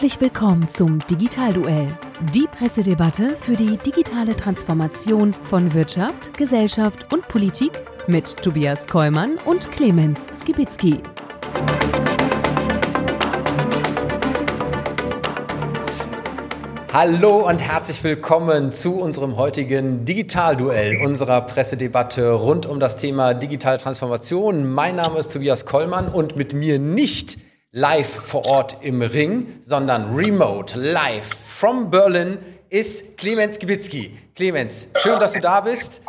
Herzlich 0.00 0.22
willkommen 0.22 0.66
zum 0.66 0.98
Digitalduell, 1.10 1.94
die 2.32 2.46
Pressedebatte 2.46 3.36
für 3.36 3.54
die 3.54 3.76
digitale 3.76 4.34
Transformation 4.34 5.34
von 5.44 5.74
Wirtschaft, 5.74 6.32
Gesellschaft 6.38 7.12
und 7.12 7.28
Politik 7.28 7.72
mit 8.06 8.34
Tobias 8.38 8.86
Kollmann 8.86 9.36
und 9.44 9.70
Clemens 9.72 10.26
Skibitzky. 10.32 11.02
Hallo 16.94 17.46
und 17.46 17.58
herzlich 17.58 18.02
willkommen 18.02 18.72
zu 18.72 18.94
unserem 18.94 19.36
heutigen 19.36 20.06
Digitalduell, 20.06 21.04
unserer 21.04 21.42
Pressedebatte 21.42 22.32
rund 22.32 22.64
um 22.64 22.80
das 22.80 22.96
Thema 22.96 23.34
digitale 23.34 23.76
Transformation. 23.76 24.72
Mein 24.72 24.94
Name 24.94 25.18
ist 25.18 25.30
Tobias 25.30 25.66
Kollmann 25.66 26.08
und 26.08 26.36
mit 26.36 26.54
mir 26.54 26.78
nicht 26.78 27.36
live 27.72 28.08
vor 28.08 28.44
Ort 28.46 28.78
im 28.82 29.00
Ring, 29.00 29.58
sondern 29.60 30.14
remote, 30.14 30.76
live 30.78 31.26
from 31.26 31.90
Berlin 31.90 32.38
ist 32.68 33.16
Clemens 33.16 33.58
Gibitzki. 33.58 34.18
Clemens, 34.34 34.88
schön, 34.96 35.20
dass 35.20 35.32
du 35.32 35.40
da 35.40 35.60
bist. 35.60 36.02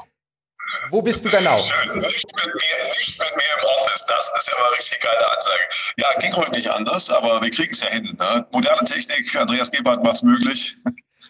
Wo 0.89 1.01
bist 1.01 1.23
du 1.23 1.29
genau? 1.29 1.59
Schön, 1.59 1.99
nicht 1.99 2.25
mit 2.35 2.45
mir, 2.45 2.89
nicht 2.97 3.19
mit 3.19 3.35
mir 3.35 3.43
im 3.59 3.65
Office. 3.77 4.05
Das 4.07 4.31
ist 4.39 4.51
ja 4.51 4.59
mal 4.59 4.69
richtig 4.69 4.99
geile 5.01 5.31
Ansage. 5.37 5.61
Ja, 5.97 6.07
ging 6.19 6.35
heute 6.35 6.51
nicht 6.51 6.67
anders, 6.67 7.09
aber 7.09 7.41
wir 7.41 7.51
kriegen 7.51 7.71
es 7.71 7.81
ja 7.81 7.89
hin. 7.89 8.15
Ne? 8.19 8.47
Moderne 8.51 8.83
Technik, 8.83 9.35
Andreas 9.35 9.71
Gebhardt 9.71 10.03
macht 10.03 10.15
es 10.15 10.23
möglich. 10.23 10.75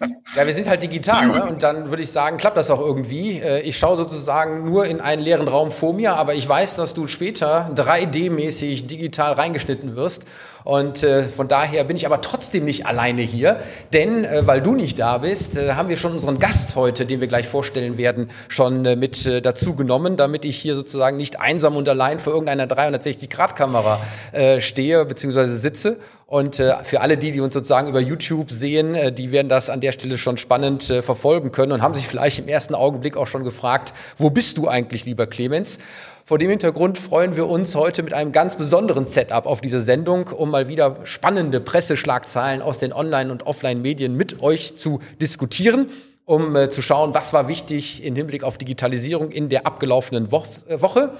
Ja, 0.35 0.47
wir 0.47 0.53
sind 0.53 0.69
halt 0.69 0.81
digital 0.81 1.27
ne? 1.27 1.45
und 1.45 1.61
dann 1.61 1.89
würde 1.89 2.03
ich 2.03 2.11
sagen, 2.11 2.37
klappt 2.37 2.55
das 2.55 2.71
auch 2.71 2.79
irgendwie. 2.79 3.39
Äh, 3.39 3.61
ich 3.61 3.77
schaue 3.77 3.97
sozusagen 3.97 4.63
nur 4.63 4.85
in 4.85 5.01
einen 5.01 5.21
leeren 5.21 5.47
Raum 5.47 5.71
vor 5.71 5.93
mir, 5.93 6.15
aber 6.15 6.33
ich 6.35 6.47
weiß, 6.47 6.77
dass 6.77 6.93
du 6.93 7.07
später 7.07 7.69
3D-mäßig 7.75 8.87
digital 8.87 9.33
reingeschnitten 9.33 9.97
wirst 9.97 10.23
und 10.63 11.03
äh, 11.03 11.23
von 11.23 11.49
daher 11.49 11.83
bin 11.83 11.97
ich 11.97 12.05
aber 12.05 12.21
trotzdem 12.21 12.63
nicht 12.63 12.85
alleine 12.85 13.21
hier, 13.21 13.59
denn 13.91 14.23
äh, 14.23 14.47
weil 14.47 14.61
du 14.61 14.73
nicht 14.73 14.99
da 14.99 15.17
bist, 15.17 15.57
haben 15.57 15.89
wir 15.89 15.97
schon 15.97 16.13
unseren 16.13 16.39
Gast 16.39 16.75
heute, 16.77 17.05
den 17.05 17.19
wir 17.19 17.27
gleich 17.27 17.47
vorstellen 17.47 17.97
werden, 17.97 18.29
schon 18.47 18.83
mit 18.83 19.29
dazu 19.45 19.75
genommen, 19.75 20.15
damit 20.15 20.45
ich 20.45 20.57
hier 20.57 20.75
sozusagen 20.75 21.17
nicht 21.17 21.41
einsam 21.41 21.75
und 21.75 21.89
allein 21.89 22.19
vor 22.19 22.31
irgendeiner 22.33 22.67
360-Grad-Kamera 22.67 23.99
äh, 24.31 24.61
stehe 24.61 25.05
bzw. 25.05 25.45
sitze. 25.47 25.97
Und 26.31 26.61
äh, 26.61 26.81
für 26.85 27.01
alle 27.01 27.17
die, 27.17 27.33
die 27.33 27.41
uns 27.41 27.53
sozusagen 27.53 27.89
über 27.89 27.99
YouTube 27.99 28.51
sehen, 28.51 28.95
äh, 28.95 29.11
die 29.11 29.33
werden 29.33 29.49
das 29.49 29.69
an 29.69 29.81
der 29.81 29.91
Stelle 29.91 30.17
schon 30.17 30.37
spannend 30.37 30.89
äh, 30.89 31.01
verfolgen 31.01 31.51
können 31.51 31.73
und 31.73 31.81
haben 31.81 31.93
sich 31.93 32.07
vielleicht 32.07 32.39
im 32.39 32.47
ersten 32.47 32.73
Augenblick 32.73 33.17
auch 33.17 33.27
schon 33.27 33.43
gefragt, 33.43 33.91
wo 34.15 34.29
bist 34.29 34.57
du 34.57 34.69
eigentlich, 34.69 35.03
lieber 35.03 35.27
Clemens? 35.27 35.77
Vor 36.23 36.37
dem 36.37 36.49
Hintergrund 36.49 36.97
freuen 36.97 37.35
wir 37.35 37.49
uns 37.49 37.75
heute 37.75 38.01
mit 38.01 38.13
einem 38.13 38.31
ganz 38.31 38.55
besonderen 38.55 39.03
Setup 39.03 39.45
auf 39.45 39.59
diese 39.59 39.81
Sendung, 39.81 40.29
um 40.29 40.51
mal 40.51 40.69
wieder 40.69 40.99
spannende 41.03 41.59
Presseschlagzeilen 41.59 42.61
aus 42.61 42.77
den 42.77 42.93
Online- 42.93 43.29
und 43.29 43.45
Offline-Medien 43.45 44.15
mit 44.15 44.41
euch 44.41 44.77
zu 44.77 45.01
diskutieren 45.19 45.87
um 46.23 46.55
äh, 46.55 46.69
zu 46.69 46.81
schauen, 46.81 47.13
was 47.13 47.33
war 47.33 47.49
wichtig 47.49 48.05
im 48.05 48.15
Hinblick 48.15 48.45
auf 48.45 48.57
Digitalisierung 48.57 49.31
in 49.31 49.49
der 49.49 49.65
abgelaufenen 49.65 50.31
Wo 50.31 50.45
äh, 50.69 50.79
Woche 50.79 51.11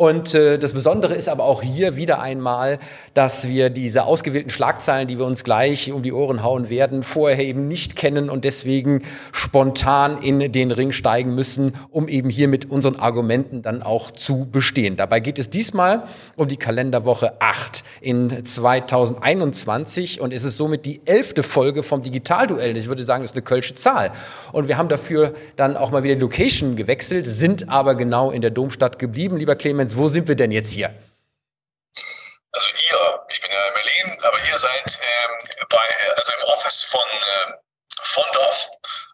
und 0.00 0.34
äh, 0.34 0.58
das 0.58 0.72
Besondere 0.72 1.12
ist 1.12 1.28
aber 1.28 1.44
auch 1.44 1.60
hier 1.60 1.94
wieder 1.94 2.22
einmal, 2.22 2.78
dass 3.12 3.48
wir 3.48 3.68
diese 3.68 4.04
ausgewählten 4.04 4.48
Schlagzeilen, 4.48 5.06
die 5.06 5.18
wir 5.18 5.26
uns 5.26 5.44
gleich 5.44 5.92
um 5.92 6.02
die 6.02 6.14
Ohren 6.14 6.42
hauen 6.42 6.70
werden, 6.70 7.02
vorher 7.02 7.44
eben 7.44 7.68
nicht 7.68 7.96
kennen 7.96 8.30
und 8.30 8.46
deswegen 8.46 9.02
spontan 9.30 10.22
in 10.22 10.52
den 10.52 10.70
Ring 10.70 10.92
steigen 10.92 11.34
müssen, 11.34 11.74
um 11.90 12.08
eben 12.08 12.30
hier 12.30 12.48
mit 12.48 12.70
unseren 12.70 12.96
Argumenten 12.96 13.60
dann 13.60 13.82
auch 13.82 14.10
zu 14.10 14.48
bestehen. 14.50 14.96
Dabei 14.96 15.20
geht 15.20 15.38
es 15.38 15.50
diesmal 15.50 16.04
um 16.34 16.48
die 16.48 16.56
Kalenderwoche 16.56 17.34
8 17.38 17.84
in 18.00 18.46
2021 18.46 20.22
und 20.22 20.32
es 20.32 20.44
ist 20.44 20.56
somit 20.56 20.86
die 20.86 21.02
elfte 21.04 21.42
Folge 21.42 21.82
vom 21.82 22.02
Digitalduell. 22.02 22.74
Ich 22.78 22.88
würde 22.88 23.04
sagen, 23.04 23.22
das 23.22 23.32
ist 23.32 23.36
eine 23.36 23.44
kölsche 23.44 23.74
Zahl. 23.74 24.12
Und 24.52 24.66
wir 24.66 24.78
haben 24.78 24.88
dafür 24.88 25.34
dann 25.56 25.76
auch 25.76 25.90
mal 25.90 26.02
wieder 26.04 26.14
die 26.14 26.22
Location 26.22 26.76
gewechselt, 26.76 27.26
sind 27.26 27.68
aber 27.68 27.96
genau 27.96 28.30
in 28.30 28.40
der 28.40 28.50
Domstadt 28.50 28.98
geblieben. 28.98 29.36
Lieber 29.36 29.56
Clemens, 29.56 29.89
Clemens, 29.90 29.96
wo 29.96 30.08
sind 30.08 30.28
wir 30.28 30.34
denn 30.34 30.50
jetzt 30.50 30.72
hier? 30.72 30.88
Also 32.52 32.68
ihr, 32.68 33.26
ich 33.30 33.40
bin 33.40 33.50
ja 33.50 33.66
in 33.68 33.74
Berlin, 33.74 34.20
aber 34.22 34.38
ihr 34.48 34.58
seid 34.58 34.98
ähm, 35.00 35.66
bei, 35.68 36.16
also 36.16 36.32
im 36.32 36.48
Office 36.48 36.82
von 36.84 37.00
äh, 37.00 37.52
Fondorf, 38.02 38.68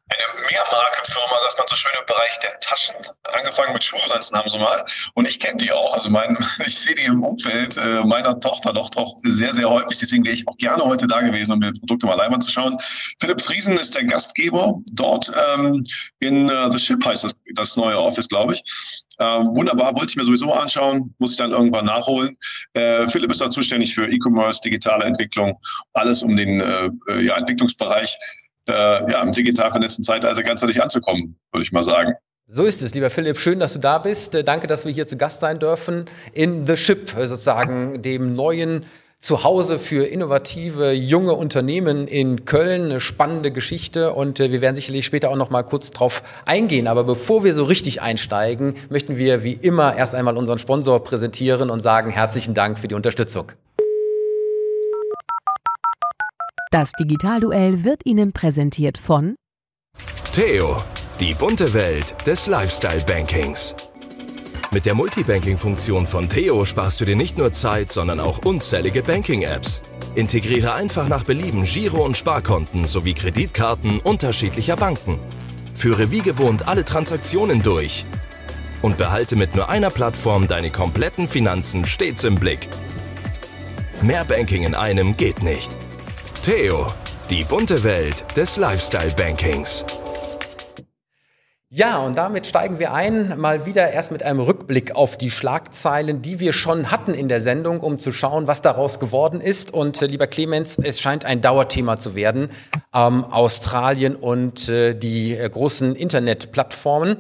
eine 0.09 0.41
Mehrmarkenfirma, 0.49 1.37
sagt 1.43 1.59
man 1.59 1.67
so 1.69 1.75
schön 1.75 1.93
im 1.99 2.07
Bereich 2.07 2.39
der 2.39 2.55
Taschen. 2.61 2.95
Angefangen 3.33 3.73
mit 3.73 3.83
Schuhpflanzen 3.83 4.39
haben 4.39 4.49
sie 4.49 4.59
mal. 4.59 4.85
Und 5.15 5.27
ich 5.27 5.41
kenne 5.41 5.57
die 5.57 5.73
auch. 5.73 5.93
Also 5.95 6.09
mein, 6.09 6.39
ich 6.65 6.79
sehe 6.79 6.95
die 6.95 7.03
im 7.03 7.25
Umfeld 7.25 7.77
äh, 7.77 8.05
meiner 8.05 8.39
Tochter 8.39 8.73
doch 8.73 8.89
doch 8.91 9.17
sehr, 9.25 9.53
sehr 9.53 9.69
häufig. 9.69 9.99
Deswegen 9.99 10.25
wäre 10.25 10.35
ich 10.35 10.47
auch 10.47 10.57
gerne 10.59 10.85
heute 10.85 11.09
da 11.09 11.21
gewesen, 11.23 11.53
um 11.53 11.59
mir 11.59 11.73
Produkte 11.73 12.07
mal 12.07 12.15
live 12.15 12.33
anzuschauen. 12.33 12.79
Philipp 13.21 13.43
Friesen 13.43 13.77
ist 13.77 13.97
der 13.97 14.05
Gastgeber 14.05 14.77
dort 14.93 15.31
ähm, 15.55 15.85
in 16.21 16.51
uh, 16.51 16.71
The 16.71 16.79
Ship 16.79 17.05
heißt 17.05 17.25
das, 17.25 17.35
das 17.55 17.77
neue 17.77 17.99
Office, 17.99 18.29
glaube 18.29 18.55
ich. 18.55 18.63
Ähm, 19.19 19.57
wunderbar, 19.57 19.95
wollte 19.95 20.11
ich 20.11 20.17
mir 20.17 20.25
sowieso 20.25 20.53
anschauen, 20.53 21.15
muss 21.19 21.33
ich 21.33 21.37
dann 21.37 21.53
irgendwann 21.53 21.87
nachholen. 21.87 22.37
Äh, 22.75 23.07
Philipp 23.07 23.31
ist 23.31 23.41
da 23.41 23.51
zuständig 23.51 23.95
für 23.95 24.07
E-Commerce, 24.07 24.61
digitale 24.61 25.05
Entwicklung, 25.05 25.59
alles 25.95 26.23
um 26.23 26.37
den 26.37 26.61
äh, 26.61 26.91
äh 27.09 27.23
ja, 27.23 27.37
Entwicklungsbereich 27.37 28.17
äh, 28.69 28.73
ja, 28.73 29.23
im 29.23 29.33
digital 29.33 29.71
vernetzten 29.71 30.05
Zeitalter 30.05 30.43
ganzheitlich 30.43 30.83
anzukommen, 30.83 31.39
würde 31.53 31.63
ich 31.63 31.73
mal 31.73 31.85
sagen. 31.85 32.15
So 32.49 32.65
ist 32.65 32.81
es, 32.81 32.95
lieber 32.95 33.11
Philipp. 33.11 33.39
Schön, 33.39 33.59
dass 33.59 33.73
du 33.73 33.81
da 33.81 33.99
bist. 33.99 34.35
Äh, 34.35 34.45
danke, 34.45 34.67
dass 34.67 34.85
wir 34.85 34.93
hier 34.93 35.07
zu 35.07 35.17
Gast 35.17 35.41
sein 35.41 35.59
dürfen 35.59 36.07
in 36.33 36.67
The 36.67 36.77
Ship, 36.77 37.17
äh, 37.17 37.27
sozusagen 37.27 38.03
dem 38.03 38.37
neuen 38.37 38.87
Zuhause 39.27 39.81
für 39.81 40.07
innovative 40.07 40.93
junge 40.93 41.33
Unternehmen 41.33 42.07
in 42.07 42.45
Köln. 42.45 42.85
Eine 42.85 43.01
spannende 43.01 43.51
Geschichte 43.51 44.13
und 44.13 44.39
äh, 44.39 44.53
wir 44.53 44.61
werden 44.61 44.77
sicherlich 44.77 45.05
später 45.05 45.31
auch 45.31 45.37
noch 45.37 45.51
mal 45.51 45.65
kurz 45.65 45.91
drauf 45.91 46.23
eingehen. 46.45 46.87
Aber 46.87 47.03
bevor 47.03 47.43
wir 47.43 47.53
so 47.53 47.65
richtig 47.65 48.01
einsteigen, 48.01 48.75
möchten 48.89 49.17
wir 49.17 49.43
wie 49.43 49.55
immer 49.55 49.97
erst 49.97 50.15
einmal 50.15 50.37
unseren 50.37 50.61
Sponsor 50.61 51.03
präsentieren 51.03 51.71
und 51.71 51.81
sagen 51.81 52.11
herzlichen 52.11 52.55
Dank 52.55 52.79
für 52.79 52.87
die 52.87 52.95
Unterstützung. 52.95 53.51
Das 56.71 56.93
Digitalduell 56.93 57.83
wird 57.83 58.03
Ihnen 58.05 58.33
präsentiert 58.33 58.97
von 58.97 59.35
Theo, 60.33 60.77
die 61.19 61.35
bunte 61.35 61.75
Welt 61.75 62.15
des 62.29 62.47
Lifestyle 62.47 63.03
Bankings. 63.05 63.75
Mit 64.77 64.85
der 64.85 64.95
Multibanking-Funktion 64.95 66.07
von 66.07 66.29
Theo 66.29 66.67
sparst 66.67 67.01
du 67.01 67.07
dir 67.07 67.17
nicht 67.17 67.39
nur 67.39 67.51
Zeit, 67.51 67.91
sondern 67.91 68.21
auch 68.21 68.45
unzählige 68.45 69.03
Banking-Apps. 69.03 69.81
Integriere 70.15 70.75
einfach 70.75 71.09
nach 71.09 71.25
Belieben 71.25 71.65
Giro- 71.65 72.05
und 72.05 72.15
Sparkonten 72.15 72.87
sowie 72.87 73.15
Kreditkarten 73.15 74.01
unterschiedlicher 74.01 74.77
Banken. 74.77 75.19
Führe 75.75 76.11
wie 76.11 76.21
gewohnt 76.21 76.69
alle 76.69 76.85
Transaktionen 76.85 77.63
durch. 77.63 78.05
Und 78.83 78.99
behalte 78.99 79.35
mit 79.35 79.55
nur 79.55 79.71
einer 79.71 79.89
Plattform 79.89 80.47
deine 80.47 80.71
kompletten 80.71 81.27
Finanzen 81.27 81.87
stets 81.87 82.25
im 82.25 82.35
Blick. 82.35 82.69
Mehr 84.03 84.27
Banking 84.27 84.65
in 84.65 84.75
einem 84.75 85.17
geht 85.17 85.43
nicht. 85.43 85.75
Theo, 86.43 86.93
die 87.31 87.45
bunte 87.45 87.83
Welt 87.83 88.27
des 88.37 88.59
Lifestyle-Bankings. 88.59 89.87
Ja, 91.77 91.99
und 91.99 92.17
damit 92.17 92.47
steigen 92.47 92.79
wir 92.79 92.95
ein, 92.95 93.39
mal 93.39 93.67
wieder 93.67 93.93
erst 93.93 94.11
mit 94.11 94.23
einem 94.23 94.41
Rückblick 94.41 94.97
auf 94.97 95.19
die 95.19 95.31
Schlagzeilen, 95.31 96.23
die 96.23 96.41
wir 96.41 96.55
schon 96.55 96.91
hatten 96.91 97.13
in 97.13 97.29
der 97.29 97.43
Sendung, 97.43 97.81
um 97.81 97.99
zu 97.99 98.13
schauen, 98.13 98.47
was 98.47 98.63
daraus 98.63 98.99
geworden 98.99 99.43
ist. 99.43 99.75
Und 99.75 100.01
äh, 100.01 100.07
lieber 100.07 100.27
Clemens, 100.27 100.79
es 100.83 101.03
scheint 101.03 101.27
ein 101.27 101.43
Dauerthema 101.43 101.99
zu 101.99 102.15
werden. 102.15 102.49
Ähm, 102.95 103.27
Australien 103.27 104.17
und 104.17 104.71
äh, 104.71 104.95
die 104.95 105.37
äh, 105.37 105.51
großen 105.51 105.95
Internetplattformen. 105.95 107.19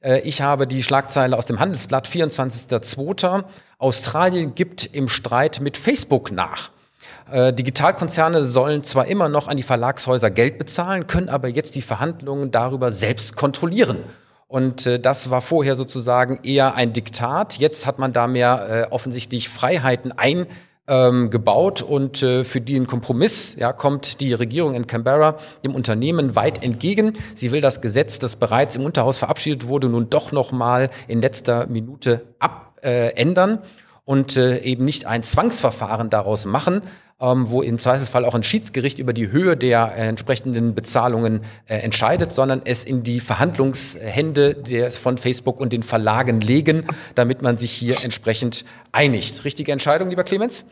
Äh, 0.00 0.20
ich 0.20 0.40
habe 0.40 0.68
die 0.68 0.84
Schlagzeile 0.84 1.36
aus 1.36 1.46
dem 1.46 1.58
Handelsblatt 1.58 2.06
24.02. 2.06 3.42
Australien 3.78 4.54
gibt 4.54 4.86
im 4.86 5.08
Streit 5.08 5.60
mit 5.60 5.76
Facebook 5.76 6.30
nach. 6.30 6.70
Äh, 7.30 7.52
Digitalkonzerne 7.52 8.44
sollen 8.44 8.84
zwar 8.84 9.06
immer 9.06 9.28
noch 9.28 9.48
an 9.48 9.56
die 9.56 9.64
Verlagshäuser 9.64 10.30
Geld 10.30 10.58
bezahlen, 10.58 11.06
können 11.06 11.28
aber 11.28 11.48
jetzt 11.48 11.74
die 11.74 11.82
Verhandlungen 11.82 12.50
darüber 12.50 12.92
selbst 12.92 13.36
kontrollieren. 13.36 13.98
Und 14.46 14.86
äh, 14.86 15.00
das 15.00 15.30
war 15.30 15.40
vorher 15.40 15.74
sozusagen 15.74 16.38
eher 16.44 16.74
ein 16.76 16.92
Diktat. 16.92 17.58
Jetzt 17.58 17.86
hat 17.86 17.98
man 17.98 18.12
da 18.12 18.28
mehr 18.28 18.86
äh, 18.88 18.92
offensichtlich 18.92 19.48
Freiheiten 19.48 20.12
eingebaut 20.86 21.82
ähm, 21.82 21.88
und 21.88 22.22
äh, 22.22 22.44
für 22.44 22.60
den 22.60 22.86
Kompromiss 22.86 23.56
ja, 23.56 23.72
kommt 23.72 24.20
die 24.20 24.32
Regierung 24.32 24.74
in 24.74 24.86
Canberra 24.86 25.36
dem 25.64 25.74
Unternehmen 25.74 26.36
weit 26.36 26.62
entgegen. 26.62 27.14
Sie 27.34 27.50
will 27.50 27.60
das 27.60 27.80
Gesetz, 27.80 28.20
das 28.20 28.36
bereits 28.36 28.76
im 28.76 28.84
Unterhaus 28.84 29.18
verabschiedet 29.18 29.66
wurde, 29.66 29.88
nun 29.88 30.10
doch 30.10 30.30
noch 30.30 30.52
mal 30.52 30.90
in 31.08 31.20
letzter 31.20 31.66
Minute 31.66 32.22
abändern 32.38 33.58
und 34.04 34.36
äh, 34.36 34.60
eben 34.60 34.84
nicht 34.84 35.06
ein 35.06 35.24
Zwangsverfahren 35.24 36.08
daraus 36.08 36.46
machen, 36.46 36.82
ähm, 37.20 37.48
wo 37.48 37.62
im 37.62 37.78
Zweifelsfall 37.78 38.24
auch 38.24 38.34
ein 38.34 38.42
Schiedsgericht 38.42 38.98
über 38.98 39.12
die 39.12 39.30
Höhe 39.30 39.56
der 39.56 39.92
äh, 39.96 40.08
entsprechenden 40.08 40.74
Bezahlungen 40.74 41.40
äh, 41.66 41.76
entscheidet, 41.78 42.32
sondern 42.32 42.62
es 42.64 42.84
in 42.84 43.02
die 43.02 43.20
Verhandlungshände 43.20 44.54
der, 44.54 44.90
von 44.90 45.16
Facebook 45.16 45.58
und 45.60 45.72
den 45.72 45.82
Verlagen 45.82 46.40
legen, 46.40 46.84
damit 47.14 47.42
man 47.42 47.56
sich 47.56 47.72
hier 47.72 48.04
entsprechend 48.04 48.64
einigt. 48.92 49.44
Richtige 49.44 49.72
Entscheidung, 49.72 50.10
lieber 50.10 50.24
Clemens? 50.24 50.66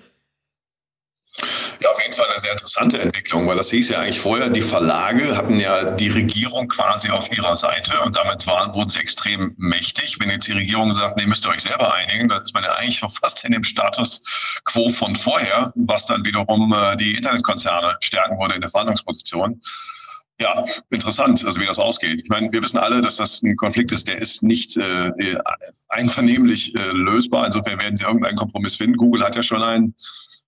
Ja, 1.80 1.90
auf 1.90 2.00
jeden 2.00 2.14
Fall 2.14 2.28
eine 2.30 2.38
sehr 2.40 2.52
interessante 2.52 3.00
Entwicklung, 3.00 3.46
weil 3.46 3.56
das 3.56 3.70
hieß 3.70 3.88
ja 3.90 4.00
eigentlich 4.00 4.20
vorher, 4.20 4.48
die 4.48 4.62
Verlage 4.62 5.36
hatten 5.36 5.58
ja 5.58 5.84
die 5.84 6.08
Regierung 6.08 6.68
quasi 6.68 7.10
auf 7.10 7.30
ihrer 7.36 7.56
Seite 7.56 8.00
und 8.00 8.16
damit 8.16 8.46
waren, 8.46 8.74
wurden 8.74 8.88
sie 8.88 9.00
extrem 9.00 9.54
mächtig. 9.56 10.18
Wenn 10.20 10.30
jetzt 10.30 10.46
die 10.46 10.52
Regierung 10.52 10.92
sagt, 10.92 11.16
nee, 11.16 11.26
müsst 11.26 11.44
ihr 11.46 11.50
euch 11.50 11.62
selber 11.62 11.92
einigen, 11.92 12.28
dann 12.28 12.42
ist 12.42 12.54
man 12.54 12.64
ja 12.64 12.74
eigentlich 12.74 12.98
schon 12.98 13.08
fast 13.08 13.44
in 13.44 13.52
dem 13.52 13.64
Status 13.64 14.22
quo 14.64 14.88
von 14.88 15.16
vorher, 15.16 15.72
was 15.74 16.06
dann 16.06 16.24
wiederum 16.24 16.72
äh, 16.72 16.96
die 16.96 17.16
Internetkonzerne 17.16 17.96
stärken 18.00 18.38
würde 18.38 18.54
in 18.54 18.60
der 18.60 18.70
Verhandlungsposition. 18.70 19.60
Ja, 20.40 20.64
interessant, 20.90 21.44
also 21.44 21.60
wie 21.60 21.66
das 21.66 21.78
ausgeht. 21.78 22.22
Ich 22.24 22.28
meine, 22.28 22.50
wir 22.50 22.60
wissen 22.60 22.78
alle, 22.78 23.00
dass 23.00 23.16
das 23.16 23.40
ein 23.42 23.56
Konflikt 23.56 23.92
ist, 23.92 24.08
der 24.08 24.18
ist 24.18 24.42
nicht 24.42 24.76
äh, 24.76 25.12
einvernehmlich 25.90 26.74
äh, 26.74 26.90
lösbar. 26.90 27.46
Insofern 27.46 27.78
werden 27.78 27.96
sie 27.96 28.02
irgendeinen 28.02 28.36
Kompromiss 28.36 28.74
finden. 28.74 28.96
Google 28.96 29.22
hat 29.22 29.36
ja 29.36 29.42
schon 29.42 29.62
einen. 29.62 29.94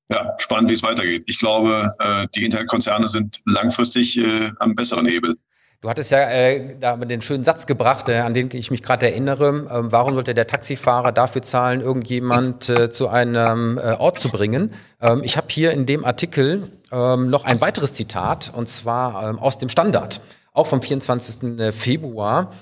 Ja, 0.08 0.34
spannend, 0.38 0.70
wie 0.70 0.74
es 0.74 0.82
weitergeht. 0.82 1.24
Ich 1.26 1.38
glaube, 1.38 1.90
äh, 1.98 2.26
die 2.34 2.44
Internetkonzerne 2.44 3.08
sind 3.08 3.40
langfristig 3.44 4.18
äh, 4.18 4.50
am 4.60 4.74
besseren 4.76 5.06
Hebel. 5.06 5.34
Du 5.82 5.90
hattest 5.90 6.10
ja 6.10 6.18
äh, 6.30 6.76
da 6.80 6.96
den 6.96 7.20
schönen 7.20 7.44
Satz 7.44 7.66
gebracht, 7.66 8.08
äh, 8.08 8.18
an 8.18 8.32
den 8.32 8.48
ich 8.52 8.70
mich 8.70 8.82
gerade 8.82 9.10
erinnere. 9.10 9.66
Ähm, 9.70 9.92
warum 9.92 10.14
sollte 10.14 10.32
der 10.32 10.46
Taxifahrer 10.46 11.12
dafür 11.12 11.42
zahlen, 11.42 11.80
irgendjemand 11.80 12.68
äh, 12.70 12.90
zu 12.90 13.08
einem 13.08 13.78
äh, 13.78 13.92
Ort 13.92 14.18
zu 14.18 14.30
bringen? 14.30 14.72
Ähm, 15.00 15.20
ich 15.22 15.36
habe 15.36 15.48
hier 15.50 15.72
in 15.72 15.84
dem 15.84 16.04
Artikel 16.04 16.70
ähm, 16.90 17.28
noch 17.28 17.44
ein 17.44 17.60
weiteres 17.60 17.92
Zitat, 17.92 18.52
und 18.54 18.68
zwar 18.68 19.28
ähm, 19.28 19.38
aus 19.38 19.58
dem 19.58 19.68
Standard, 19.68 20.22
auch 20.52 20.66
vom 20.66 20.80
24. 20.80 21.58
Äh, 21.58 21.72
Februar. 21.72 22.52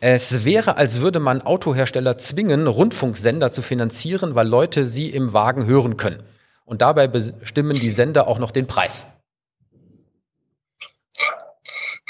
Es 0.00 0.44
wäre, 0.44 0.76
als 0.76 1.00
würde 1.00 1.20
man 1.20 1.42
Autohersteller 1.42 2.16
zwingen, 2.16 2.66
Rundfunksender 2.66 3.50
zu 3.50 3.62
finanzieren, 3.62 4.34
weil 4.34 4.46
Leute 4.46 4.86
sie 4.86 5.10
im 5.10 5.32
Wagen 5.32 5.66
hören 5.66 5.96
können. 5.96 6.22
Und 6.64 6.82
dabei 6.82 7.08
bestimmen 7.08 7.78
die 7.78 7.90
Sender 7.90 8.26
auch 8.26 8.38
noch 8.38 8.50
den 8.50 8.66
Preis. 8.66 9.06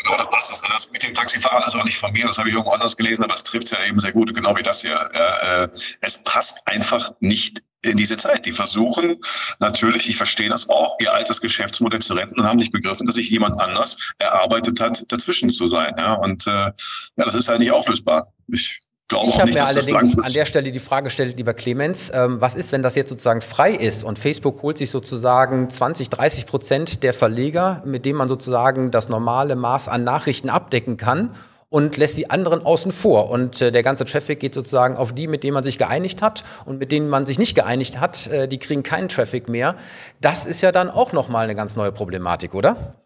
Genau, 0.03 0.17
das 0.17 0.31
passt. 0.31 0.51
Das, 0.51 0.63
das 0.63 0.91
mit 0.91 1.03
dem 1.03 1.15
Taxifahrer 1.15 1.67
ist 1.67 1.75
auch 1.77 1.85
nicht 1.85 1.99
von 1.99 2.13
mir, 2.13 2.27
das 2.27 2.39
habe 2.39 2.49
ich 2.49 2.55
irgendwo 2.55 2.73
anders 2.73 2.97
gelesen, 2.97 3.23
aber 3.25 3.35
es 3.35 3.45
trifft 3.45 3.71
ja 3.71 3.85
eben 3.85 3.99
sehr 4.01 4.13
gut, 4.13 4.35
genau 4.35 4.57
wie 4.57 4.63
das 4.63 4.81
hier. 4.81 4.99
Äh, 5.13 5.69
es 6.01 6.23
passt 6.25 6.59
einfach 6.67 7.13
nicht 7.21 7.63
in 7.83 7.97
diese 7.97 8.17
Zeit. 8.17 8.47
Die 8.47 8.53
versuchen 8.53 9.19
natürlich, 9.59 10.09
ich 10.09 10.17
verstehe 10.17 10.49
das 10.49 10.69
auch, 10.69 10.97
ihr 11.01 11.13
altes 11.13 11.41
Geschäftsmodell 11.41 12.01
zu 12.01 12.15
retten 12.15 12.39
und 12.41 12.47
haben 12.47 12.59
nicht 12.59 12.73
begriffen, 12.73 13.07
dass 13.07 13.17
sich 13.17 13.31
jemand 13.31 13.61
anders 13.61 14.13
erarbeitet 14.19 14.81
hat, 14.81 15.05
dazwischen 15.11 15.51
zu 15.51 15.67
sein. 15.67 15.95
Und 16.21 16.47
äh, 16.47 16.51
ja, 16.51 16.73
das 17.17 17.35
ist 17.35 17.49
halt 17.49 17.61
nicht 17.61 17.73
auflösbar. 17.73 18.33
Ich 18.49 18.81
glaube 19.13 19.29
ich 19.29 19.39
habe 19.39 19.53
mir 19.53 19.65
allerdings 19.65 20.19
an 20.19 20.33
der 20.33 20.45
Stelle 20.45 20.73
die 20.73 20.81
Frage 20.81 21.05
gestellt, 21.05 21.37
lieber 21.37 21.55
Clemens, 21.55 22.11
ähm, 22.15 22.41
was 22.41 22.57
ist, 22.57 22.73
wenn 22.73 22.83
das 22.83 22.95
jetzt 22.95 23.11
sozusagen 23.11 23.43
frei 23.43 23.73
ist 23.73 24.05
und 24.05 24.19
Facebook 24.19 24.63
holt 24.63 24.79
sich 24.79 24.91
sozusagen 24.91 25.69
20, 25.69 26.09
30 26.11 26.47
Prozent 26.47 27.03
der 27.03 27.15
Verleger, 27.15 27.83
mit 27.85 28.07
denen 28.07 28.19
man 28.19 28.29
sozusagen 28.29 28.91
das 28.91 29.09
normale 29.09 29.57
Maß 29.57 29.89
an 29.89 30.05
Nachrichten 30.05 30.49
abdecken 30.49 30.97
kann 30.97 31.31
und 31.69 31.97
lässt 31.97 32.19
die 32.19 32.31
anderen 32.31 32.65
außen 32.65 32.93
vor. 32.93 33.31
Und 33.31 33.61
äh, 33.61 33.73
der 33.73 33.83
ganze 33.83 34.05
Traffic 34.05 34.41
geht 34.41 34.55
sozusagen 34.55 34.97
auf 34.97 35.15
die, 35.15 35.27
mit 35.27 35.45
denen 35.45 35.55
man 35.55 35.65
sich 35.65 35.79
geeinigt 35.79 36.23
hat 36.23 36.45
und 36.65 36.79
mit 36.79 36.93
denen 36.93 37.09
man 37.09 37.27
sich 37.27 37.39
nicht 37.39 37.55
geeinigt 37.55 38.01
hat, 38.01 38.27
äh, 38.29 38.49
die 38.49 38.59
kriegen 38.59 38.83
keinen 38.83 39.09
Traffic 39.09 39.49
mehr. 39.49 39.77
Das 40.21 40.47
ist 40.47 40.61
ja 40.63 40.73
dann 40.73 40.91
auch 40.91 41.13
nochmal 41.13 41.45
eine 41.45 41.55
ganz 41.55 41.77
neue 41.77 41.93
Problematik, 41.93 42.55
oder? 42.55 42.97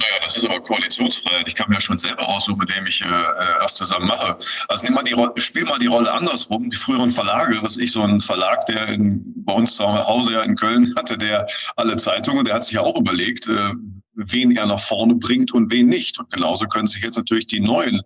Naja, 0.00 0.09
das 0.34 0.42
ist 0.42 0.48
aber 0.48 0.60
Koalitionsfreiheit. 0.60 1.44
Ich 1.48 1.54
kann 1.54 1.68
mir 1.68 1.76
ja 1.76 1.80
schon 1.80 1.98
selber 1.98 2.28
aussuchen, 2.28 2.58
mit 2.58 2.74
wem 2.74 2.86
ich 2.86 3.02
äh, 3.02 3.06
äh 3.06 3.60
erst 3.60 3.76
zusammen 3.76 4.06
mache. 4.06 4.36
Also 4.68 4.84
nimm 4.84 4.94
mal 4.94 5.02
die 5.02 5.16
spiel 5.40 5.64
mal 5.64 5.78
die 5.78 5.86
Rolle 5.86 6.12
andersrum. 6.12 6.70
Die 6.70 6.76
früheren 6.76 7.10
Verlage, 7.10 7.58
was 7.62 7.76
ich 7.76 7.92
so 7.92 8.02
ein 8.02 8.20
Verlag, 8.20 8.64
der 8.66 8.88
in, 8.88 9.22
bei 9.44 9.52
uns 9.52 9.76
zu 9.76 9.84
Hause 9.86 10.32
ja 10.32 10.42
in 10.42 10.56
Köln 10.56 10.92
hatte, 10.96 11.18
der 11.18 11.46
alle 11.76 11.96
Zeitungen, 11.96 12.44
der 12.44 12.54
hat 12.54 12.64
sich 12.64 12.74
ja 12.74 12.82
auch 12.82 12.98
überlegt, 12.98 13.48
äh, 13.48 13.72
wen 14.14 14.52
er 14.52 14.66
nach 14.66 14.80
vorne 14.80 15.14
bringt 15.14 15.52
und 15.52 15.70
wen 15.70 15.88
nicht. 15.88 16.18
Und 16.18 16.30
genauso 16.30 16.66
können 16.66 16.86
sich 16.86 17.02
jetzt 17.02 17.16
natürlich 17.16 17.46
die 17.46 17.60
neuen, 17.60 18.02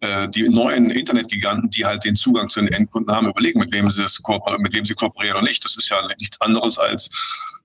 äh, 0.00 0.28
die 0.28 0.48
neuen 0.48 0.90
Internetgiganten, 0.90 1.70
die 1.70 1.84
halt 1.84 2.04
den 2.04 2.16
Zugang 2.16 2.48
zu 2.48 2.60
den 2.60 2.72
Endkunden 2.72 3.14
haben, 3.14 3.28
überlegen, 3.28 3.60
mit 3.60 3.72
wem 3.72 3.90
sie 3.90 4.02
es 4.02 4.20
mit 4.58 4.72
wem 4.72 4.84
sie 4.84 4.94
kooperieren 4.94 5.38
oder 5.38 5.46
nicht. 5.46 5.64
Das 5.64 5.76
ist 5.76 5.88
ja 5.88 6.00
nichts 6.18 6.40
anderes 6.40 6.78
als 6.78 7.10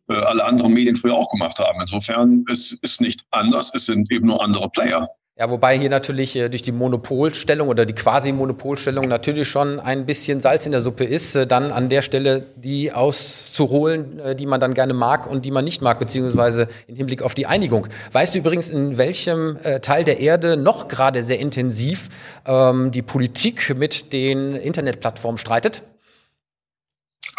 alle 0.07 0.45
anderen 0.45 0.73
Medien 0.73 0.95
früher 0.95 1.15
auch 1.15 1.29
gemacht 1.29 1.59
haben. 1.59 1.79
Insofern 1.81 2.45
ist 2.49 2.77
es 2.81 2.99
nicht 2.99 3.25
anders, 3.31 3.71
es 3.73 3.85
sind 3.85 4.11
eben 4.11 4.27
nur 4.27 4.41
andere 4.41 4.69
Player. 4.69 5.07
Ja, 5.39 5.51
wobei 5.51 5.77
hier 5.77 5.91
natürlich 5.91 6.35
äh, 6.35 6.49
durch 6.49 6.63
die 6.63 6.71
Monopolstellung 6.71 7.67
oder 7.67 7.85
die 7.85 7.93
Quasi-Monopolstellung 7.93 9.07
natürlich 9.07 9.47
schon 9.47 9.79
ein 9.79 10.07
bisschen 10.07 10.41
Salz 10.41 10.65
in 10.65 10.71
der 10.71 10.81
Suppe 10.81 11.03
ist, 11.03 11.35
äh, 11.35 11.45
dann 11.45 11.71
an 11.71 11.89
der 11.89 12.01
Stelle 12.01 12.47
die 12.55 12.91
auszuholen, 12.91 14.17
äh, 14.17 14.35
die 14.35 14.47
man 14.47 14.59
dann 14.59 14.73
gerne 14.73 14.95
mag 14.95 15.27
und 15.27 15.45
die 15.45 15.51
man 15.51 15.63
nicht 15.63 15.83
mag, 15.83 15.99
beziehungsweise 15.99 16.67
im 16.87 16.95
Hinblick 16.95 17.21
auf 17.21 17.35
die 17.35 17.45
Einigung. 17.45 17.87
Weißt 18.13 18.33
du 18.33 18.39
übrigens, 18.39 18.69
in 18.69 18.97
welchem 18.97 19.57
äh, 19.57 19.79
Teil 19.79 20.03
der 20.03 20.19
Erde 20.19 20.57
noch 20.57 20.87
gerade 20.87 21.21
sehr 21.21 21.37
intensiv 21.37 22.09
ähm, 22.47 22.89
die 22.89 23.03
Politik 23.03 23.77
mit 23.77 24.13
den 24.13 24.55
Internetplattformen 24.55 25.37
streitet? 25.37 25.83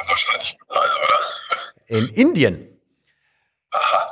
Wahrscheinlich 0.07 0.57
überall, 0.65 0.89
oder? 1.05 1.78
In 1.89 2.07
Indien. 2.09 2.69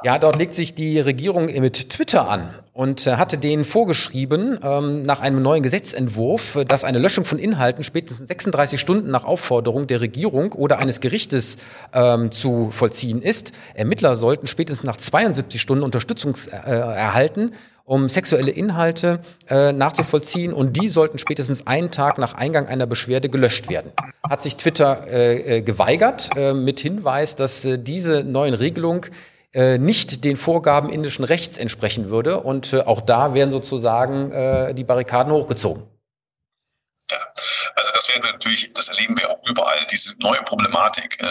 Ja, 0.03 0.19
dort 0.19 0.37
legt 0.37 0.55
sich 0.55 0.75
die 0.75 1.01
Regierung 1.01 1.47
mit 1.47 1.89
Twitter 1.89 2.29
an 2.29 2.51
und 2.75 3.07
äh, 3.07 3.17
hatte 3.17 3.39
denen 3.39 3.65
vorgeschrieben, 3.65 4.59
ähm, 4.63 5.03
nach 5.03 5.21
einem 5.21 5.41
neuen 5.43 5.63
Gesetzentwurf, 5.63 6.59
dass 6.69 6.85
eine 6.85 6.99
Löschung 6.99 7.25
von 7.25 7.39
Inhalten 7.39 7.83
spätestens 7.83 8.29
36 8.29 8.79
Stunden 8.79 9.11
nach 9.11 9.25
Aufforderung 9.25 9.87
der 9.87 10.03
Regierung 10.03 10.53
oder 10.53 10.79
eines 10.79 11.01
Gerichtes 11.01 11.57
ähm, 11.95 12.31
zu 12.33 12.71
vollziehen 12.71 13.23
ist. 13.23 13.53
Ermittler 13.75 14.17
sollten 14.17 14.47
spätestens 14.47 14.87
nach 14.87 14.99
72 14.99 15.61
Stunden 15.61 15.85
Unterstützung 15.85 16.37
äh, 16.51 16.57
erhalten, 16.57 17.53
um 17.87 18.09
sexuelle 18.09 18.51
Inhalte 18.51 19.21
äh, 19.49 19.73
nachzuvollziehen 19.73 20.53
und 20.53 20.77
die 20.77 20.89
sollten 20.89 21.19
spätestens 21.19 21.67
einen 21.67 21.91
Tag 21.91 22.19
nach 22.19 22.35
Eingang 22.35 22.67
einer 22.67 22.87
Beschwerde 22.87 23.31
gelöscht 23.31 23.71
werden. 23.71 23.93
Hat 24.29 24.43
sich 24.43 24.57
Twitter 24.57 25.07
äh, 25.07 25.59
äh 25.59 25.63
geweigert 25.63 26.31
äh, 26.37 26.53
mit 26.53 26.81
Hinweis, 26.81 27.37
dass 27.37 27.65
äh, 27.65 27.79
diese 27.79 28.25
neuen 28.25 28.55
Regelungen 28.55 29.03
äh, 29.55 29.79
nicht 29.79 30.25
den 30.25 30.37
Vorgaben 30.37 30.91
indischen 30.91 31.25
Rechts 31.25 31.57
entsprechen 31.59 32.11
würde. 32.11 32.41
Und 32.41 32.73
äh, 32.73 32.81
auch 32.81 33.01
da 33.01 33.35
werden 33.35 33.53
sozusagen 33.53 34.33
äh, 34.33 34.75
die 34.75 34.85
Barrikaden 34.85 35.33
hochgezogen. 35.33 35.85
Ja, 37.11 37.19
also 37.77 37.91
das 37.95 38.09
werden 38.09 38.25
wir 38.25 38.33
natürlich, 38.33 38.73
das 38.75 38.89
erleben 38.89 39.17
wir 39.17 39.31
auch 39.31 39.39
überall, 39.49 39.87
diese 39.91 40.15
neue 40.19 40.43
Problematik. 40.43 41.23
Äh, 41.23 41.27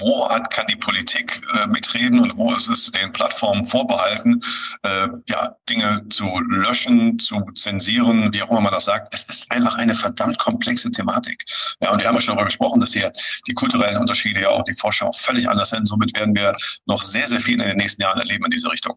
wo 0.00 0.28
hat, 0.28 0.50
kann 0.50 0.66
die 0.66 0.76
Politik 0.76 1.40
äh, 1.54 1.66
mitreden 1.66 2.20
und 2.20 2.36
wo 2.36 2.52
ist 2.52 2.68
es 2.68 2.90
den 2.90 3.12
Plattformen 3.12 3.64
vorbehalten, 3.64 4.40
äh, 4.82 5.08
ja, 5.28 5.54
Dinge 5.68 6.00
zu 6.08 6.40
löschen, 6.48 7.18
zu 7.18 7.40
zensieren, 7.54 8.32
wie 8.32 8.42
auch 8.42 8.50
immer 8.50 8.60
man 8.62 8.72
das 8.72 8.86
sagt. 8.86 9.14
Es 9.14 9.24
ist 9.24 9.50
einfach 9.50 9.76
eine 9.76 9.94
verdammt 9.94 10.38
komplexe 10.38 10.90
Thematik. 10.90 11.44
Ja, 11.80 11.92
und 11.92 12.00
wir 12.00 12.08
haben 12.08 12.14
ja 12.14 12.20
schon 12.20 12.34
darüber 12.34 12.46
gesprochen, 12.46 12.80
dass 12.80 12.92
hier 12.92 13.12
die 13.46 13.54
kulturellen 13.54 13.98
Unterschiede 13.98 14.40
ja 14.40 14.48
auch 14.50 14.64
die 14.64 14.74
Vorschau 14.74 15.12
völlig 15.12 15.48
anders 15.48 15.70
sind. 15.70 15.86
Somit 15.86 16.16
werden 16.16 16.34
wir 16.34 16.56
noch 16.86 17.02
sehr, 17.02 17.28
sehr 17.28 17.40
viel 17.40 17.60
in 17.60 17.66
den 17.66 17.76
nächsten 17.76 18.02
Jahren 18.02 18.18
erleben 18.18 18.44
in 18.44 18.50
diese 18.50 18.70
Richtung. 18.70 18.96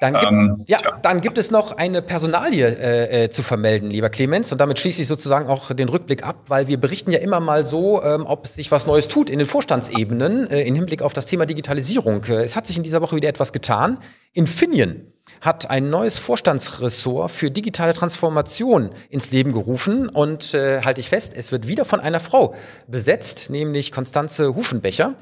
Dann 0.00 0.14
gibt, 0.14 0.26
ähm, 0.26 0.64
ja, 0.66 0.78
ja, 0.82 0.98
dann 1.02 1.20
gibt 1.20 1.38
es 1.38 1.50
noch 1.50 1.76
eine 1.76 2.02
Personalie 2.02 2.66
äh, 2.66 3.24
äh, 3.24 3.30
zu 3.30 3.42
vermelden, 3.42 3.90
lieber 3.90 4.10
Clemens. 4.10 4.52
Und 4.52 4.60
damit 4.60 4.78
schließe 4.78 5.02
ich 5.02 5.08
sozusagen 5.08 5.48
auch 5.48 5.72
den 5.72 5.88
Rückblick 5.88 6.22
ab, 6.24 6.36
weil 6.48 6.68
wir 6.68 6.78
berichten 6.78 7.10
ja 7.10 7.18
immer 7.18 7.40
mal 7.40 7.64
so, 7.64 8.02
ähm, 8.02 8.26
ob 8.26 8.46
sich 8.46 8.70
was 8.70 8.86
Neues 8.86 9.08
tut 9.08 9.30
in 9.30 9.38
den 9.38 9.48
Vorstandsebenen. 9.48 10.50
Äh, 10.50 10.62
im 10.62 10.74
Hinblick 10.74 11.02
auf 11.02 11.12
das 11.12 11.26
Thema 11.26 11.46
Digitalisierung. 11.46 12.24
Äh, 12.24 12.44
es 12.44 12.56
hat 12.56 12.66
sich 12.66 12.76
in 12.76 12.82
dieser 12.82 13.00
Woche 13.00 13.16
wieder 13.16 13.28
etwas 13.28 13.52
getan. 13.52 13.98
Infineon 14.32 15.00
hat 15.40 15.70
ein 15.70 15.90
neues 15.90 16.18
Vorstandsressort 16.18 17.30
für 17.30 17.50
digitale 17.50 17.94
Transformation 17.94 18.90
ins 19.10 19.30
Leben 19.30 19.52
gerufen 19.52 20.08
und 20.08 20.54
äh, 20.54 20.82
halte 20.82 21.00
ich 21.00 21.08
fest, 21.08 21.32
es 21.36 21.52
wird 21.52 21.66
wieder 21.66 21.84
von 21.84 22.00
einer 22.00 22.20
Frau 22.20 22.54
besetzt, 22.86 23.50
nämlich 23.50 23.92
Konstanze 23.92 24.54
Hufenbecher 24.54 25.14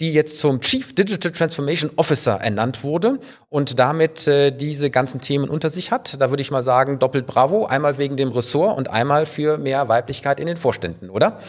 die 0.00 0.12
jetzt 0.12 0.38
zum 0.38 0.60
Chief 0.60 0.94
Digital 0.94 1.32
Transformation 1.32 1.90
Officer 1.96 2.34
ernannt 2.40 2.84
wurde 2.84 3.18
und 3.48 3.78
damit 3.78 4.28
äh, 4.28 4.52
diese 4.52 4.90
ganzen 4.90 5.20
Themen 5.20 5.48
unter 5.48 5.70
sich 5.70 5.90
hat. 5.90 6.20
Da 6.20 6.30
würde 6.30 6.40
ich 6.40 6.50
mal 6.50 6.62
sagen, 6.62 6.98
doppelt 6.98 7.26
bravo, 7.26 7.66
einmal 7.66 7.98
wegen 7.98 8.16
dem 8.16 8.30
Ressort 8.30 8.78
und 8.78 8.88
einmal 8.88 9.26
für 9.26 9.58
mehr 9.58 9.88
Weiblichkeit 9.88 10.38
in 10.38 10.46
den 10.46 10.56
Vorständen, 10.56 11.10
oder? 11.10 11.40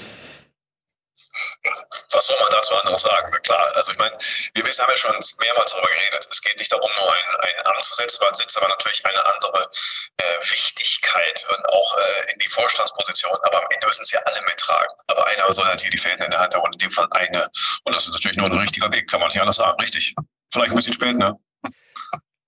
Was 2.12 2.25
soll 2.25 2.38
man 2.39 2.51
dazu 2.51 2.75
anderes 2.75 3.01
sagen? 3.01 3.31
Klar, 3.43 3.75
also 3.75 3.91
ich 3.91 3.98
meine, 3.98 4.15
wir 4.53 4.65
wissen, 4.65 4.81
haben 4.81 4.91
ja 4.91 4.98
schon 4.98 5.15
mehrmals 5.39 5.71
darüber 5.71 5.88
geredet. 5.88 6.27
Es 6.29 6.41
geht 6.41 6.57
nicht 6.57 6.71
darum, 6.71 6.89
nur 6.98 7.13
ein, 7.13 7.39
ein 7.41 7.67
Amt 7.67 7.83
zu 7.83 7.95
setzen, 7.95 8.19
man 8.24 8.33
sitzt 8.33 8.57
aber 8.57 8.67
natürlich 8.67 9.05
eine 9.05 9.25
andere 9.25 9.69
äh, 10.17 10.51
Wichtigkeit 10.51 11.45
und 11.50 11.69
auch 11.69 11.98
äh, 11.98 12.33
in 12.33 12.39
die 12.39 12.50
Vorstandsposition. 12.50 13.38
Aber 13.43 13.63
am 13.63 13.67
Ende 13.71 13.88
müssen 13.88 14.05
sie 14.05 14.15
ja 14.15 14.21
alle 14.24 14.41
mittragen. 14.41 14.95
Aber 15.07 15.25
einer 15.27 15.51
soll 15.53 15.65
halt 15.65 15.81
hier 15.81 15.91
die 15.91 15.98
Fäden 15.98 16.24
in 16.24 16.31
der 16.31 16.39
Hand 16.39 16.55
haben 16.55 16.63
und 16.63 16.74
in 16.74 16.79
dem 16.79 16.91
Fall 16.91 17.07
eine. 17.12 17.50
Und 17.83 17.95
das 17.95 18.07
ist 18.07 18.13
natürlich 18.13 18.38
nur 18.38 18.48
ein 18.48 18.57
richtiger 18.57 18.91
Weg, 18.91 19.09
kann 19.09 19.19
man 19.19 19.29
nicht 19.29 19.39
anders 19.39 19.57
sagen. 19.57 19.79
Richtig. 19.79 20.15
Vielleicht 20.51 20.71
ein 20.71 20.75
bisschen 20.75 20.93
spät, 20.93 21.15
ne? 21.15 21.36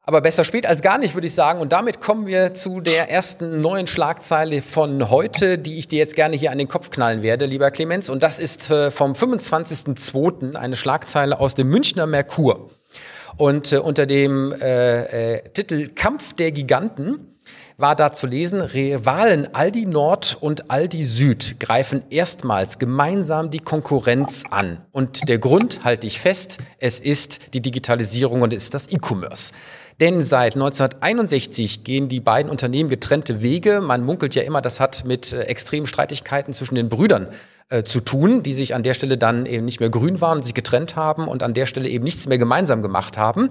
Aber 0.04 0.22
besser 0.22 0.44
spät 0.46 0.66
als 0.66 0.82
gar 0.82 0.98
nicht, 0.98 1.14
würde 1.14 1.28
ich 1.28 1.36
sagen. 1.36 1.62
Und 1.62 1.74
damit 1.74 2.02
kommen 2.02 2.26
wir 2.26 2.56
zu 2.56 2.82
der 2.82 3.12
ersten 3.12 3.62
neuen 3.62 3.86
Schlagzeile 3.86 4.64
von 4.64 5.12
heute, 5.12 5.60
die 5.60 5.78
ich 5.78 5.88
dir 5.88 6.00
jetzt 6.00 6.16
gerne 6.16 6.36
hier 6.36 6.52
an 6.52 6.58
den 6.58 6.68
Kopf 6.68 6.90
knallen 6.90 7.22
werde, 7.22 7.46
lieber 7.46 7.70
Clemens. 7.70 8.10
Und 8.10 8.24
das 8.24 8.40
ist 8.40 8.72
äh, 8.72 8.90
vom 8.90 9.12
25.02. 9.12 10.56
eine 10.56 10.76
Schlagzeile 10.76 11.40
aus 11.40 11.54
dem 11.54 11.70
Münchner 11.70 12.08
Merkur. 12.08 12.72
Und 13.38 13.74
äh, 13.74 13.78
unter 13.78 14.08
dem 14.08 14.52
äh, 14.54 15.36
äh, 15.36 15.50
Titel 15.50 15.90
Kampf 15.90 16.34
der 16.34 16.52
Giganten 16.52 17.38
war 17.78 17.96
da 17.96 18.12
zu 18.12 18.28
lesen, 18.28 18.62
Rivalen 18.62 19.54
Aldi 19.54 19.86
Nord 19.86 20.38
und 20.40 20.70
Aldi 20.70 21.06
Süd 21.06 21.60
greifen 21.60 22.04
erstmals 22.10 22.80
gemeinsam 22.80 23.50
die 23.50 23.60
Konkurrenz 23.60 24.44
an. 24.50 24.86
Und 24.92 25.28
der 25.28 25.40
Grund, 25.40 25.84
halte 25.84 26.08
ich 26.08 26.20
fest, 26.20 26.58
es 26.80 27.00
ist 27.00 27.54
die 27.54 27.62
Digitalisierung 27.62 28.42
und 28.42 28.54
es 28.54 28.64
ist 28.64 28.74
das 28.74 28.92
E-Commerce. 28.92 29.52
Denn 30.00 30.24
seit 30.24 30.56
1961 30.56 31.84
gehen 31.84 32.10
die 32.10 32.20
beiden 32.20 32.50
Unternehmen 32.52 32.90
getrennte 32.90 33.42
Wege. 33.42 33.82
Man 33.82 34.04
munkelt 34.04 34.36
ja 34.36 34.44
immer, 34.44 34.62
das 34.62 34.80
hat 34.80 35.06
mit 35.06 35.34
äh, 35.34 35.42
extremen 35.42 35.86
Streitigkeiten 35.86 36.54
zwischen 36.54 36.76
den 36.76 36.90
Brüdern 36.90 37.28
äh, 37.70 37.84
zu 37.84 38.00
tun, 38.00 38.44
die 38.44 38.54
sich 38.54 38.74
an 38.76 38.84
der 38.84 38.94
Stelle 38.94 39.18
dann 39.18 39.46
eben 39.46 39.66
nicht 39.66 39.80
mehr 39.80 39.90
grün 39.90 40.22
waren, 40.22 40.44
sich 40.44 40.54
getrennt 40.54 40.96
haben 40.96 41.28
und 41.28 41.44
an 41.44 41.54
der 41.54 41.66
Stelle 41.66 41.90
eben 41.90 42.04
nichts 42.04 42.28
mehr 42.28 42.38
gemeinsam 42.38 42.82
gemacht 42.82 43.18
haben. 43.18 43.50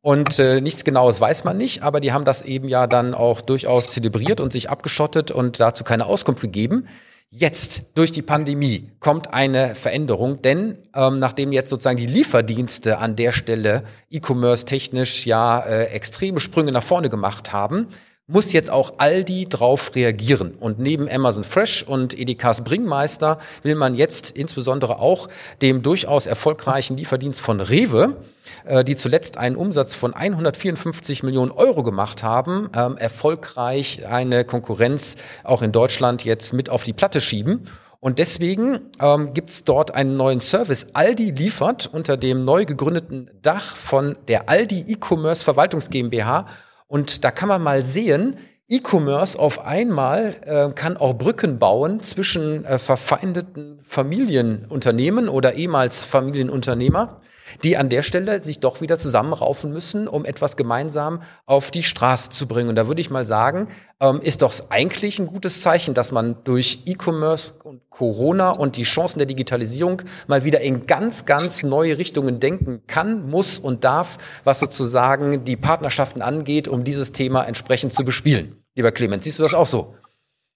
Und 0.00 0.40
äh, 0.40 0.60
nichts 0.60 0.82
Genaues 0.82 1.20
weiß 1.20 1.44
man 1.44 1.56
nicht, 1.56 1.82
aber 1.82 2.00
die 2.00 2.12
haben 2.12 2.24
das 2.24 2.42
eben 2.42 2.68
ja 2.68 2.88
dann 2.88 3.14
auch 3.14 3.40
durchaus 3.40 3.88
zelebriert 3.88 4.40
und 4.40 4.52
sich 4.52 4.68
abgeschottet 4.68 5.30
und 5.30 5.60
dazu 5.60 5.84
keine 5.84 6.06
Auskunft 6.06 6.42
gegeben. 6.42 6.88
Jetzt 7.34 7.84
durch 7.94 8.12
die 8.12 8.20
Pandemie 8.20 8.90
kommt 9.00 9.32
eine 9.32 9.74
Veränderung, 9.74 10.42
denn 10.42 10.76
ähm, 10.94 11.18
nachdem 11.18 11.50
jetzt 11.50 11.70
sozusagen 11.70 11.96
die 11.96 12.04
Lieferdienste 12.04 12.98
an 12.98 13.16
der 13.16 13.32
Stelle 13.32 13.84
e-commerce 14.10 14.66
technisch 14.66 15.24
ja 15.24 15.60
äh, 15.60 15.84
extreme 15.86 16.40
Sprünge 16.40 16.72
nach 16.72 16.82
vorne 16.82 17.08
gemacht 17.08 17.54
haben, 17.54 17.86
muss 18.28 18.52
jetzt 18.52 18.70
auch 18.70 18.92
Aldi 18.98 19.48
drauf 19.48 19.94
reagieren. 19.94 20.54
Und 20.54 20.78
neben 20.78 21.08
Amazon 21.08 21.44
Fresh 21.44 21.82
und 21.82 22.18
Edekas 22.18 22.62
Bringmeister 22.62 23.38
will 23.62 23.74
man 23.74 23.94
jetzt 23.94 24.30
insbesondere 24.30 25.00
auch 25.00 25.28
dem 25.60 25.82
durchaus 25.82 26.26
erfolgreichen 26.26 26.96
Lieferdienst 26.96 27.40
von 27.40 27.60
Rewe, 27.60 28.16
äh, 28.64 28.84
die 28.84 28.94
zuletzt 28.94 29.38
einen 29.38 29.56
Umsatz 29.56 29.94
von 29.94 30.14
154 30.14 31.24
Millionen 31.24 31.50
Euro 31.50 31.82
gemacht 31.82 32.22
haben, 32.22 32.70
ähm, 32.76 32.96
erfolgreich 32.96 34.06
eine 34.06 34.44
Konkurrenz 34.44 35.16
auch 35.42 35.62
in 35.62 35.72
Deutschland 35.72 36.24
jetzt 36.24 36.52
mit 36.52 36.70
auf 36.70 36.84
die 36.84 36.92
Platte 36.92 37.20
schieben. 37.20 37.64
Und 37.98 38.18
deswegen 38.18 38.80
ähm, 39.00 39.34
gibt 39.34 39.50
es 39.50 39.64
dort 39.64 39.94
einen 39.94 40.16
neuen 40.16 40.40
Service. 40.40 40.88
Aldi 40.92 41.30
liefert 41.30 41.88
unter 41.92 42.16
dem 42.16 42.44
neu 42.44 42.64
gegründeten 42.64 43.30
Dach 43.42 43.76
von 43.76 44.16
der 44.26 44.48
Aldi 44.48 44.86
E-Commerce 44.88 45.44
Verwaltungs 45.44 45.90
GmbH 45.90 46.46
und 46.92 47.24
da 47.24 47.30
kann 47.30 47.48
man 47.48 47.62
mal 47.62 47.82
sehen, 47.82 48.36
E-Commerce 48.68 49.38
auf 49.38 49.64
einmal 49.64 50.36
äh, 50.44 50.74
kann 50.74 50.98
auch 50.98 51.14
Brücken 51.14 51.58
bauen 51.58 52.00
zwischen 52.00 52.66
äh, 52.66 52.78
verfeindeten 52.78 53.80
Familienunternehmen 53.82 55.30
oder 55.30 55.54
ehemals 55.54 56.04
Familienunternehmer 56.04 57.22
die 57.64 57.76
an 57.76 57.88
der 57.88 58.02
Stelle 58.02 58.42
sich 58.42 58.60
doch 58.60 58.80
wieder 58.80 58.98
zusammenraufen 58.98 59.72
müssen, 59.72 60.08
um 60.08 60.24
etwas 60.24 60.56
gemeinsam 60.56 61.22
auf 61.46 61.70
die 61.70 61.82
Straße 61.82 62.30
zu 62.30 62.46
bringen. 62.46 62.68
Und 62.68 62.76
da 62.76 62.88
würde 62.88 63.00
ich 63.00 63.10
mal 63.10 63.24
sagen, 63.24 63.68
ähm, 64.00 64.20
ist 64.22 64.42
doch 64.42 64.52
eigentlich 64.68 65.18
ein 65.18 65.26
gutes 65.26 65.62
Zeichen, 65.62 65.94
dass 65.94 66.12
man 66.12 66.36
durch 66.44 66.80
E-Commerce 66.86 67.54
und 67.62 67.88
Corona 67.90 68.50
und 68.50 68.76
die 68.76 68.82
Chancen 68.82 69.18
der 69.18 69.26
Digitalisierung 69.26 70.02
mal 70.26 70.44
wieder 70.44 70.60
in 70.60 70.86
ganz, 70.86 71.24
ganz 71.24 71.62
neue 71.62 71.98
Richtungen 71.98 72.40
denken 72.40 72.82
kann, 72.86 73.28
muss 73.28 73.58
und 73.58 73.84
darf, 73.84 74.18
was 74.44 74.58
sozusagen 74.58 75.44
die 75.44 75.56
Partnerschaften 75.56 76.22
angeht, 76.22 76.68
um 76.68 76.84
dieses 76.84 77.12
Thema 77.12 77.44
entsprechend 77.44 77.92
zu 77.92 78.04
bespielen. 78.04 78.56
Lieber 78.74 78.90
Clemens, 78.90 79.24
siehst 79.24 79.38
du 79.38 79.42
das 79.42 79.54
auch 79.54 79.66
so? 79.66 79.94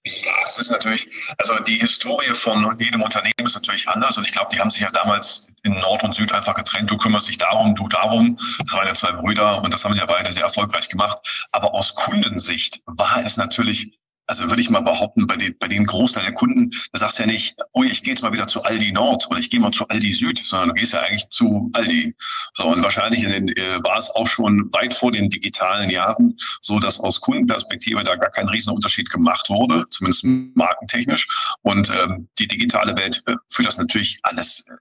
Ja, 0.07 0.33
es 0.45 0.57
ist 0.57 0.71
natürlich, 0.71 1.09
also 1.37 1.59
die 1.59 1.77
Historie 1.77 2.33
von 2.33 2.77
jedem 2.79 3.01
Unternehmen 3.01 3.45
ist 3.45 3.55
natürlich 3.55 3.87
anders 3.87 4.17
und 4.17 4.25
ich 4.25 4.31
glaube, 4.31 4.49
die 4.53 4.59
haben 4.59 4.69
sich 4.69 4.81
ja 4.81 4.89
damals 4.89 5.47
in 5.63 5.73
Nord 5.79 6.03
und 6.03 6.13
Süd 6.13 6.31
einfach 6.31 6.53
getrennt. 6.53 6.89
Du 6.89 6.97
kümmerst 6.97 7.27
dich 7.27 7.37
darum, 7.37 7.75
du 7.75 7.87
darum. 7.87 8.37
Das 8.59 8.73
waren 8.73 8.87
ja 8.87 8.95
zwei 8.95 9.11
Brüder 9.11 9.61
und 9.61 9.73
das 9.73 9.83
haben 9.83 9.93
sie 9.93 9.99
ja 9.99 10.05
beide 10.05 10.31
sehr 10.31 10.43
erfolgreich 10.43 10.89
gemacht. 10.89 11.47
Aber 11.51 11.73
aus 11.73 11.95
Kundensicht 11.95 12.81
war 12.85 13.23
es 13.25 13.37
natürlich 13.37 13.97
also 14.27 14.49
würde 14.49 14.61
ich 14.61 14.69
mal 14.69 14.81
behaupten, 14.81 15.25
bei 15.25 15.37
den, 15.37 15.57
bei 15.57 15.67
den 15.67 15.85
Großteil 15.85 16.23
der 16.23 16.33
Kunden, 16.33 16.69
da 16.91 16.99
sagst 16.99 17.17
du 17.17 17.23
ja 17.23 17.27
nicht, 17.27 17.55
oh, 17.71 17.83
ich 17.83 18.03
gehe 18.03 18.13
jetzt 18.13 18.21
mal 18.21 18.33
wieder 18.33 18.47
zu 18.47 18.63
Aldi 18.63 18.91
Nord 18.91 19.27
oder 19.29 19.39
ich 19.39 19.49
gehe 19.49 19.59
mal 19.59 19.71
zu 19.71 19.87
Aldi 19.87 20.13
Süd, 20.13 20.39
sondern 20.39 20.69
du 20.69 20.75
gehst 20.75 20.93
ja 20.93 21.01
eigentlich 21.01 21.29
zu 21.29 21.69
Aldi. 21.73 22.13
So, 22.53 22.67
und 22.67 22.83
wahrscheinlich 22.83 23.23
in 23.23 23.31
den, 23.31 23.47
äh, 23.57 23.79
war 23.83 23.97
es 23.97 24.09
auch 24.09 24.27
schon 24.27 24.69
weit 24.73 24.93
vor 24.93 25.11
den 25.11 25.29
digitalen 25.29 25.89
Jahren 25.89 26.35
so, 26.61 26.79
dass 26.79 26.99
aus 26.99 27.21
Kundenperspektive 27.21 28.03
da 28.03 28.15
gar 28.15 28.31
kein 28.31 28.49
Riesenunterschied 28.49 29.09
gemacht 29.09 29.49
wurde, 29.49 29.85
zumindest 29.89 30.25
markentechnisch. 30.55 31.27
Und 31.61 31.89
ähm, 31.89 32.27
die 32.37 32.47
digitale 32.47 32.97
Welt 32.97 33.23
äh, 33.27 33.35
führt 33.49 33.67
das 33.67 33.77
natürlich 33.77 34.19
alles 34.23 34.65
äh, 34.67 34.73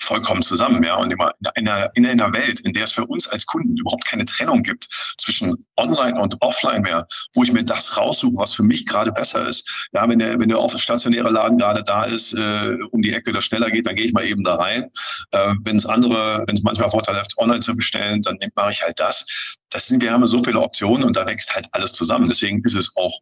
vollkommen 0.00 0.42
zusammen, 0.42 0.82
ja. 0.82 0.96
Und 0.96 1.12
immer 1.12 1.32
in 1.54 1.68
einer, 1.68 1.90
in 1.94 2.06
einer 2.06 2.32
Welt, 2.32 2.60
in 2.60 2.72
der 2.72 2.84
es 2.84 2.92
für 2.92 3.04
uns 3.06 3.28
als 3.28 3.46
Kunden 3.46 3.76
überhaupt 3.76 4.04
keine 4.04 4.24
Trennung 4.24 4.62
gibt 4.62 4.88
zwischen 5.18 5.56
Online 5.76 6.20
und 6.20 6.40
Offline 6.40 6.82
mehr, 6.82 7.06
wo 7.34 7.42
ich 7.42 7.52
mir 7.52 7.64
das 7.64 7.96
raussuche, 7.96 8.36
was 8.36 8.54
für 8.54 8.62
mich 8.62 8.86
gerade 8.86 9.12
besser 9.12 9.46
ist. 9.46 9.88
Ja, 9.92 10.08
wenn 10.08 10.18
der, 10.18 10.38
wenn 10.38 10.48
der 10.48 10.68
stationäre 10.76 11.30
Laden 11.30 11.58
gerade 11.58 11.82
da 11.82 12.04
ist, 12.04 12.32
äh, 12.32 12.78
um 12.90 13.02
die 13.02 13.12
Ecke, 13.12 13.32
das 13.32 13.44
schneller 13.44 13.70
geht, 13.70 13.86
dann 13.86 13.96
gehe 13.96 14.06
ich 14.06 14.12
mal 14.12 14.24
eben 14.24 14.44
da 14.44 14.54
rein. 14.54 14.90
Äh, 15.32 15.54
wenn 15.64 15.76
es 15.76 15.86
andere, 15.86 16.44
wenn 16.46 16.56
es 16.56 16.62
manchmal 16.62 16.90
Vorteile 16.90 17.18
hat, 17.18 17.36
online 17.36 17.60
zu 17.60 17.76
bestellen, 17.76 18.22
dann 18.22 18.38
mache 18.54 18.70
ich 18.70 18.82
halt 18.82 18.98
das 18.98 19.26
das 19.70 19.86
sind, 19.86 20.02
wir 20.02 20.12
haben 20.12 20.26
so 20.26 20.42
viele 20.42 20.60
Optionen 20.60 21.04
und 21.04 21.16
da 21.16 21.26
wächst 21.26 21.54
halt 21.54 21.66
alles 21.72 21.92
zusammen. 21.92 22.28
Deswegen 22.28 22.62
ist 22.64 22.74
es 22.74 22.90
auch, 22.96 23.20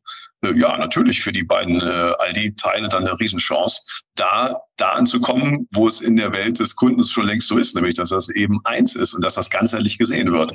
ja, 0.55 0.77
natürlich 0.77 1.23
für 1.23 1.33
die 1.33 1.43
beiden 1.43 1.81
äh, 1.81 2.13
Aldi-Teile 2.19 2.89
dann 2.89 3.07
eine 3.07 3.19
Riesenchance, 3.19 3.81
da, 4.15 4.57
da 4.77 4.91
anzukommen, 4.91 5.69
wo 5.73 5.89
es 5.89 6.01
in 6.01 6.17
der 6.17 6.33
Welt 6.33 6.59
des 6.59 6.77
Kundens 6.77 7.11
schon 7.11 7.27
längst 7.27 7.49
so 7.49 7.59
ist, 7.59 7.75
nämlich, 7.75 7.95
dass 7.95 8.11
das 8.11 8.29
eben 8.29 8.61
eins 8.65 8.95
ist 8.95 9.15
und 9.15 9.25
dass 9.25 9.35
das 9.35 9.51
ganzheitlich 9.51 9.99
gesehen 9.99 10.33
wird. 10.33 10.55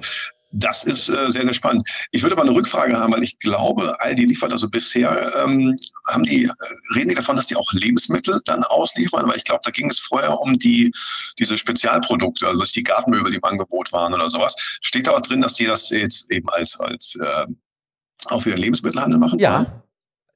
Das 0.53 0.83
ist 0.83 1.07
äh, 1.07 1.31
sehr, 1.31 1.43
sehr 1.43 1.53
spannend. 1.53 1.87
Ich 2.11 2.23
würde 2.23 2.35
mal 2.35 2.41
eine 2.41 2.53
Rückfrage 2.53 2.97
haben, 2.97 3.13
weil 3.13 3.23
ich 3.23 3.39
glaube, 3.39 3.99
Aldi 4.01 4.25
liefert 4.25 4.51
also 4.51 4.69
bisher, 4.69 5.33
ähm, 5.43 5.77
haben 6.09 6.23
die, 6.23 6.43
äh, 6.43 6.51
reden 6.95 7.09
die 7.09 7.15
davon, 7.15 7.37
dass 7.37 7.47
die 7.47 7.55
auch 7.55 7.71
Lebensmittel 7.71 8.41
dann 8.45 8.63
ausliefern? 8.63 9.29
Weil 9.29 9.37
ich 9.37 9.45
glaube, 9.45 9.61
da 9.63 9.71
ging 9.71 9.89
es 9.89 9.99
vorher 9.99 10.39
um 10.39 10.59
die, 10.59 10.91
diese 11.39 11.57
Spezialprodukte, 11.57 12.47
also 12.47 12.61
dass 12.61 12.73
die 12.73 12.83
Gartenmöbel, 12.83 13.31
die 13.31 13.37
im 13.37 13.43
Angebot 13.45 13.93
waren 13.93 14.13
oder 14.13 14.29
sowas. 14.29 14.55
Steht 14.81 15.07
da 15.07 15.11
auch 15.11 15.21
drin, 15.21 15.41
dass 15.41 15.53
die 15.53 15.65
das 15.65 15.89
jetzt 15.89 16.29
eben 16.29 16.49
als, 16.49 16.77
als 16.77 17.15
äh, 17.15 17.45
auch 18.27 18.41
für 18.41 18.51
den 18.51 18.59
Lebensmittelhandel 18.59 19.19
machen? 19.19 19.39
Ja. 19.39 19.83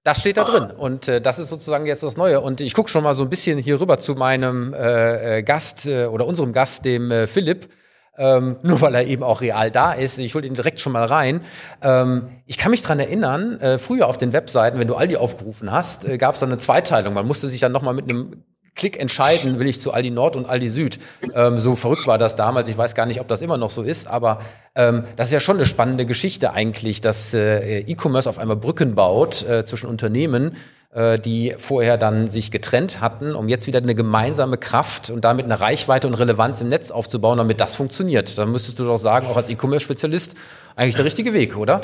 Das 0.03 0.19
steht 0.19 0.37
da 0.37 0.43
drin 0.43 0.69
und 0.69 1.07
äh, 1.07 1.19
das 1.19 1.39
ist 1.39 1.49
sozusagen 1.49 1.87
jetzt 1.87 2.03
das 2.03 2.15
Neue. 2.15 2.39
Und 2.39 2.61
ich 2.61 2.75
gucke 2.75 2.89
schon 2.89 3.03
mal 3.03 3.15
so 3.15 3.23
ein 3.23 3.29
bisschen 3.29 3.57
hier 3.57 3.81
rüber 3.81 3.99
zu 3.99 4.13
meinem 4.13 4.73
äh, 4.73 5.39
äh 5.39 5.43
Gast 5.43 5.87
äh, 5.87 6.05
oder 6.05 6.27
unserem 6.27 6.53
Gast, 6.53 6.85
dem 6.85 7.09
äh, 7.09 7.25
Philipp 7.25 7.69
ähm, 8.17 8.57
nur 8.63 8.81
weil 8.81 8.95
er 8.95 9.05
eben 9.05 9.23
auch 9.23 9.41
real 9.41 9.71
da 9.71 9.93
ist. 9.93 10.17
Ich 10.17 10.35
hole 10.35 10.47
ihn 10.47 10.55
direkt 10.55 10.79
schon 10.79 10.93
mal 10.93 11.05
rein. 11.05 11.41
Ähm, 11.81 12.29
ich 12.45 12.57
kann 12.57 12.71
mich 12.71 12.83
dran 12.83 12.99
erinnern, 12.99 13.59
äh, 13.59 13.77
früher 13.77 14.07
auf 14.07 14.17
den 14.17 14.33
Webseiten, 14.33 14.79
wenn 14.79 14.87
du 14.87 14.95
Aldi 14.95 15.17
aufgerufen 15.17 15.71
hast, 15.71 16.05
äh, 16.05 16.17
gab 16.17 16.35
es 16.35 16.39
dann 16.39 16.49
eine 16.49 16.57
Zweiteilung. 16.57 17.13
Man 17.13 17.27
musste 17.27 17.49
sich 17.49 17.59
dann 17.59 17.71
nochmal 17.71 17.93
mit 17.93 18.09
einem 18.09 18.43
Klick 18.75 18.99
entscheiden, 18.99 19.59
will 19.59 19.67
ich 19.67 19.79
zu 19.79 19.91
Aldi 19.91 20.11
Nord 20.11 20.35
und 20.35 20.45
Aldi 20.45 20.69
Süd. 20.69 20.99
Ähm, 21.33 21.57
so 21.57 21.75
verrückt 21.75 22.07
war 22.07 22.17
das 22.17 22.35
damals. 22.35 22.67
Ich 22.67 22.77
weiß 22.77 22.93
gar 22.93 23.05
nicht, 23.05 23.21
ob 23.21 23.27
das 23.27 23.41
immer 23.41 23.57
noch 23.57 23.71
so 23.71 23.81
ist, 23.81 24.07
aber 24.07 24.39
ähm, 24.75 25.03
das 25.15 25.27
ist 25.27 25.33
ja 25.33 25.39
schon 25.39 25.57
eine 25.57 25.65
spannende 25.65 26.05
Geschichte 26.05 26.53
eigentlich, 26.53 27.01
dass 27.01 27.33
äh, 27.33 27.79
E-Commerce 27.79 28.29
auf 28.29 28.37
einmal 28.37 28.57
Brücken 28.57 28.95
baut 28.95 29.47
äh, 29.47 29.63
zwischen 29.65 29.87
Unternehmen 29.87 30.55
äh, 30.95 31.19
die 31.19 31.53
vorher 31.57 31.97
dann 31.97 32.29
sich 32.29 32.51
getrennt 32.51 33.01
hatten, 33.01 33.35
um 33.35 33.49
jetzt 33.49 33.67
wieder 33.67 33.79
eine 33.79 33.95
gemeinsame 33.95 34.57
Kraft 34.57 35.09
und 35.09 35.25
damit 35.25 35.43
eine 35.43 35.59
Reichweite 35.59 36.07
und 36.07 36.13
Relevanz 36.13 36.61
im 36.61 36.69
Netz 36.69 36.89
aufzubauen, 36.89 37.37
damit 37.37 37.59
das 37.59 37.75
funktioniert. 37.75 38.37
Dann 38.37 38.51
müsstest 38.51 38.79
du 38.79 38.85
doch 38.85 38.97
sagen, 38.97 39.27
auch 39.27 39.35
als 39.35 39.49
E-Commerce-Spezialist, 39.49 40.35
eigentlich 40.77 40.95
der 40.95 41.03
richtige 41.03 41.33
Weg, 41.33 41.57
oder? 41.57 41.81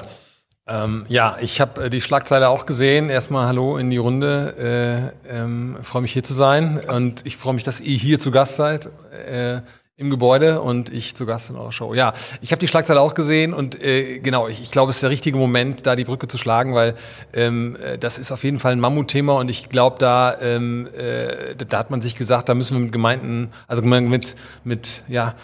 Ähm, 0.67 1.05
ja, 1.09 1.37
ich 1.41 1.59
habe 1.59 1.85
äh, 1.85 1.89
die 1.89 2.01
Schlagzeile 2.01 2.49
auch 2.49 2.65
gesehen. 2.65 3.09
Erstmal 3.09 3.47
Hallo 3.47 3.77
in 3.77 3.89
die 3.89 3.97
Runde. 3.97 5.13
Äh, 5.27 5.41
ähm, 5.41 5.77
freue 5.81 6.03
mich 6.03 6.13
hier 6.13 6.23
zu 6.23 6.33
sein 6.33 6.79
und 6.79 7.25
ich 7.25 7.35
freue 7.35 7.55
mich, 7.55 7.63
dass 7.63 7.79
ihr 7.79 7.97
hier 7.97 8.19
zu 8.19 8.31
Gast 8.31 8.55
seid. 8.55 8.89
Äh, 9.27 9.61
im 9.97 10.09
Gebäude 10.09 10.61
und 10.61 10.91
ich 10.91 11.15
zu 11.15 11.27
Gast 11.27 11.51
in 11.51 11.55
eurer 11.55 11.71
Show. 11.71 11.93
Ja, 11.93 12.13
ich 12.41 12.51
habe 12.51 12.59
die 12.59 12.67
Schlagzeile 12.67 12.99
auch 12.99 13.13
gesehen 13.13 13.53
und 13.53 13.79
äh, 13.83 14.19
genau, 14.19 14.47
ich, 14.47 14.59
ich 14.59 14.71
glaube, 14.71 14.89
es 14.89 14.95
ist 14.95 15.03
der 15.03 15.11
richtige 15.11 15.37
Moment, 15.37 15.85
da 15.85 15.95
die 15.95 16.05
Brücke 16.05 16.27
zu 16.27 16.39
schlagen, 16.39 16.73
weil 16.73 16.95
ähm, 17.33 17.77
äh, 17.85 17.99
das 17.99 18.17
ist 18.17 18.31
auf 18.31 18.43
jeden 18.43 18.57
Fall 18.57 18.71
ein 18.71 18.79
Mammutthema 18.79 19.33
und 19.33 19.49
ich 19.49 19.69
glaube, 19.69 19.97
da, 19.99 20.39
ähm, 20.41 20.89
äh, 20.97 21.55
da 21.55 21.77
hat 21.77 21.91
man 21.91 22.01
sich 22.01 22.15
gesagt, 22.15 22.49
da 22.49 22.55
müssen 22.55 22.77
wir 22.77 22.81
mit 22.81 22.91
Gemeinden, 22.91 23.51
also 23.67 23.83
mit, 23.83 24.35
mit 24.63 25.03
ja, 25.07 25.35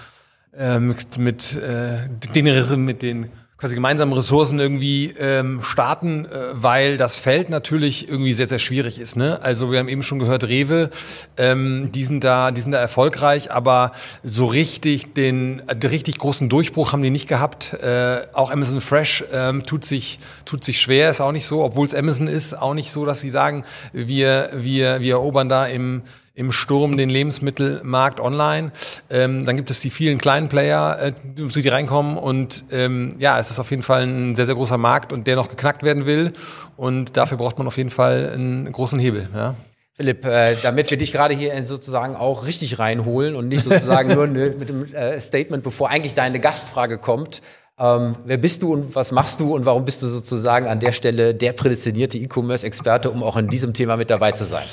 mit, 0.79 1.19
mit, 1.19 1.55
äh, 1.55 2.09
den, 2.33 2.83
mit 2.83 3.03
den 3.03 3.29
quasi 3.57 3.73
gemeinsame 3.73 4.15
Ressourcen 4.15 4.59
irgendwie 4.59 5.15
ähm, 5.19 5.63
starten, 5.63 6.25
äh, 6.25 6.29
weil 6.53 6.97
das 6.97 7.17
Feld 7.17 7.49
natürlich 7.49 8.07
irgendwie 8.07 8.33
sehr, 8.33 8.47
sehr 8.47 8.59
schwierig 8.59 8.99
ist. 8.99 9.15
Ne? 9.15 9.41
Also 9.41 9.71
wir 9.71 9.79
haben 9.79 9.87
eben 9.87 10.03
schon 10.03 10.19
gehört, 10.19 10.43
Rewe, 10.43 10.91
ähm, 11.37 11.91
die 11.91 12.03
sind 12.03 12.23
da, 12.23 12.51
die 12.51 12.61
sind 12.61 12.71
da 12.71 12.79
erfolgreich, 12.79 13.51
aber 13.51 13.93
so 14.23 14.45
richtig 14.45 15.15
den, 15.15 15.63
den 15.73 15.89
richtig 15.89 16.19
großen 16.19 16.49
Durchbruch 16.49 16.93
haben 16.93 17.01
die 17.01 17.09
nicht 17.09 17.27
gehabt. 17.27 17.73
Äh, 17.73 18.27
auch 18.33 18.51
Amazon 18.51 18.79
Fresh 18.79 19.23
ähm, 19.33 19.65
tut 19.65 19.85
sich, 19.85 20.19
tut 20.45 20.63
sich 20.63 20.79
schwer, 20.79 21.09
ist 21.09 21.19
auch 21.19 21.31
nicht 21.31 21.47
so, 21.47 21.63
obwohl 21.63 21.87
es 21.87 21.95
Amazon 21.95 22.27
ist, 22.27 22.53
auch 22.53 22.75
nicht 22.75 22.91
so, 22.91 23.05
dass 23.05 23.21
sie 23.21 23.29
sagen, 23.29 23.65
wir, 23.91 24.51
wir, 24.53 25.01
wir 25.01 25.15
erobern 25.15 25.49
da 25.49 25.65
im 25.65 26.03
im 26.37 26.51
Sturm 26.51 26.97
den 26.97 27.09
Lebensmittelmarkt 27.09 28.19
online. 28.19 28.71
Ähm, 29.09 29.43
dann 29.43 29.57
gibt 29.57 29.71
es 29.71 29.81
die 29.81 29.89
vielen 29.89 30.19
kleinen 30.19 30.49
Player, 30.49 30.99
äh, 31.01 31.13
die 31.35 31.67
reinkommen 31.67 32.15
und 32.15 32.63
ähm, 32.71 33.15
ja, 33.17 33.39
es 33.39 33.49
ist 33.49 33.59
auf 33.59 33.71
jeden 33.71 33.81
Fall 33.81 34.03
ein 34.03 34.35
sehr, 34.35 34.45
sehr 34.45 34.53
großer 34.53 34.77
Markt 34.77 35.11
und 35.11 35.25
der 35.25 35.35
noch 35.35 35.49
geknackt 35.49 35.81
werden 35.81 36.05
will 36.05 36.33
und 36.77 37.17
dafür 37.17 37.37
braucht 37.37 37.57
man 37.57 37.65
auf 37.65 37.75
jeden 37.77 37.89
Fall 37.89 38.31
einen 38.33 38.71
großen 38.71 38.99
Hebel. 38.99 39.27
Ja. 39.33 39.55
Philipp, 39.95 40.25
äh, 40.25 40.55
damit 40.61 40.91
wir 40.91 40.97
dich 40.97 41.11
gerade 41.11 41.33
hier 41.33 41.63
sozusagen 41.63 42.15
auch 42.15 42.45
richtig 42.45 42.77
reinholen 42.77 43.35
und 43.35 43.47
nicht 43.47 43.63
sozusagen 43.63 44.13
nur 44.13 44.27
mit 44.27 44.69
dem 44.69 44.93
äh, 44.93 45.19
Statement, 45.19 45.63
bevor 45.63 45.89
eigentlich 45.89 46.13
deine 46.13 46.39
Gastfrage 46.39 46.99
kommt. 46.99 47.41
Ähm, 47.79 48.15
wer 48.25 48.37
bist 48.37 48.61
du 48.61 48.73
und 48.73 48.95
was 48.95 49.11
machst 49.11 49.39
du 49.39 49.55
und 49.55 49.65
warum 49.65 49.85
bist 49.85 50.03
du 50.03 50.07
sozusagen 50.07 50.67
an 50.67 50.79
der 50.79 50.91
Stelle 50.91 51.33
der 51.33 51.53
prädestinierte 51.53 52.19
E-Commerce-Experte, 52.19 53.09
um 53.09 53.23
auch 53.23 53.37
in 53.37 53.49
diesem 53.49 53.73
Thema 53.73 53.97
mit 53.97 54.11
dabei 54.11 54.33
zu 54.33 54.45
sein? 54.45 54.65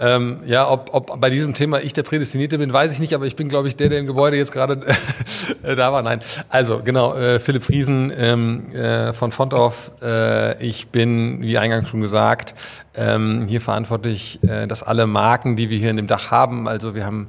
Ähm, 0.00 0.38
ja, 0.46 0.70
ob, 0.70 0.90
ob 0.92 1.20
bei 1.20 1.28
diesem 1.28 1.54
Thema 1.54 1.80
ich 1.80 1.92
der 1.92 2.04
Prädestinierte 2.04 2.56
bin, 2.58 2.72
weiß 2.72 2.92
ich 2.92 3.00
nicht, 3.00 3.14
aber 3.14 3.26
ich 3.26 3.34
bin, 3.34 3.48
glaube 3.48 3.66
ich, 3.66 3.74
der, 3.74 3.88
der 3.88 3.98
im 3.98 4.06
Gebäude 4.06 4.36
jetzt 4.36 4.52
gerade 4.52 4.80
äh, 5.64 5.74
da 5.74 5.92
war. 5.92 6.02
Nein, 6.02 6.20
also 6.48 6.80
genau, 6.84 7.16
äh, 7.16 7.40
Philipp 7.40 7.64
Friesen 7.64 8.12
ähm, 8.16 8.72
äh, 8.72 9.12
von 9.12 9.32
Fontorf. 9.32 9.90
Äh, 10.00 10.64
ich 10.64 10.88
bin, 10.88 11.42
wie 11.42 11.58
eingangs 11.58 11.88
schon 11.88 12.00
gesagt, 12.00 12.54
ähm, 12.94 13.46
hier 13.48 13.60
verantwortlich, 13.60 14.38
äh, 14.44 14.68
dass 14.68 14.84
alle 14.84 15.08
Marken, 15.08 15.56
die 15.56 15.68
wir 15.68 15.78
hier 15.78 15.90
in 15.90 15.96
dem 15.96 16.06
Dach 16.06 16.30
haben, 16.30 16.68
also 16.68 16.94
wir 16.94 17.04
haben 17.04 17.28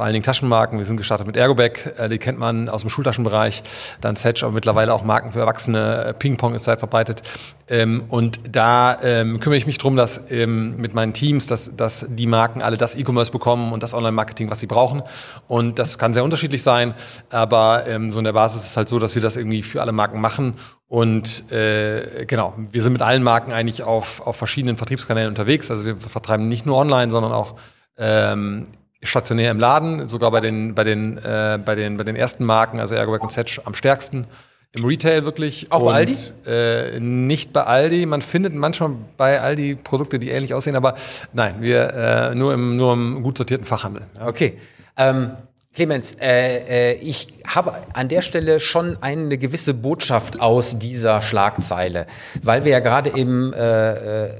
vor 0.00 0.06
allen 0.06 0.14
Dingen 0.14 0.24
Taschenmarken. 0.24 0.78
Wir 0.78 0.86
sind 0.86 0.96
gestartet 0.96 1.26
mit 1.26 1.36
Ergobag, 1.36 1.98
äh, 1.98 2.08
die 2.08 2.16
kennt 2.16 2.38
man 2.38 2.70
aus 2.70 2.80
dem 2.80 2.88
Schultaschenbereich. 2.88 3.62
Dann 4.00 4.16
Sedge, 4.16 4.46
aber 4.46 4.54
mittlerweile 4.54 4.94
auch 4.94 5.04
Marken 5.04 5.32
für 5.32 5.40
Erwachsene. 5.40 6.04
Äh, 6.06 6.14
Ping-Pong 6.14 6.54
ist 6.54 6.66
weit 6.68 6.78
verbreitet. 6.78 7.22
Ähm, 7.68 8.04
und 8.08 8.40
da 8.50 8.96
ähm, 9.02 9.40
kümmere 9.40 9.58
ich 9.58 9.66
mich 9.66 9.76
drum, 9.76 9.96
dass 9.96 10.22
ähm, 10.30 10.78
mit 10.78 10.94
meinen 10.94 11.12
Teams, 11.12 11.48
dass, 11.48 11.76
dass 11.76 12.06
die 12.08 12.26
Marken 12.26 12.62
alle 12.62 12.78
das 12.78 12.94
E-Commerce 12.94 13.30
bekommen 13.30 13.74
und 13.74 13.82
das 13.82 13.92
Online-Marketing, 13.92 14.50
was 14.50 14.60
sie 14.60 14.66
brauchen. 14.66 15.02
Und 15.48 15.78
das 15.78 15.98
kann 15.98 16.14
sehr 16.14 16.24
unterschiedlich 16.24 16.62
sein, 16.62 16.94
aber 17.28 17.84
so 18.08 18.18
in 18.20 18.24
der 18.24 18.32
Basis 18.32 18.62
ist 18.62 18.70
es 18.70 18.76
halt 18.78 18.88
so, 18.88 18.98
dass 18.98 19.14
wir 19.14 19.20
das 19.20 19.36
irgendwie 19.36 19.62
für 19.62 19.82
alle 19.82 19.92
Marken 19.92 20.18
machen 20.18 20.54
und 20.88 21.52
äh, 21.52 22.24
genau, 22.24 22.54
wir 22.56 22.82
sind 22.82 22.94
mit 22.94 23.02
allen 23.02 23.22
Marken 23.22 23.52
eigentlich 23.52 23.82
auf, 23.82 24.26
auf 24.26 24.36
verschiedenen 24.36 24.76
Vertriebskanälen 24.76 25.28
unterwegs. 25.28 25.70
Also 25.70 25.84
wir 25.84 25.96
vertreiben 25.98 26.48
nicht 26.48 26.64
nur 26.66 26.76
online, 26.76 27.10
sondern 27.10 27.32
auch 27.32 27.56
ähm, 27.96 28.66
stationär 29.02 29.50
im 29.50 29.58
Laden, 29.58 30.06
sogar 30.06 30.30
bei 30.30 30.40
den, 30.40 30.74
bei 30.74 30.84
den, 30.84 31.18
äh, 31.18 31.58
bei 31.64 31.74
den, 31.74 31.96
bei 31.96 32.04
den 32.04 32.16
ersten 32.16 32.44
Marken, 32.44 32.80
also 32.80 32.94
Ergoback 32.94 33.22
und 33.22 33.32
Setch 33.32 33.60
am 33.64 33.74
stärksten. 33.74 34.26
Im 34.72 34.84
Retail 34.84 35.24
wirklich. 35.24 35.66
Auch 35.70 35.84
bei 35.84 35.92
Aldi? 35.94 36.14
Äh, 36.46 37.00
nicht 37.00 37.52
bei 37.52 37.64
Aldi. 37.64 38.06
Man 38.06 38.22
findet 38.22 38.54
manchmal 38.54 38.92
bei 39.16 39.40
Aldi 39.40 39.74
Produkte, 39.74 40.20
die 40.20 40.30
ähnlich 40.30 40.54
aussehen, 40.54 40.76
aber 40.76 40.94
nein, 41.32 41.56
wir 41.60 41.92
äh, 41.92 42.34
nur, 42.36 42.54
im, 42.54 42.76
nur 42.76 42.92
im 42.92 43.22
gut 43.22 43.38
sortierten 43.38 43.64
Fachhandel. 43.64 44.02
Okay. 44.24 44.58
Ähm, 44.96 45.32
Clemens, 45.74 46.16
äh, 46.20 46.92
äh, 46.92 46.94
ich 46.94 47.28
habe 47.46 47.74
an 47.94 48.08
der 48.08 48.22
Stelle 48.22 48.60
schon 48.60 48.96
eine 49.02 49.38
gewisse 49.38 49.72
Botschaft 49.72 50.40
aus 50.40 50.78
dieser 50.78 51.22
Schlagzeile, 51.22 52.06
weil 52.42 52.64
wir 52.64 52.72
ja 52.72 52.80
gerade 52.80 53.10
im 53.10 53.52
äh, 53.52 54.26
äh 54.26 54.30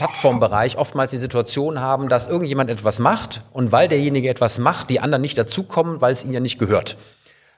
Plattformbereich 0.00 0.78
oftmals 0.78 1.10
die 1.10 1.18
Situation 1.18 1.78
haben, 1.78 2.08
dass 2.08 2.26
irgendjemand 2.26 2.70
etwas 2.70 3.00
macht 3.00 3.42
und 3.52 3.70
weil 3.70 3.86
derjenige 3.86 4.30
etwas 4.30 4.58
macht, 4.58 4.88
die 4.88 4.98
anderen 4.98 5.20
nicht 5.20 5.36
dazukommen, 5.36 6.00
weil 6.00 6.10
es 6.10 6.24
ihnen 6.24 6.32
ja 6.32 6.40
nicht 6.40 6.58
gehört. 6.58 6.96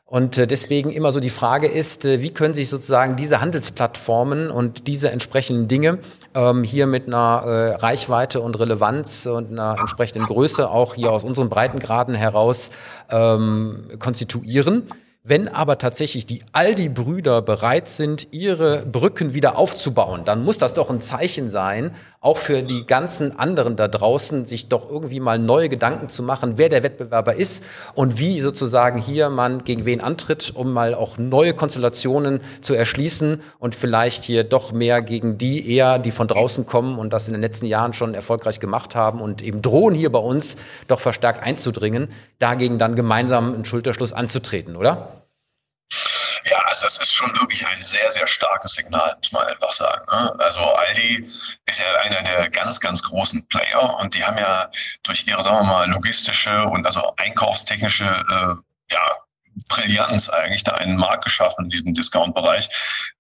Und 0.06 0.38
äh, 0.38 0.48
deswegen 0.48 0.90
immer 0.90 1.12
so 1.12 1.20
die 1.20 1.30
Frage 1.30 1.68
ist, 1.68 2.04
äh, 2.04 2.20
wie 2.20 2.34
können 2.34 2.52
sich 2.52 2.68
sozusagen 2.68 3.14
diese 3.14 3.40
Handelsplattformen 3.40 4.50
und 4.50 4.88
diese 4.88 5.10
entsprechenden 5.10 5.68
Dinge 5.68 6.00
ähm, 6.34 6.64
hier 6.64 6.88
mit 6.88 7.06
einer 7.06 7.44
äh, 7.46 7.74
Reichweite 7.76 8.40
und 8.40 8.58
Relevanz 8.58 9.26
und 9.26 9.52
einer 9.52 9.76
entsprechenden 9.78 10.26
Größe 10.26 10.68
auch 10.68 10.94
hier 10.94 11.12
aus 11.12 11.22
unseren 11.22 11.48
Breitengraden 11.48 12.16
heraus 12.16 12.70
ähm, 13.08 13.84
konstituieren. 14.00 14.88
Wenn 15.24 15.46
aber 15.46 15.78
tatsächlich 15.78 16.26
die 16.26 16.42
Aldi-Brüder 16.52 17.42
bereit 17.42 17.86
sind, 17.86 18.26
ihre 18.32 18.84
Brücken 18.84 19.34
wieder 19.34 19.56
aufzubauen, 19.56 20.22
dann 20.24 20.44
muss 20.44 20.58
das 20.58 20.74
doch 20.74 20.90
ein 20.90 21.00
Zeichen 21.00 21.48
sein, 21.48 21.94
auch 22.22 22.38
für 22.38 22.62
die 22.62 22.86
ganzen 22.86 23.36
anderen 23.36 23.74
da 23.74 23.88
draußen, 23.88 24.44
sich 24.44 24.68
doch 24.68 24.88
irgendwie 24.88 25.18
mal 25.18 25.40
neue 25.40 25.68
Gedanken 25.68 26.08
zu 26.08 26.22
machen, 26.22 26.54
wer 26.56 26.68
der 26.68 26.84
Wettbewerber 26.84 27.34
ist 27.34 27.64
und 27.94 28.18
wie 28.20 28.40
sozusagen 28.40 29.00
hier 29.00 29.28
man 29.28 29.64
gegen 29.64 29.84
wen 29.84 30.00
antritt, 30.00 30.52
um 30.54 30.72
mal 30.72 30.94
auch 30.94 31.18
neue 31.18 31.52
Konstellationen 31.52 32.40
zu 32.60 32.74
erschließen 32.74 33.42
und 33.58 33.74
vielleicht 33.74 34.22
hier 34.22 34.44
doch 34.44 34.70
mehr 34.70 35.02
gegen 35.02 35.36
die 35.36 35.68
eher, 35.68 35.98
die 35.98 36.12
von 36.12 36.28
draußen 36.28 36.64
kommen 36.64 36.96
und 36.96 37.12
das 37.12 37.26
in 37.26 37.34
den 37.34 37.42
letzten 37.42 37.66
Jahren 37.66 37.92
schon 37.92 38.14
erfolgreich 38.14 38.60
gemacht 38.60 38.94
haben 38.94 39.20
und 39.20 39.42
eben 39.42 39.60
drohen 39.60 39.94
hier 39.94 40.12
bei 40.12 40.20
uns 40.20 40.54
doch 40.86 41.00
verstärkt 41.00 41.42
einzudringen, 41.42 42.08
dagegen 42.38 42.78
dann 42.78 42.94
gemeinsam 42.94 43.52
einen 43.52 43.64
Schulterschluss 43.64 44.12
anzutreten, 44.12 44.76
oder? 44.76 45.26
Ja, 46.44 46.58
also 46.66 46.84
das 46.84 46.98
ist 46.98 47.14
schon 47.14 47.34
wirklich 47.38 47.66
ein 47.66 47.82
sehr, 47.82 48.10
sehr 48.10 48.26
starkes 48.26 48.72
Signal, 48.72 49.16
muss 49.18 49.32
man 49.32 49.46
einfach 49.46 49.72
sagen. 49.72 50.04
Ne? 50.10 50.34
Also 50.40 50.60
Aldi 50.60 51.18
ist 51.66 51.78
ja 51.78 51.94
einer 52.00 52.22
der 52.22 52.50
ganz, 52.50 52.80
ganz 52.80 53.02
großen 53.02 53.46
Player 53.48 53.96
und 54.00 54.14
die 54.14 54.24
haben 54.24 54.38
ja 54.38 54.70
durch 55.04 55.26
ihre, 55.26 55.42
sagen 55.42 55.58
wir 55.58 55.64
mal, 55.64 55.88
logistische 55.90 56.66
und 56.66 56.84
also 56.86 57.14
einkaufstechnische 57.16 58.04
äh, 58.04 58.92
ja, 58.92 59.12
Brillanz 59.68 60.28
eigentlich 60.28 60.64
da 60.64 60.72
einen 60.72 60.96
Markt 60.96 61.24
geschaffen 61.24 61.64
in 61.64 61.70
diesem 61.70 61.94
Discount-Bereich. 61.94 62.68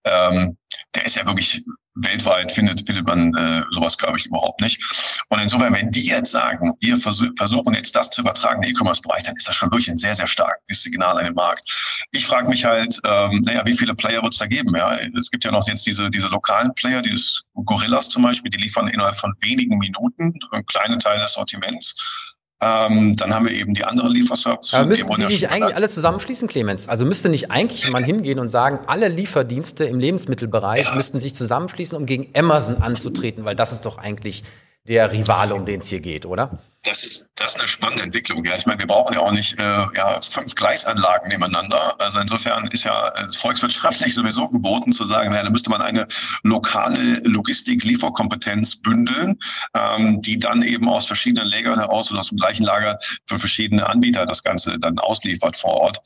Ähm, 0.04 0.56
der 0.94 1.04
ist 1.04 1.16
ja 1.16 1.26
wirklich 1.26 1.64
weltweit 1.94 2.52
findet, 2.52 2.86
findet 2.86 3.06
man 3.06 3.34
äh, 3.34 3.62
sowas, 3.70 3.98
glaube 3.98 4.18
ich, 4.18 4.26
überhaupt 4.26 4.60
nicht. 4.60 4.82
Und 5.28 5.40
insofern, 5.40 5.74
wenn 5.74 5.90
die 5.90 6.06
jetzt 6.06 6.30
sagen, 6.30 6.74
wir 6.80 6.96
versuch, 6.96 7.28
versuchen 7.36 7.74
jetzt 7.74 7.94
das 7.94 8.10
zu 8.10 8.22
übertragen, 8.22 8.62
den 8.62 8.70
E-Commerce-Bereich, 8.70 9.24
dann 9.24 9.36
ist 9.36 9.46
das 9.46 9.54
schon 9.54 9.70
wirklich 9.70 9.90
ein 9.90 9.96
sehr, 9.96 10.14
sehr 10.14 10.26
starkes 10.26 10.82
Signal 10.82 11.18
an 11.18 11.24
den 11.24 11.34
Markt. 11.34 11.68
Ich 12.12 12.26
frage 12.26 12.48
mich 12.48 12.64
halt, 12.64 12.98
ähm, 13.04 13.42
naja, 13.44 13.62
wie 13.66 13.74
viele 13.74 13.94
Player 13.94 14.22
wird 14.22 14.32
es 14.32 14.38
da 14.38 14.46
geben? 14.46 14.74
Ja? 14.76 14.98
Es 15.18 15.30
gibt 15.30 15.44
ja 15.44 15.50
noch 15.50 15.66
jetzt 15.68 15.86
diese, 15.86 16.10
diese 16.10 16.28
lokalen 16.28 16.72
Player, 16.74 17.02
dieses 17.02 17.42
Gorillas 17.54 18.08
zum 18.08 18.22
Beispiel, 18.22 18.50
die 18.50 18.58
liefern 18.58 18.88
innerhalb 18.88 19.16
von 19.16 19.34
wenigen 19.40 19.78
Minuten 19.78 20.34
einen 20.50 20.66
kleinen 20.66 20.98
Teil 20.98 21.20
des 21.20 21.34
Sortiments. 21.34 22.34
Ähm, 22.62 23.16
dann 23.16 23.34
haben 23.34 23.46
wir 23.46 23.52
eben 23.52 23.74
die 23.74 23.84
andere 23.84 24.08
Lieferservice. 24.08 24.72
Aber 24.74 24.86
müssten 24.86 25.14
Sie 25.16 25.26
sich 25.26 25.50
eigentlich 25.50 25.74
alle 25.74 25.88
zusammenschließen, 25.88 26.46
Clemens? 26.46 26.88
Also 26.88 27.04
müsste 27.04 27.28
nicht 27.28 27.50
eigentlich 27.50 27.90
mal 27.90 28.04
hingehen 28.04 28.38
und 28.38 28.48
sagen, 28.48 28.78
alle 28.86 29.08
Lieferdienste 29.08 29.84
im 29.84 29.98
Lebensmittelbereich 29.98 30.86
ja. 30.86 30.94
müssten 30.94 31.18
sich 31.18 31.34
zusammenschließen, 31.34 31.98
um 31.98 32.06
gegen 32.06 32.28
Amazon 32.34 32.76
anzutreten, 32.76 33.44
weil 33.44 33.56
das 33.56 33.72
ist 33.72 33.84
doch 33.84 33.98
eigentlich 33.98 34.44
der 34.86 35.10
Rivale, 35.12 35.54
um 35.54 35.66
den 35.66 35.80
es 35.80 35.88
hier 35.88 36.00
geht, 36.00 36.24
oder? 36.24 36.58
Das 36.84 37.04
ist, 37.04 37.30
das 37.36 37.52
ist 37.52 37.60
eine 37.60 37.68
spannende 37.68 38.02
Entwicklung. 38.02 38.44
Ja, 38.44 38.56
ich 38.56 38.66
meine, 38.66 38.80
wir 38.80 38.86
brauchen 38.86 39.14
ja 39.14 39.20
auch 39.20 39.30
nicht 39.30 39.58
äh, 39.58 39.62
ja, 39.62 40.20
fünf 40.20 40.54
Gleisanlagen 40.54 41.28
nebeneinander. 41.28 42.00
Also 42.00 42.18
insofern 42.18 42.66
ist 42.68 42.84
ja 42.84 43.08
äh, 43.10 43.28
volkswirtschaftlich 43.32 44.14
sowieso 44.14 44.48
geboten 44.48 44.92
zu 44.92 45.06
sagen, 45.06 45.32
ja, 45.32 45.42
da 45.42 45.50
müsste 45.50 45.70
man 45.70 45.80
eine 45.80 46.06
lokale 46.42 47.20
Logistik-Lieferkompetenz 47.24 48.82
bündeln, 48.82 49.38
ähm, 49.74 50.22
die 50.22 50.40
dann 50.40 50.62
eben 50.62 50.88
aus 50.88 51.06
verschiedenen 51.06 51.48
Lägern 51.48 51.78
heraus 51.78 52.10
oder 52.10 52.20
aus 52.20 52.30
dem 52.30 52.38
gleichen 52.38 52.64
Lager 52.64 52.98
für 53.26 53.38
verschiedene 53.38 53.88
Anbieter 53.88 54.26
das 54.26 54.42
Ganze 54.42 54.78
dann 54.78 54.98
ausliefert 54.98 55.56
vor 55.56 55.74
Ort. 55.74 55.98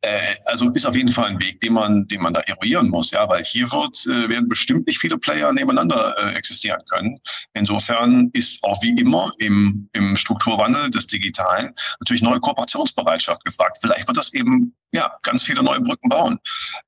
Äh, 0.00 0.34
also 0.46 0.70
ist 0.70 0.86
auf 0.86 0.96
jeden 0.96 1.10
Fall 1.10 1.26
ein 1.26 1.40
Weg, 1.40 1.60
den 1.60 1.74
man, 1.74 2.06
den 2.08 2.22
man 2.22 2.32
da 2.32 2.40
eruieren 2.40 2.88
muss, 2.88 3.10
ja, 3.10 3.28
weil 3.28 3.44
hier 3.44 3.70
wird, 3.70 4.06
äh, 4.06 4.30
werden 4.30 4.48
bestimmt 4.48 4.86
nicht 4.86 4.98
viele 4.98 5.18
Player 5.18 5.52
nebeneinander 5.52 6.14
äh, 6.18 6.34
existieren 6.36 6.80
können. 6.90 7.20
Insofern 7.52 8.30
ist 8.32 8.64
auch 8.64 8.82
wie 8.82 8.98
immer 8.98 9.30
im, 9.38 9.88
im 9.92 10.16
Strukturwandel 10.22 10.90
des 10.90 11.06
Digitalen 11.06 11.74
natürlich 12.00 12.22
neue 12.22 12.40
Kooperationsbereitschaft 12.40 13.44
gefragt. 13.44 13.78
Vielleicht 13.80 14.06
wird 14.06 14.16
das 14.16 14.32
eben 14.32 14.74
ja 14.92 15.10
ganz 15.22 15.42
viele 15.44 15.62
neue 15.62 15.80
Brücken 15.80 16.08
bauen. 16.08 16.38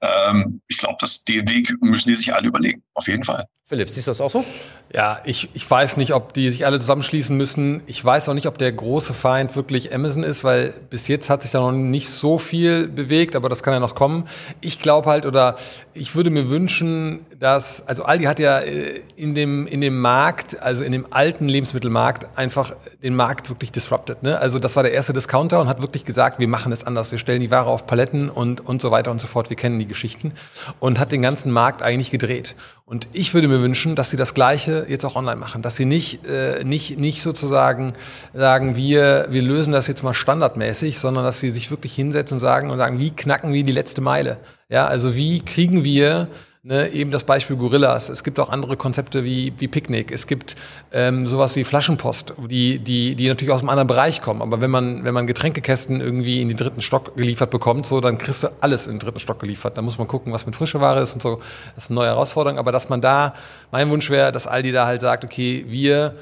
Ähm, 0.01 0.61
ich 0.69 0.79
glaube, 0.79 0.97
dass 1.01 1.25
den 1.25 1.49
Weg 1.49 1.75
müssen 1.81 2.09
die 2.09 2.15
sich 2.15 2.35
alle 2.35 2.49
überlegen. 2.49 2.83
Auf 2.95 3.09
jeden 3.09 3.25
Fall. 3.25 3.45
Philipp, 3.67 3.89
siehst 3.89 4.07
du 4.07 4.11
das 4.11 4.21
auch 4.21 4.29
so? 4.29 4.45
Ja, 4.93 5.23
ich, 5.25 5.49
ich 5.55 5.69
weiß 5.69 5.97
nicht, 5.97 6.13
ob 6.13 6.35
die 6.35 6.51
sich 6.51 6.67
alle 6.67 6.79
zusammenschließen 6.79 7.35
müssen. 7.35 7.83
Ich 7.87 8.05
weiß 8.05 8.29
auch 8.29 8.35
nicht, 8.35 8.47
ob 8.47 8.59
der 8.59 8.71
große 8.71 9.15
Feind 9.15 9.57
wirklich 9.57 9.93
Amazon 9.95 10.23
ist, 10.23 10.45
weil 10.45 10.75
bis 10.91 11.09
jetzt 11.09 11.31
hat 11.31 11.43
sich 11.43 11.51
da 11.51 11.61
noch 11.61 11.73
nicht 11.73 12.11
so 12.11 12.37
viel 12.37 12.87
bewegt, 12.87 13.35
aber 13.35 13.49
das 13.49 13.63
kann 13.63 13.73
ja 13.73 13.81
noch 13.81 13.95
kommen. 13.95 14.29
Ich 14.61 14.79
glaube 14.79 15.09
halt, 15.09 15.25
oder 15.25 15.57
ich 15.95 16.15
würde 16.15 16.29
mir 16.29 16.51
wünschen, 16.51 17.25
dass, 17.39 17.87
also 17.89 18.05
Aldi 18.05 18.25
hat 18.25 18.39
ja 18.39 18.61
äh, 18.61 19.01
in 19.17 19.35
dem, 19.35 19.67
in 19.67 19.81
dem 19.81 19.99
Markt, 19.99 20.61
also 20.61 20.85
in 20.85 20.93
dem 20.93 21.07
alten 21.11 21.49
Lebensmittelmarkt, 21.49 22.37
einfach 22.37 22.75
den 23.03 23.17
Markt 23.17 23.49
wirklich 23.49 23.73
disrupted. 23.73 24.23
Ne? 24.23 24.39
Also 24.39 24.59
das 24.59 24.77
war 24.77 24.83
der 24.83 24.93
erste 24.93 25.15
Discounter 25.15 25.61
und 25.61 25.69
hat 25.69 25.81
wirklich 25.81 26.05
gesagt, 26.05 26.39
wir 26.39 26.49
machen 26.49 26.71
es 26.71 26.85
anders, 26.85 27.11
wir 27.13 27.19
stellen 27.19 27.41
die 27.41 27.51
Ware 27.51 27.71
auf 27.71 27.87
Paletten 27.95 28.29
und, 28.29 28.61
und 28.61 28.83
so 28.83 28.91
weiter 28.91 29.13
und 29.13 29.21
so 29.21 29.29
fort. 29.29 29.51
Wir 29.51 29.57
kennen 29.57 29.79
die 29.79 29.87
Geschichten 29.87 30.33
und 30.81 30.99
hat 30.99 31.13
den 31.13 31.23
ganzen 31.23 31.53
Markt 31.53 31.81
eigentlich 31.81 32.11
gedreht. 32.11 32.57
Und 32.87 33.07
ich 33.13 33.35
würde 33.35 33.47
mir 33.47 33.61
wünschen, 33.61 33.95
dass 33.95 34.11
sie 34.11 34.17
das 34.17 34.35
Gleiche 34.35 34.85
jetzt 34.89 35.05
auch 35.05 35.15
online 35.15 35.37
machen, 35.37 35.63
dass 35.63 35.77
sie 35.77 35.85
nicht, 35.85 36.27
äh, 36.27 36.65
nicht, 36.65 36.99
nicht 36.99 37.23
sozusagen 37.23 37.93
sagen, 38.33 38.75
wir, 38.75 39.29
wir 39.31 39.43
lösen 39.43 39.73
das 39.73 39.87
jetzt 39.87 40.03
mal 40.03 40.13
standardmäßig, 40.13 40.99
sondern 40.99 41.23
dass 41.23 41.39
sie 41.39 41.51
sich 41.51 41.71
wirklich 41.71 41.95
hinsetzen 41.95 42.35
und 42.35 42.41
sagen 42.41 42.71
und 42.71 42.79
sagen, 42.79 42.99
wie 42.99 43.13
knacken 43.13 43.53
wir 43.53 43.63
die 43.63 43.71
letzte 43.71 44.01
Meile? 44.01 44.39
Ja, 44.69 44.89
also 44.89 45.15
wie 45.15 45.39
kriegen 45.39 45.85
wir 45.85 46.27
Ne, 46.67 46.89
eben 46.93 47.11
das 47.11 47.25
Beispiel 47.25 47.57
Gorillas. 47.57 48.09
Es 48.09 48.25
gibt 48.25 48.41
auch 48.41 48.49
andere 48.49 48.79
Konzepte 48.79 49.23
wie, 49.23 49.53
wie 49.59 49.69
Picknick. 49.69 50.11
Es 50.11 50.27
gibt 50.27 50.57
ähm, 50.93 51.27
sowas 51.27 51.57
wie 51.57 51.63
Flaschenpost, 51.63 52.33
die, 52.39 52.79
die, 52.79 53.15
die 53.17 53.29
natürlich 53.29 53.53
aus 53.53 53.61
einem 53.61 53.69
anderen 53.69 53.87
Bereich 53.87 54.23
kommen. 54.23 54.41
Aber 54.41 54.63
wenn 54.63 54.71
man, 54.71 55.05
wenn 55.05 55.13
man 55.13 55.27
Getränkekästen 55.27 56.01
irgendwie 56.01 56.41
in 56.41 56.49
den 56.49 56.57
dritten 56.57 56.81
Stock 56.81 57.19
geliefert 57.19 57.51
bekommt, 57.51 57.85
so, 57.85 58.01
dann 58.01 58.17
kriegst 58.17 58.45
du 58.45 58.49
alles 58.61 58.87
in 58.87 58.95
den 58.95 59.01
dritten 59.01 59.21
Stock 59.21 59.41
geliefert. 59.41 59.77
Da 59.77 59.83
muss 59.83 59.99
man 59.99 60.09
gucken, 60.09 60.33
was 60.33 60.47
mit 60.47 60.57
frische 60.57 60.81
Ware 60.81 61.01
ist 61.03 61.13
und 61.13 61.21
so. 61.21 61.39
Das 61.75 61.85
ist 61.85 61.91
eine 61.91 61.97
neue 61.97 62.09
Herausforderung. 62.09 62.59
Aber 62.59 62.73
dass 62.73 62.89
man 62.89 63.03
da, 63.03 63.35
mein 63.71 63.91
Wunsch 63.91 64.09
wäre, 64.09 64.33
dass 64.33 64.47
Aldi 64.47 64.73
da 64.73 64.87
halt 64.87 65.03
sagt, 65.03 65.23
okay, 65.23 65.67
wir 65.69 66.15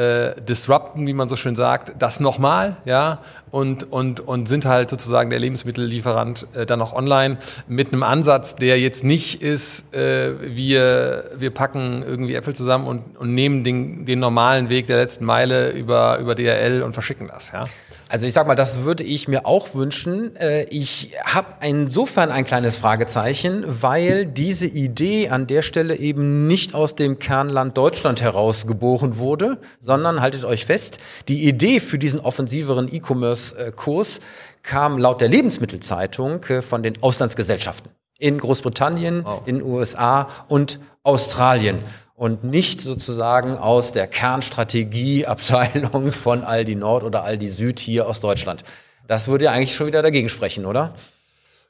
äh, 0.00 0.40
disrupten, 0.40 1.06
wie 1.06 1.12
man 1.12 1.28
so 1.28 1.36
schön 1.36 1.54
sagt, 1.54 1.92
das 1.98 2.20
nochmal, 2.20 2.76
ja, 2.86 3.18
und, 3.50 3.92
und, 3.92 4.20
und 4.20 4.48
sind 4.48 4.64
halt 4.64 4.88
sozusagen 4.88 5.28
der 5.28 5.38
Lebensmittellieferant 5.38 6.46
äh, 6.54 6.64
dann 6.64 6.80
auch 6.80 6.94
online 6.94 7.36
mit 7.68 7.92
einem 7.92 8.02
Ansatz, 8.02 8.54
der 8.54 8.80
jetzt 8.80 9.04
nicht 9.04 9.42
ist, 9.42 9.92
äh, 9.94 10.32
wir, 10.40 11.24
wir 11.36 11.50
packen 11.50 12.02
irgendwie 12.06 12.34
Äpfel 12.34 12.54
zusammen 12.54 12.86
und, 12.86 13.18
und 13.18 13.34
nehmen 13.34 13.62
den, 13.62 14.06
den 14.06 14.20
normalen 14.20 14.70
Weg 14.70 14.86
der 14.86 14.96
letzten 14.96 15.26
Meile 15.26 15.70
über, 15.70 16.18
über 16.18 16.34
DRL 16.34 16.82
und 16.82 16.94
verschicken 16.94 17.28
das, 17.28 17.52
ja. 17.52 17.66
Also 18.10 18.26
ich 18.26 18.32
sag 18.32 18.48
mal, 18.48 18.56
das 18.56 18.80
würde 18.80 19.04
ich 19.04 19.28
mir 19.28 19.46
auch 19.46 19.72
wünschen. 19.72 20.34
Äh, 20.34 20.64
ich 20.64 21.12
habe 21.24 21.46
insofern 21.64 22.32
ein 22.32 22.44
kleines 22.44 22.76
Fragezeichen, 22.76 23.64
weil 23.68 24.26
diese 24.26 24.66
Idee 24.66 25.28
an 25.28 25.46
der 25.46 25.62
Stelle 25.62 25.94
eben 25.94 26.48
nicht 26.48 26.74
aus 26.74 26.96
dem 26.96 27.20
Kernland 27.20 27.78
Deutschland 27.78 28.20
heraus 28.20 28.66
geboren 28.66 29.18
wurde, 29.18 29.58
sondern 29.78 30.20
haltet 30.20 30.44
euch 30.44 30.64
fest, 30.64 30.98
die 31.28 31.46
Idee 31.46 31.78
für 31.78 32.00
diesen 32.00 32.18
offensiveren 32.18 32.92
E-Commerce-Kurs 32.92 34.18
kam 34.64 34.98
laut 34.98 35.20
der 35.20 35.28
Lebensmittelzeitung 35.28 36.42
äh, 36.48 36.62
von 36.62 36.82
den 36.82 37.00
Auslandsgesellschaften 37.00 37.92
in 38.18 38.38
Großbritannien, 38.38 39.24
oh. 39.24 39.40
in 39.46 39.62
USA 39.62 40.28
und 40.48 40.80
Australien 41.04 41.78
und 42.20 42.44
nicht 42.44 42.82
sozusagen 42.82 43.56
aus 43.56 43.92
der 43.92 44.06
Kernstrategieabteilung 44.06 46.12
von 46.20 46.44
Aldi 46.44 46.74
Nord 46.74 47.02
oder 47.02 47.24
Aldi 47.24 47.48
Süd 47.48 47.80
hier 47.80 48.06
aus 48.06 48.20
Deutschland. 48.20 48.62
Das 49.08 49.28
würde 49.28 49.46
ja 49.46 49.52
eigentlich 49.52 49.74
schon 49.74 49.86
wieder 49.86 50.02
dagegen 50.02 50.28
sprechen, 50.28 50.66
oder? 50.66 50.92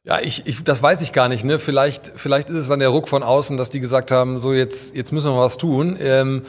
Ja, 0.03 0.19
ich, 0.19 0.49
ich, 0.49 0.65
das 0.65 0.83
weiß 0.83 1.03
ich 1.03 1.13
gar 1.13 1.29
nicht. 1.29 1.45
Ne? 1.45 1.61
Vielleicht, 1.61 2.11
vielleicht 2.17 2.51
ist 2.51 2.57
es 2.57 2.67
dann 2.67 2.81
der 2.81 2.89
Ruck 2.89 3.09
von 3.09 3.23
außen, 3.23 3.59
dass 3.59 3.71
die 3.71 3.79
gesagt 3.79 4.11
haben, 4.11 4.39
so 4.39 4.53
jetzt, 4.53 4.97
jetzt 4.97 5.13
müssen 5.13 5.31
wir 5.31 5.39
was 5.39 5.57
tun. 5.57 5.97
Ähm, 6.01 6.43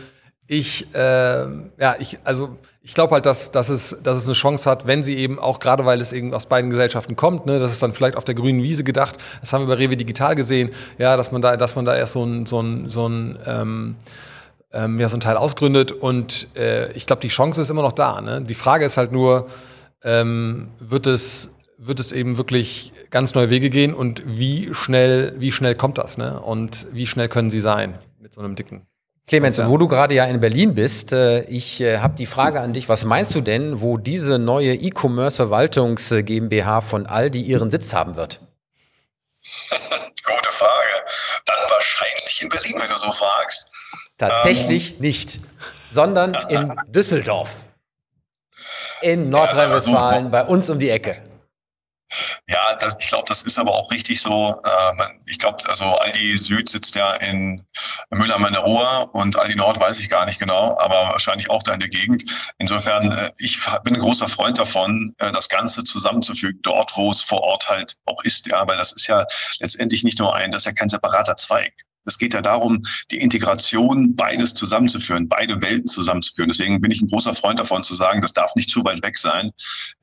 ich, 0.47 0.87
äh, 0.95 1.45
ja, 1.77 1.95
ich, 1.99 2.17
also 2.23 2.57
ich 2.83 2.95
glaube 2.95 3.13
halt, 3.13 3.25
dass, 3.25 3.51
dass, 3.51 3.69
es, 3.69 3.95
dass 4.01 4.17
es 4.17 4.25
eine 4.25 4.33
Chance 4.33 4.69
hat, 4.69 4.87
wenn 4.87 5.03
sie 5.03 5.15
eben 5.17 5.37
auch 5.37 5.59
gerade, 5.59 5.85
weil 5.85 6.01
es 6.01 6.13
eben 6.13 6.33
aus 6.33 6.47
beiden 6.47 6.71
Gesellschaften 6.71 7.15
kommt, 7.15 7.45
ne, 7.45 7.59
das 7.59 7.71
ist 7.71 7.83
dann 7.83 7.93
vielleicht 7.93 8.17
auf 8.17 8.23
der 8.23 8.33
grünen 8.33 8.63
Wiese 8.63 8.83
gedacht. 8.83 9.17
Das 9.39 9.53
haben 9.53 9.67
wir 9.67 9.75
bei 9.75 9.83
Rewe 9.83 9.97
Digital 9.97 10.33
gesehen, 10.33 10.71
ja, 10.97 11.15
dass 11.15 11.31
man 11.31 11.41
da, 11.41 11.57
dass 11.57 11.75
man 11.75 11.85
da 11.85 11.95
erst 11.95 12.13
so 12.13 12.23
ein, 12.23 12.45
so 12.47 12.59
ein, 12.59 12.89
so 12.89 13.07
ein 13.07 13.37
ähm, 13.45 13.95
ähm, 14.73 14.99
ja, 14.99 15.09
so 15.09 15.17
ein 15.17 15.19
Teil 15.19 15.37
ausgründet. 15.37 15.91
Und 15.91 16.47
äh, 16.55 16.91
ich 16.93 17.05
glaube, 17.05 17.21
die 17.21 17.27
Chance 17.27 17.61
ist 17.61 17.69
immer 17.69 17.83
noch 17.83 17.91
da. 17.91 18.19
Ne? 18.21 18.41
Die 18.41 18.55
Frage 18.55 18.85
ist 18.85 18.97
halt 18.97 19.11
nur, 19.11 19.47
ähm, 20.03 20.69
wird 20.79 21.07
es 21.07 21.49
wird 21.83 21.99
es 21.99 22.11
eben 22.11 22.37
wirklich 22.37 22.93
ganz 23.09 23.33
neue 23.33 23.49
Wege 23.49 23.71
gehen 23.71 23.95
und 23.95 24.21
wie 24.23 24.71
schnell, 24.71 25.33
wie 25.39 25.51
schnell 25.51 25.73
kommt 25.73 25.97
das, 25.97 26.15
ne? 26.15 26.39
Und 26.39 26.85
wie 26.91 27.07
schnell 27.07 27.27
können 27.27 27.49
sie 27.49 27.59
sein 27.59 27.97
mit 28.19 28.35
so 28.35 28.41
einem 28.41 28.55
dicken 28.55 28.85
Clemens, 29.27 29.57
ja. 29.57 29.69
wo 29.69 29.77
du 29.77 29.87
gerade 29.87 30.15
ja 30.15 30.25
in 30.25 30.39
Berlin 30.39 30.75
bist, 30.75 31.13
äh, 31.13 31.41
ich 31.43 31.79
äh, 31.79 31.99
habe 31.99 32.15
die 32.15 32.25
Frage 32.25 32.59
an 32.59 32.73
dich, 32.73 32.89
was 32.89 33.05
meinst 33.05 33.33
du 33.35 33.41
denn, 33.41 33.81
wo 33.81 33.97
diese 33.97 34.39
neue 34.39 34.73
E-Commerce-Verwaltungs 34.73 36.13
GmbH 36.19 36.81
von 36.81 37.05
Aldi 37.05 37.41
ihren 37.41 37.71
Sitz 37.71 37.93
haben 37.93 38.15
wird? 38.15 38.41
Gute 39.71 40.51
Frage. 40.51 41.05
Dann 41.45 41.57
wahrscheinlich 41.69 42.41
in 42.41 42.49
Berlin, 42.49 42.75
wenn 42.79 42.89
du 42.89 42.97
so 42.97 43.11
fragst. 43.11 43.69
Tatsächlich 44.17 44.93
ähm. 44.93 45.01
nicht, 45.01 45.39
sondern 45.91 46.35
in 46.49 46.75
Düsseldorf. 46.87 47.55
In 49.01 49.29
Nordrhein-Westfalen, 49.29 50.29
bei 50.29 50.43
uns 50.43 50.69
um 50.69 50.79
die 50.79 50.89
Ecke. 50.89 51.23
Ja, 52.47 52.75
das, 52.75 52.97
ich 52.99 53.07
glaube, 53.07 53.25
das 53.27 53.43
ist 53.43 53.57
aber 53.57 53.73
auch 53.73 53.91
richtig 53.91 54.21
so. 54.21 54.61
Äh, 54.63 55.03
ich 55.25 55.39
glaube, 55.39 55.57
also 55.69 55.85
Aldi 55.85 56.37
Süd 56.37 56.69
sitzt 56.69 56.95
ja 56.95 57.13
in 57.15 57.65
Mülheim 58.09 58.43
an 58.45 58.53
der 58.53 58.63
Ruhr 58.63 59.09
und 59.13 59.37
Aldi 59.37 59.55
Nord 59.55 59.79
weiß 59.79 59.99
ich 59.99 60.09
gar 60.09 60.25
nicht 60.25 60.39
genau, 60.39 60.77
aber 60.79 61.09
wahrscheinlich 61.11 61.49
auch 61.49 61.63
da 61.63 61.73
in 61.73 61.79
der 61.79 61.89
Gegend. 61.89 62.23
Insofern, 62.57 63.11
äh, 63.11 63.31
ich 63.37 63.59
bin 63.83 63.95
ein 63.95 64.01
großer 64.01 64.27
Freund 64.27 64.57
davon, 64.57 65.13
äh, 65.19 65.31
das 65.31 65.49
Ganze 65.49 65.83
zusammenzufügen, 65.83 66.59
dort, 66.63 66.95
wo 66.95 67.09
es 67.09 67.21
vor 67.21 67.41
Ort 67.41 67.69
halt 67.69 67.95
auch 68.05 68.23
ist. 68.23 68.47
Ja, 68.47 68.67
weil 68.67 68.77
das 68.77 68.91
ist 68.91 69.07
ja 69.07 69.25
letztendlich 69.59 70.03
nicht 70.03 70.19
nur 70.19 70.35
ein, 70.35 70.51
das 70.51 70.63
ist 70.63 70.65
ja 70.65 70.73
kein 70.73 70.89
separater 70.89 71.37
Zweig. 71.37 71.73
Es 72.05 72.17
geht 72.17 72.33
ja 72.33 72.41
darum, 72.41 72.81
die 73.11 73.17
Integration 73.17 74.15
beides 74.15 74.53
zusammenzuführen, 74.53 75.27
beide 75.27 75.61
Welten 75.61 75.87
zusammenzuführen. 75.87 76.49
Deswegen 76.49 76.81
bin 76.81 76.91
ich 76.91 77.01
ein 77.01 77.07
großer 77.07 77.33
Freund 77.33 77.59
davon 77.59 77.83
zu 77.83 77.95
sagen, 77.95 78.21
das 78.21 78.33
darf 78.33 78.55
nicht 78.55 78.69
zu 78.69 78.83
weit 78.83 79.03
weg 79.03 79.17
sein. 79.17 79.51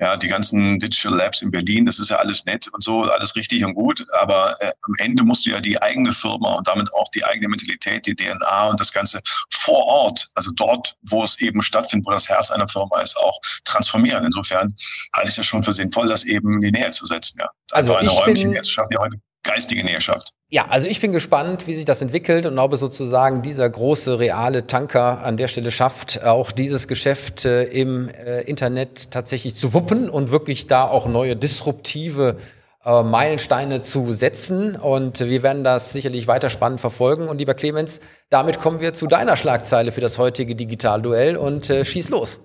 Ja, 0.00 0.16
die 0.16 0.28
ganzen 0.28 0.78
Digital 0.78 1.14
Labs 1.14 1.42
in 1.42 1.50
Berlin, 1.50 1.86
das 1.86 1.98
ist 1.98 2.10
ja 2.10 2.16
alles 2.16 2.44
nett 2.44 2.68
und 2.68 2.82
so, 2.82 3.02
alles 3.02 3.34
richtig 3.36 3.64
und 3.64 3.74
gut. 3.74 4.06
Aber 4.20 4.54
äh, 4.60 4.72
am 4.82 4.94
Ende 4.98 5.24
musst 5.24 5.46
du 5.46 5.50
ja 5.50 5.60
die 5.60 5.80
eigene 5.80 6.12
Firma 6.12 6.54
und 6.54 6.68
damit 6.68 6.92
auch 6.94 7.08
die 7.14 7.24
eigene 7.24 7.48
Mentalität, 7.48 8.06
die 8.06 8.14
DNA 8.14 8.68
und 8.68 8.80
das 8.80 8.92
Ganze 8.92 9.20
vor 9.50 9.84
Ort, 9.84 10.28
also 10.34 10.50
dort, 10.54 10.96
wo 11.02 11.24
es 11.24 11.40
eben 11.40 11.62
stattfindet, 11.62 12.06
wo 12.06 12.12
das 12.12 12.28
Herz 12.28 12.50
einer 12.50 12.68
Firma 12.68 13.00
ist, 13.00 13.16
auch 13.16 13.38
transformieren. 13.64 14.24
Insofern 14.24 14.74
halte 15.14 15.28
ich 15.28 15.32
es 15.32 15.36
ja 15.36 15.42
schon 15.42 15.62
für 15.62 15.72
sinnvoll, 15.72 16.08
das 16.08 16.24
eben 16.24 16.54
in 16.54 16.60
die 16.60 16.72
Nähe 16.72 16.90
zu 16.90 17.06
setzen. 17.06 17.38
Ja. 17.40 17.48
Also, 17.72 17.94
also 17.94 18.10
eine 18.10 18.20
räumliche 18.20 18.48
bin, 18.50 18.62
die 18.90 18.96
heute 18.96 19.16
geistige 19.42 19.84
Nähe 19.84 20.00
schafft. 20.00 20.32
Ja, 20.50 20.66
also 20.68 20.86
ich 20.86 21.00
bin 21.00 21.12
gespannt, 21.12 21.66
wie 21.66 21.74
sich 21.74 21.84
das 21.84 22.00
entwickelt 22.00 22.46
und 22.46 22.58
ob 22.58 22.72
es 22.72 22.80
sozusagen 22.80 23.42
dieser 23.42 23.68
große 23.68 24.18
reale 24.18 24.66
Tanker 24.66 25.22
an 25.22 25.36
der 25.36 25.48
Stelle 25.48 25.70
schafft, 25.70 26.24
auch 26.24 26.52
dieses 26.52 26.88
Geschäft 26.88 27.44
äh, 27.44 27.64
im 27.64 28.08
äh, 28.08 28.40
Internet 28.42 29.10
tatsächlich 29.10 29.54
zu 29.54 29.74
wuppen 29.74 30.08
und 30.08 30.30
wirklich 30.30 30.66
da 30.66 30.88
auch 30.88 31.06
neue 31.06 31.36
disruptive 31.36 32.36
äh, 32.84 33.02
Meilensteine 33.02 33.82
zu 33.82 34.12
setzen. 34.14 34.76
Und 34.76 35.20
wir 35.20 35.42
werden 35.42 35.64
das 35.64 35.92
sicherlich 35.92 36.26
weiter 36.26 36.48
spannend 36.48 36.80
verfolgen. 36.80 37.28
Und 37.28 37.38
lieber 37.38 37.54
Clemens, 37.54 38.00
damit 38.30 38.60
kommen 38.60 38.80
wir 38.80 38.94
zu 38.94 39.06
deiner 39.06 39.36
Schlagzeile 39.36 39.92
für 39.92 40.00
das 40.00 40.16
heutige 40.16 40.56
Digitalduell 40.56 41.36
und 41.36 41.68
äh, 41.68 41.84
schieß 41.84 42.08
los. 42.08 42.40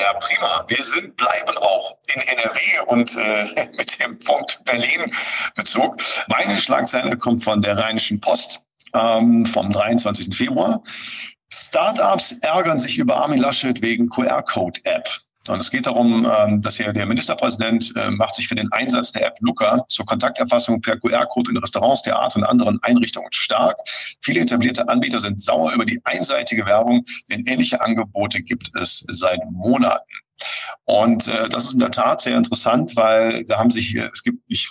Ja, 0.00 0.12
prima. 0.14 0.64
Wir 0.68 0.84
sind, 0.84 1.16
bleiben 1.16 1.56
auch 1.58 1.96
in 2.14 2.20
NRW 2.22 2.60
und 2.86 3.16
äh, 3.16 3.46
mit 3.76 3.98
dem 4.00 4.18
Punkt 4.18 4.60
Berlin-Bezug. 4.64 5.96
Meine 6.28 6.60
Schlagzeile 6.60 7.16
kommt 7.16 7.44
von 7.44 7.62
der 7.62 7.78
Rheinischen 7.78 8.20
Post 8.20 8.60
ähm, 8.94 9.46
vom 9.46 9.70
23. 9.70 10.34
Februar. 10.34 10.82
Startups 11.52 12.32
ärgern 12.40 12.78
sich 12.78 12.98
über 12.98 13.16
Armin 13.16 13.38
Laschet 13.38 13.80
wegen 13.82 14.08
QR-Code-App. 14.08 15.08
Und 15.48 15.60
es 15.60 15.70
geht 15.70 15.86
darum, 15.86 16.26
ähm, 16.38 16.60
dass 16.60 16.76
hier 16.76 16.92
der 16.92 17.06
Ministerpräsident 17.06 17.92
äh, 17.96 18.10
macht 18.10 18.34
sich 18.34 18.48
für 18.48 18.54
den 18.54 18.70
Einsatz 18.72 19.12
der 19.12 19.26
App 19.26 19.36
Luca 19.40 19.84
zur 19.88 20.06
Kontakterfassung 20.06 20.80
per 20.80 20.98
QR-Code 20.98 21.50
in 21.50 21.56
Restaurants, 21.58 22.02
Theatern 22.02 22.42
und 22.42 22.48
anderen 22.48 22.78
Einrichtungen 22.82 23.30
stark. 23.32 23.76
Viele 24.22 24.40
etablierte 24.40 24.88
Anbieter 24.88 25.20
sind 25.20 25.42
sauer 25.42 25.72
über 25.72 25.84
die 25.84 26.00
einseitige 26.04 26.64
Werbung, 26.66 27.04
denn 27.30 27.44
ähnliche 27.46 27.80
Angebote 27.80 28.42
gibt 28.42 28.70
es 28.80 29.04
seit 29.08 29.40
Monaten. 29.50 30.04
Und 30.84 31.28
äh, 31.28 31.48
das 31.48 31.64
ist 31.64 31.74
in 31.74 31.80
der 31.80 31.90
Tat 31.90 32.20
sehr 32.20 32.36
interessant, 32.36 32.96
weil 32.96 33.44
da 33.44 33.58
haben 33.58 33.70
sich, 33.70 33.96
äh, 33.96 34.10
es 34.12 34.22
gibt, 34.22 34.38
ich 34.48 34.70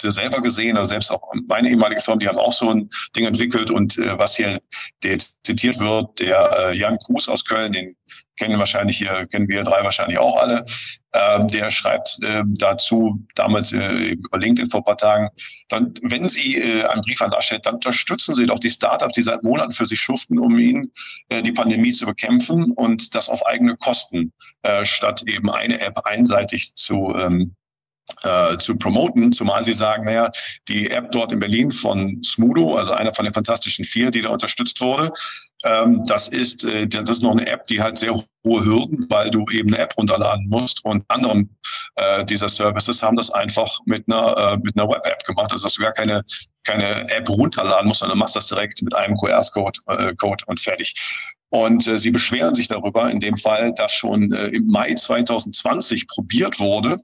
selber 0.00 0.40
gesehen, 0.40 0.76
also 0.76 0.90
selbst 0.90 1.10
auch 1.10 1.22
meine 1.46 1.70
ehemalige 1.70 2.00
Firma, 2.00 2.18
die 2.18 2.28
hat 2.28 2.36
auch 2.36 2.52
so 2.52 2.70
ein 2.70 2.88
Ding 3.16 3.26
entwickelt 3.26 3.70
und 3.70 3.98
äh, 3.98 4.18
was 4.18 4.36
hier 4.36 4.60
der 5.02 5.18
zitiert 5.18 5.78
wird, 5.78 6.20
der 6.20 6.70
äh, 6.70 6.76
Jan 6.76 6.98
Kruse 6.98 7.30
aus 7.32 7.44
Köln, 7.44 7.72
den 7.72 7.96
kennen 8.38 8.58
wahrscheinlich 8.58 8.98
hier, 8.98 9.26
kennen 9.26 9.48
wir 9.48 9.62
drei 9.62 9.84
wahrscheinlich 9.84 10.18
auch 10.18 10.36
alle. 10.36 10.64
Ähm, 11.12 11.48
der 11.48 11.70
schreibt 11.70 12.18
äh, 12.22 12.42
dazu 12.46 13.26
damals 13.34 13.72
äh, 13.72 14.10
über 14.10 14.38
LinkedIn 14.38 14.70
vor 14.70 14.80
ein 14.80 14.84
paar 14.84 14.96
Tagen, 14.96 15.28
dann, 15.68 15.92
wenn 16.02 16.28
Sie 16.28 16.56
äh, 16.56 16.84
einen 16.84 17.02
Brief 17.02 17.20
an 17.20 17.30
Laschet, 17.30 17.64
dann 17.66 17.74
unterstützen 17.74 18.34
Sie 18.34 18.46
doch 18.46 18.58
die 18.58 18.70
Startups, 18.70 19.14
die 19.14 19.22
seit 19.22 19.42
Monaten 19.42 19.72
für 19.72 19.86
sich 19.86 20.00
schuften, 20.00 20.38
um 20.38 20.56
ihnen 20.56 20.92
äh, 21.28 21.42
die 21.42 21.52
Pandemie 21.52 21.92
zu 21.92 22.06
bekämpfen 22.06 22.70
und 22.70 23.14
das 23.14 23.28
auf 23.28 23.44
eigene 23.46 23.76
Kosten, 23.76 24.32
äh, 24.62 24.84
statt 24.84 25.22
eben 25.26 25.50
eine 25.50 25.80
App 25.80 25.98
einseitig 26.04 26.74
zu 26.76 27.12
ähm, 27.16 27.56
äh, 28.22 28.56
zu 28.58 28.76
promoten, 28.76 29.32
zumal 29.32 29.64
sie 29.64 29.72
sagen, 29.72 30.04
naja, 30.04 30.30
die 30.68 30.90
App 30.90 31.10
dort 31.12 31.32
in 31.32 31.38
Berlin 31.38 31.72
von 31.72 32.22
Smudo, 32.24 32.76
also 32.76 32.92
einer 32.92 33.12
von 33.12 33.24
den 33.24 33.34
fantastischen 33.34 33.84
vier, 33.84 34.10
die 34.10 34.22
da 34.22 34.30
unterstützt 34.30 34.80
wurde, 34.80 35.10
ähm, 35.64 36.02
das 36.06 36.28
ist 36.28 36.64
äh, 36.64 36.86
das 36.86 37.10
ist 37.10 37.22
noch 37.22 37.32
eine 37.32 37.46
App, 37.46 37.66
die 37.66 37.82
hat 37.82 37.98
sehr 37.98 38.14
hohe 38.46 38.64
Hürden, 38.64 39.06
weil 39.10 39.30
du 39.30 39.44
eben 39.50 39.74
eine 39.74 39.82
App 39.82 39.96
runterladen 39.96 40.48
musst 40.48 40.82
und 40.84 41.04
andere 41.08 41.44
äh, 41.96 42.24
dieser 42.24 42.48
Services 42.48 43.02
haben 43.02 43.16
das 43.16 43.30
einfach 43.30 43.78
mit 43.84 44.04
einer 44.08 44.36
äh, 44.36 44.56
mit 44.56 44.76
einer 44.76 44.88
Web-App 44.88 45.24
gemacht, 45.24 45.52
also 45.52 45.66
dass 45.66 45.74
du 45.74 45.82
gar 45.82 45.92
keine 45.92 46.22
keine 46.64 47.10
App 47.10 47.28
runterladen 47.28 47.88
musst, 47.88 48.00
sondern 48.00 48.18
machst 48.18 48.36
das 48.36 48.46
direkt 48.46 48.80
mit 48.82 48.94
einem 48.94 49.16
QR-Code 49.16 49.80
äh, 49.88 50.14
Code 50.14 50.44
und 50.46 50.60
fertig. 50.60 50.94
Und 51.50 51.86
äh, 51.86 51.98
sie 51.98 52.10
beschweren 52.10 52.54
sich 52.54 52.68
darüber, 52.68 53.10
in 53.10 53.20
dem 53.20 53.36
Fall, 53.36 53.74
dass 53.74 53.92
schon 53.92 54.32
äh, 54.32 54.48
im 54.48 54.66
Mai 54.66 54.94
2020 54.94 56.08
probiert 56.08 56.58
wurde, 56.60 56.98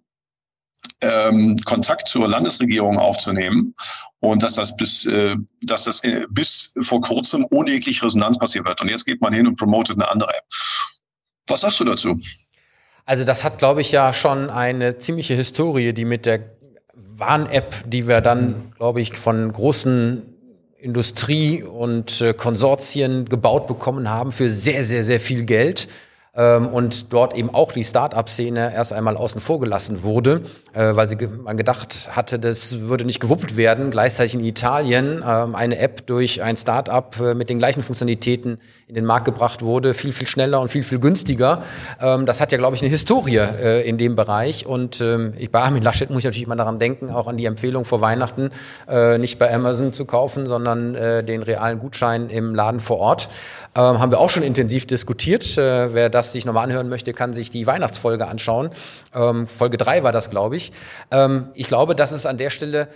ähm, 1.01 1.57
Kontakt 1.65 2.09
zur 2.09 2.29
Landesregierung 2.29 2.99
aufzunehmen 2.99 3.75
und 4.21 4.43
dass 4.43 4.55
das 4.55 4.77
bis, 4.77 5.07
äh, 5.07 5.37
dass 5.63 5.85
das 5.85 6.03
äh, 6.05 6.27
bis 6.31 6.75
vor 6.81 7.01
kurzem 7.01 7.47
ohne 7.51 7.71
jegliche 7.71 8.05
Resonanz 8.05 8.39
passiert 8.39 8.67
wird. 8.67 8.81
Und 8.81 8.89
jetzt 8.89 9.05
geht 9.05 9.21
man 9.21 9.33
hin 9.33 9.47
und 9.47 9.57
promotet 9.57 9.97
eine 9.97 10.11
andere 10.11 10.31
App. 10.31 10.45
Was 11.47 11.61
sagst 11.61 11.81
du 11.81 11.85
dazu? 11.85 12.21
Also 13.05 13.25
das 13.25 13.45
hat, 13.45 13.59
glaube 13.59 13.81
ich, 13.81 13.93
ja 13.93 14.13
schon 14.13 14.51
eine 14.51 14.99
ziemliche 14.99 15.35
Historie, 15.35 15.93
die 15.93 16.05
mit 16.05 16.27
der 16.27 16.57
Warn-App, 16.95 17.85
die 17.87 18.09
wir 18.09 18.21
dann, 18.21 18.73
glaube 18.77 19.01
ich, 19.01 19.17
von 19.17 19.53
großen 19.53 20.35
Industrie- 20.79 21.63
und 21.63 22.21
äh, 22.21 22.35
Konsortien 22.35 23.29
gebaut 23.29 23.67
bekommen 23.67 24.11
haben 24.11 24.33
für 24.33 24.51
sehr, 24.51 24.85
sehr, 24.85 25.05
sehr 25.05 25.21
viel 25.21 25.45
Geld 25.45 25.89
ähm, 26.37 26.69
und 26.69 27.13
dort 27.13 27.35
eben 27.35 27.53
auch 27.53 27.73
die 27.73 27.85
Start-up-Szene 27.85 28.73
erst 28.75 28.93
einmal 28.93 29.17
außen 29.17 29.41
vor 29.41 29.61
gelassen 29.61 30.03
wurde, 30.03 30.43
äh, 30.73 30.95
weil 30.95 31.07
sie 31.07 31.17
man 31.27 31.57
gedacht 31.57 32.11
hatte, 32.13 32.39
das 32.39 32.81
würde 32.81 33.05
nicht 33.05 33.21
gewuppt 33.21 33.57
werden. 33.57 33.91
Gleichzeitig 33.91 34.35
in 34.35 34.45
Italien 34.45 35.25
ähm, 35.27 35.55
eine 35.55 35.79
App 35.79 36.07
durch 36.07 36.43
ein 36.43 36.57
Start-up 36.57 37.21
äh, 37.21 37.35
mit 37.35 37.51
den 37.51 37.59
gleichen 37.59 37.83
Funktionalitäten 37.83 38.59
in 38.87 38.95
den 38.95 39.05
Markt 39.05 39.25
gebracht 39.25 39.63
wurde, 39.63 39.95
viel, 39.95 40.13
viel 40.13 40.27
schneller 40.27 40.61
und 40.61 40.69
viel, 40.69 40.83
viel 40.83 40.99
günstiger. 40.99 41.63
Ähm, 42.01 42.27
das 42.27 42.41
hat 42.41 42.53
ja, 42.53 42.59
glaube 42.59 42.77
ich, 42.77 42.83
eine 42.83 42.91
Historie 42.91 43.37
äh, 43.37 43.89
in 43.89 43.99
dem 43.99 44.15
Bereich. 44.15 44.67
Und 44.67 45.01
ähm, 45.01 45.33
ich, 45.39 45.51
bei 45.51 45.61
Armin 45.61 45.83
Laschet 45.83 46.11
muss 46.11 46.21
ich 46.21 46.25
natürlich 46.25 46.47
mal 46.47 46.57
daran 46.57 46.79
denken, 46.79 47.11
auch 47.11 47.27
an 47.27 47.37
die 47.37 47.47
Empfehlung 47.47 47.85
vor 47.85 48.01
Weihnachten, 48.01 48.51
äh, 48.89 49.19
nicht 49.19 49.39
bei 49.39 49.53
Amazon 49.53 49.93
zu 49.93 50.05
kaufen, 50.05 50.47
sondern 50.47 50.95
äh, 50.95 51.25
den 51.25 51.43
realen 51.43 51.79
Gutschein 51.79 52.29
im 52.29 52.55
Laden 52.55 52.81
vor 52.81 52.99
Ort. 52.99 53.29
Ähm, 53.75 53.99
haben 54.01 54.11
wir 54.11 54.21
auch 54.21 54.31
schon 54.31 54.43
intensiv 54.43 54.87
diskutiert. 54.87 55.59
Äh, 55.59 55.93
wer 55.95 56.09
das 56.09 56.26
sich 56.33 56.45
nochmal 56.45 56.65
anhören 56.65 56.89
möchte, 56.89 57.13
kann 57.13 57.33
sich 57.33 57.51
die 57.51 57.67
Weihnachtsfolge 57.67 58.27
anschauen. 58.27 58.71
Ähm, 59.15 59.49
Folge 59.49 59.77
drei 59.77 60.03
war 60.03 60.13
das, 60.13 60.31
glaube 60.31 60.57
ich. 60.57 60.73
Ähm, 61.11 61.49
ich 61.55 61.69
glaube, 61.69 61.95
dass 61.95 62.13
es 62.13 62.27
an 62.27 62.39
der 62.39 62.51
Stelle 62.51 62.89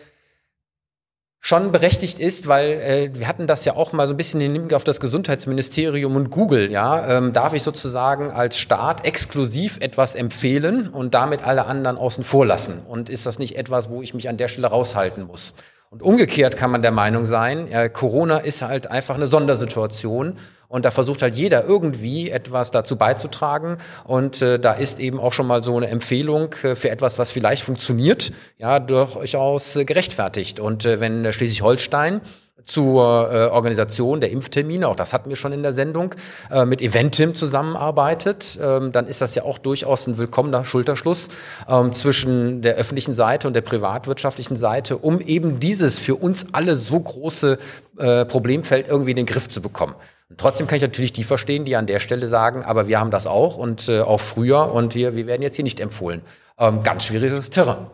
schon 1.41 1.73
berechtigt 1.73 2.21
ist, 2.21 2.49
weil 2.49 2.69
äh, 2.73 3.11
wir 3.15 3.27
hatten 3.27 3.47
das 3.47 3.65
ja 3.65 3.75
auch 3.75 3.93
mal 3.93 4.07
so 4.07 4.13
ein 4.13 4.19
bisschen 4.19 4.43
in 4.43 4.53
Hinblick 4.53 4.75
auf 4.75 4.85
das 4.85 5.01
Gesundheitsministerium 5.01 6.15
und 6.15 6.31
Google, 6.31 6.71
ja, 6.71 7.17
ähm, 7.17 7.33
darf 7.33 7.55
ich 7.55 7.63
sozusagen 7.63 8.31
als 8.31 8.59
Staat 8.59 9.07
exklusiv 9.07 9.79
etwas 9.81 10.15
empfehlen 10.15 10.89
und 10.89 11.15
damit 11.15 11.43
alle 11.43 11.65
anderen 11.65 11.97
außen 11.97 12.25
vor 12.25 12.45
lassen? 12.45 12.83
Und 12.87 13.09
ist 13.09 13.25
das 13.25 13.39
nicht 13.39 13.57
etwas, 13.57 13.89
wo 13.89 14.03
ich 14.03 14.13
mich 14.13 14.29
an 14.29 14.37
der 14.37 14.49
Stelle 14.49 14.67
raushalten 14.67 15.27
muss? 15.27 15.55
Und 15.89 16.03
umgekehrt 16.03 16.57
kann 16.57 16.71
man 16.71 16.83
der 16.83 16.93
Meinung 16.93 17.25
sein, 17.25 17.69
ja, 17.69 17.89
Corona 17.89 18.39
ist 18.39 18.63
halt 18.63 18.89
einfach 18.89 19.17
eine 19.17 19.27
Sondersituation 19.27 20.35
und 20.71 20.85
da 20.85 20.93
versucht 20.93 21.21
halt 21.21 21.35
jeder 21.35 21.65
irgendwie 21.65 22.31
etwas 22.31 22.71
dazu 22.71 22.95
beizutragen. 22.95 23.79
Und 24.05 24.41
äh, 24.41 24.59
da 24.59 24.73
ist 24.73 25.01
eben 25.01 25.19
auch 25.19 25.33
schon 25.33 25.49
mal 25.49 25.65
so 25.65 25.77
eine 25.77 25.89
Empfehlung 25.89 26.55
äh, 26.63 26.77
für 26.77 26.91
etwas, 26.91 27.19
was 27.19 27.33
vielleicht 27.33 27.65
funktioniert, 27.65 28.33
ja, 28.57 28.79
durchaus 28.79 29.75
äh, 29.75 29.85
gerechtfertigt. 29.85 30.61
Und 30.61 30.87
äh, 30.87 31.01
wenn 31.01 31.33
Schleswig-Holstein 31.33 32.21
zur 32.63 33.33
äh, 33.33 33.47
Organisation 33.47 34.21
der 34.21 34.31
Impftermine, 34.31 34.87
auch 34.87 34.95
das 34.95 35.13
hatten 35.13 35.29
wir 35.29 35.35
schon 35.35 35.53
in 35.53 35.65
der 35.65 35.73
Sendung, 35.73 36.15
äh, 36.53 36.65
mit 36.65 36.83
Eventim 36.83 37.35
zusammenarbeitet, 37.35 38.57
ähm, 38.63 38.93
dann 38.93 39.09
ist 39.09 39.21
das 39.21 39.35
ja 39.35 39.43
auch 39.43 39.59
durchaus 39.59 40.07
ein 40.07 40.19
willkommener 40.19 40.65
Schulterschluss 40.65 41.31
ähm, 41.69 41.93
zwischen 41.93 42.63
der 42.63 42.77
öffentlichen 42.77 43.13
Seite 43.13 43.49
und 43.49 43.55
der 43.55 43.63
privatwirtschaftlichen 43.63 44.55
Seite, 44.55 44.99
um 44.99 45.21
eben 45.21 45.59
dieses 45.59 45.99
für 45.99 46.15
uns 46.15 46.47
alle 46.53 46.77
so 46.77 47.01
große 47.01 47.59
äh, 47.99 48.25
Problemfeld 48.25 48.87
irgendwie 48.87 49.11
in 49.11 49.17
den 49.17 49.27
Griff 49.27 49.49
zu 49.49 49.61
bekommen. 49.61 49.97
Und 50.31 50.39
trotzdem 50.39 50.69
kann 50.69 50.77
ich 50.77 50.83
natürlich 50.83 51.13
die 51.13 51.25
verstehen, 51.25 51.65
die 51.65 51.75
an 51.75 51.87
der 51.87 51.99
Stelle 51.99 52.29
sagen, 52.29 52.65
aber 52.65 52.87
wir 52.87 53.01
haben 53.01 53.11
das 53.11 53.27
auch 53.27 53.57
und 53.57 53.89
äh, 53.89 54.01
auch 54.01 54.21
früher 54.21 54.73
und 54.73 54.95
wir, 54.95 55.17
wir 55.17 55.27
werden 55.27 55.43
jetzt 55.43 55.57
hier 55.57 55.65
nicht 55.65 55.81
empfohlen. 55.81 56.23
Ähm, 56.57 56.83
ganz 56.85 57.05
schwieriges 57.05 57.51
Terrain. 57.51 57.91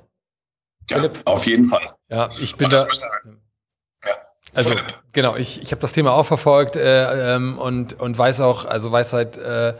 Ja, 0.91 0.99
Philipp. 0.99 1.23
auf 1.25 1.47
jeden 1.47 1.65
Fall. 1.65 1.83
Ja, 2.09 2.29
ich 2.39 2.57
bin 2.57 2.69
da. 2.69 2.87
Also 4.53 4.75
genau, 5.13 5.37
ich, 5.37 5.61
ich 5.61 5.73
habe 5.73 5.81
das 5.81 5.93
Thema 5.93 6.13
auch 6.13 6.25
verfolgt 6.25 6.77
äh, 6.77 7.35
ähm, 7.35 7.59
und, 7.59 7.99
und 8.01 8.17
weiß 8.17 8.43
auch, 8.43 8.65
also 8.65 8.93
weiß 8.93 9.11
seit, 9.11 9.37
äh, 9.39 9.75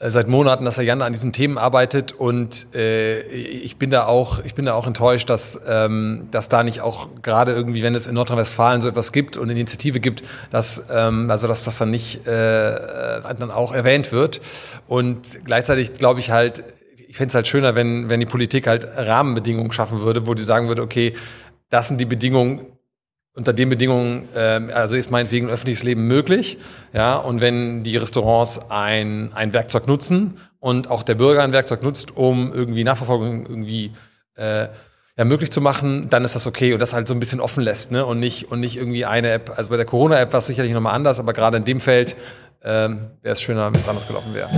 seit 0.00 0.28
Monaten, 0.28 0.64
dass 0.64 0.76
der 0.76 0.84
Jan 0.84 1.02
an 1.02 1.12
diesen 1.12 1.32
Themen 1.32 1.58
arbeitet 1.58 2.12
und 2.12 2.72
äh, 2.72 3.20
ich 3.22 3.78
bin 3.78 3.90
da 3.90 4.06
auch, 4.06 4.38
ich 4.44 4.54
bin 4.54 4.64
da 4.64 4.74
auch 4.74 4.86
enttäuscht, 4.86 5.28
dass, 5.28 5.60
ähm, 5.66 6.28
dass 6.30 6.48
da 6.48 6.62
nicht 6.62 6.82
auch 6.82 7.08
gerade 7.20 7.52
irgendwie, 7.52 7.82
wenn 7.82 7.96
es 7.96 8.06
in 8.06 8.14
Nordrhein-Westfalen 8.14 8.80
so 8.80 8.88
etwas 8.88 9.10
gibt 9.10 9.36
und 9.36 9.44
eine 9.44 9.54
Initiative 9.54 9.98
gibt, 9.98 10.22
dass 10.50 10.84
ähm, 10.88 11.28
also 11.30 11.48
dass 11.48 11.64
das 11.64 11.78
dann 11.78 11.90
nicht 11.90 12.26
äh, 12.28 12.30
dann 12.30 13.50
auch 13.50 13.72
erwähnt 13.72 14.12
wird. 14.12 14.40
Und 14.86 15.44
gleichzeitig 15.44 15.94
glaube 15.94 16.20
ich 16.20 16.30
halt, 16.30 16.62
ich 17.08 17.16
fände 17.16 17.30
es 17.30 17.34
halt 17.34 17.48
schöner, 17.48 17.74
wenn, 17.74 18.08
wenn 18.08 18.20
die 18.20 18.26
Politik 18.26 18.68
halt 18.68 18.86
Rahmenbedingungen 18.96 19.72
schaffen 19.72 20.02
würde, 20.02 20.28
wo 20.28 20.34
die 20.34 20.44
sagen 20.44 20.68
würde, 20.68 20.82
okay, 20.82 21.14
das 21.70 21.88
sind 21.88 22.00
die 22.00 22.06
Bedingungen, 22.06 22.66
unter 23.34 23.52
den 23.52 23.68
Bedingungen, 23.68 24.28
äh, 24.34 24.60
also 24.72 24.96
ist 24.96 25.10
meinetwegen 25.10 25.48
öffentliches 25.48 25.84
Leben 25.84 26.06
möglich. 26.06 26.58
Ja, 26.92 27.16
und 27.16 27.40
wenn 27.40 27.82
die 27.82 27.96
Restaurants 27.96 28.60
ein, 28.68 29.32
ein 29.32 29.52
Werkzeug 29.52 29.86
nutzen 29.86 30.38
und 30.58 30.90
auch 30.90 31.02
der 31.02 31.14
Bürger 31.14 31.42
ein 31.42 31.52
Werkzeug 31.52 31.82
nutzt, 31.82 32.16
um 32.16 32.52
irgendwie 32.52 32.84
Nachverfolgung 32.84 33.46
irgendwie 33.46 33.92
äh, 34.36 34.68
ja, 35.18 35.24
möglich 35.24 35.50
zu 35.50 35.60
machen, 35.60 36.08
dann 36.08 36.24
ist 36.24 36.34
das 36.36 36.46
okay 36.46 36.72
und 36.72 36.80
das 36.80 36.92
halt 36.92 37.08
so 37.08 37.14
ein 37.14 37.20
bisschen 37.20 37.40
offen 37.40 37.62
lässt, 37.62 37.90
ne? 37.90 38.06
Und 38.06 38.20
nicht, 38.20 38.50
und 38.50 38.60
nicht 38.60 38.76
irgendwie 38.76 39.04
eine 39.04 39.32
App, 39.32 39.52
also 39.56 39.70
bei 39.70 39.76
der 39.76 39.86
Corona-App 39.86 40.32
war 40.32 40.38
es 40.38 40.46
sicherlich 40.46 40.72
nochmal 40.72 40.94
anders, 40.94 41.18
aber 41.18 41.32
gerade 41.32 41.56
in 41.56 41.64
dem 41.64 41.80
Feld 41.80 42.16
ähm, 42.62 43.08
wäre 43.22 43.32
es 43.32 43.42
schöner, 43.42 43.72
wenn 43.72 43.80
es 43.80 43.88
anders 43.88 44.06
gelaufen 44.06 44.34
wäre. 44.34 44.48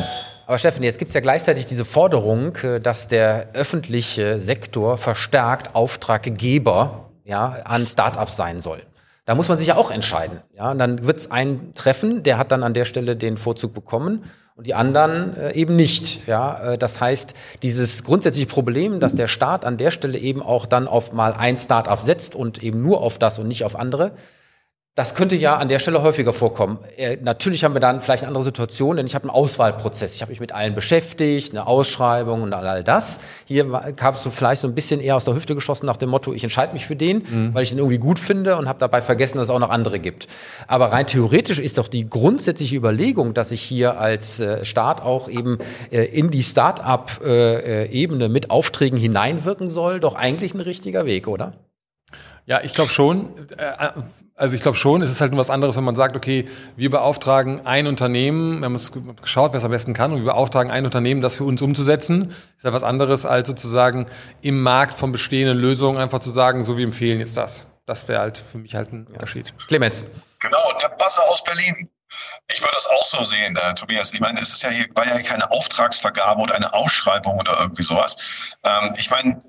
Aber 0.47 0.59
Steffen, 0.59 0.83
jetzt 0.83 0.99
gibt 0.99 1.11
es 1.11 1.15
ja 1.15 1.21
gleichzeitig 1.21 1.67
diese 1.67 1.85
Forderung, 1.85 2.57
äh, 2.57 2.81
dass 2.81 3.09
der 3.09 3.51
öffentliche 3.55 4.39
Sektor 4.39 4.99
verstärkt 4.99 5.75
Auftraggeber 5.75 7.10
ja, 7.31 7.61
an 7.65 7.87
Startups 7.87 8.37
sein 8.37 8.61
soll. 8.61 8.83
Da 9.25 9.37
muss 9.37 9.49
man 9.49 9.59
sich 9.59 9.69
ja 9.69 9.77
auch 9.77 9.93
entscheiden. 9.93 10.41
Ja, 10.57 10.73
und 10.73 10.79
dann 10.79 11.07
wird 11.07 11.19
es 11.19 11.31
einen 11.31 11.75
treffen, 11.75 12.25
der 12.25 12.37
hat 12.37 12.51
dann 12.51 12.65
an 12.65 12.75
der 12.75 12.85
Stelle 12.85 13.15
den 13.15 13.37
Vorzug 13.37 13.73
bekommen 13.73 14.25
und 14.57 14.67
die 14.67 14.75
anderen 14.75 15.37
äh, 15.37 15.53
eben 15.53 15.77
nicht. 15.77 16.27
Ja, 16.27 16.73
äh, 16.73 16.79
das 16.79 17.01
heißt, 17.01 17.35
dieses 17.63 18.03
grundsätzliche 18.03 18.49
Problem, 18.49 18.99
dass 18.99 19.15
der 19.15 19.29
Staat 19.29 19.65
an 19.65 19.77
der 19.77 19.93
Stelle 19.93 20.19
eben 20.19 20.43
auch 20.43 20.67
dann 20.67 20.89
auf 20.89 21.13
mal 21.13 21.33
ein 21.33 21.57
Startup 21.57 22.01
setzt 22.01 22.35
und 22.35 22.65
eben 22.65 22.83
nur 22.83 23.01
auf 23.01 23.19
das 23.19 23.39
und 23.39 23.47
nicht 23.47 23.65
auf 23.65 23.77
andere, 23.77 24.11
das 25.01 25.15
könnte 25.15 25.35
ja 25.35 25.57
an 25.57 25.69
der 25.69 25.79
Stelle 25.79 26.03
häufiger 26.03 26.35
vorkommen. 26.35 26.79
Äh, 26.99 27.17
natürlich 27.23 27.65
haben 27.65 27.73
wir 27.73 27.81
dann 27.81 28.03
vielleicht 28.03 28.23
eine 28.23 28.29
andere 28.29 28.45
Situation, 28.45 28.99
denn 28.99 29.07
ich 29.07 29.15
habe 29.15 29.23
einen 29.23 29.31
Auswahlprozess. 29.31 30.15
Ich 30.15 30.21
habe 30.21 30.31
mich 30.31 30.41
mit 30.41 30.53
allen 30.53 30.75
beschäftigt, 30.75 31.53
eine 31.53 31.67
Ausschreibung 31.67 32.43
und 32.43 32.53
all 32.53 32.85
das. 32.85 33.19
Hier 33.47 33.65
kam 33.97 34.13
es 34.13 34.23
so 34.23 34.29
vielleicht 34.29 34.61
so 34.61 34.69
ein 34.69 34.75
bisschen 34.75 35.01
eher 35.01 35.17
aus 35.17 35.25
der 35.25 35.35
Hüfte 35.35 35.55
geschossen 35.55 35.87
nach 35.87 35.97
dem 35.97 36.11
Motto, 36.11 36.35
ich 36.35 36.45
entscheide 36.45 36.75
mich 36.75 36.85
für 36.85 36.97
den, 36.97 37.23
mhm. 37.27 37.55
weil 37.55 37.63
ich 37.63 37.73
ihn 37.73 37.79
irgendwie 37.79 37.97
gut 37.97 38.19
finde 38.19 38.59
und 38.59 38.69
habe 38.69 38.79
dabei 38.79 39.01
vergessen, 39.01 39.39
dass 39.39 39.45
es 39.45 39.51
auch 39.51 39.59
noch 39.59 39.71
andere 39.71 40.01
gibt. 40.01 40.29
Aber 40.67 40.93
rein 40.93 41.07
theoretisch 41.07 41.59
ist 41.59 41.79
doch 41.79 41.89
die 41.89 42.11
grundsätzliche 42.11 42.77
Überlegung, 42.77 43.33
dass 43.33 43.53
ich 43.53 43.63
hier 43.63 43.99
als 43.99 44.39
äh, 44.39 44.67
Staat 44.67 45.01
auch 45.01 45.31
eben 45.31 45.61
äh, 45.91 46.05
in 46.05 46.31
die 46.31 46.43
Start-up-Ebene 46.43 48.29
mit 48.29 48.51
Aufträgen 48.51 48.99
hineinwirken 48.99 49.71
soll, 49.71 49.99
doch 49.99 50.15
eigentlich 50.15 50.53
ein 50.53 50.61
richtiger 50.61 51.07
Weg, 51.07 51.27
oder? 51.27 51.55
Ja, 52.45 52.61
ich 52.63 52.75
glaube 52.75 52.91
schon. 52.91 53.31
Also 54.41 54.57
ich 54.57 54.63
glaube 54.63 54.79
schon, 54.79 55.03
es 55.03 55.11
ist 55.11 55.21
halt 55.21 55.33
nur 55.33 55.39
was 55.39 55.51
anderes, 55.51 55.77
wenn 55.77 55.85
man 55.85 55.95
sagt, 55.95 56.17
okay, 56.17 56.49
wir 56.75 56.89
beauftragen 56.89 57.67
ein 57.67 57.87
Unternehmen, 57.87 58.61
wir 58.61 58.65
haben 58.65 58.75
es 58.75 58.91
geschaut, 59.21 59.53
wer 59.53 59.59
es 59.59 59.65
am 59.65 59.71
besten 59.71 59.93
kann, 59.93 60.13
und 60.13 60.21
wir 60.21 60.33
beauftragen 60.33 60.73
ein 60.73 60.87
Unternehmen, 60.87 61.21
das 61.21 61.37
für 61.37 61.45
uns 61.45 61.61
umzusetzen. 61.61 62.31
Ist 62.31 62.65
ja 62.65 62.73
was 62.73 62.83
anderes, 62.83 63.27
als 63.27 63.49
sozusagen 63.49 64.07
im 64.41 64.63
Markt 64.63 64.95
von 64.95 65.13
bestehenden 65.13 65.59
Lösungen 65.59 65.99
einfach 65.99 66.21
zu 66.21 66.31
sagen, 66.31 66.65
so 66.65 66.79
wir 66.79 66.87
empfehlen 66.87 67.19
jetzt 67.19 67.37
das. 67.37 67.67
Das 67.85 68.09
wäre 68.09 68.21
halt 68.21 68.39
für 68.39 68.57
mich 68.57 68.75
halt 68.75 68.95
ein 68.95 69.07
Unterschied. 69.09 69.53
Clemens. 69.69 70.07
Genau, 70.39 70.73
der 70.81 70.89
Basser 70.89 71.29
aus 71.29 71.45
Berlin. 71.45 71.91
Ich 72.53 72.61
würde 72.63 72.77
es 72.77 72.87
auch 72.87 73.05
so 73.05 73.25
sehen, 73.25 73.57
äh, 73.57 73.75
Tobias. 73.75 74.13
Ich 74.13 74.21
meine, 74.21 74.41
es 74.41 74.53
ist 74.53 74.63
ja 74.63 74.71
hier, 74.71 74.87
war 74.95 75.07
ja 75.07 75.21
keine 75.23 75.51
Auftragsvergabe 75.51 76.41
oder 76.41 76.55
eine 76.55 76.73
Ausschreibung 76.73 77.39
oder 77.39 77.59
irgendwie 77.61 77.83
sowas. 77.83 78.57
Ähm, 78.65 78.95
ich 78.99 79.11
meine, 79.11 79.41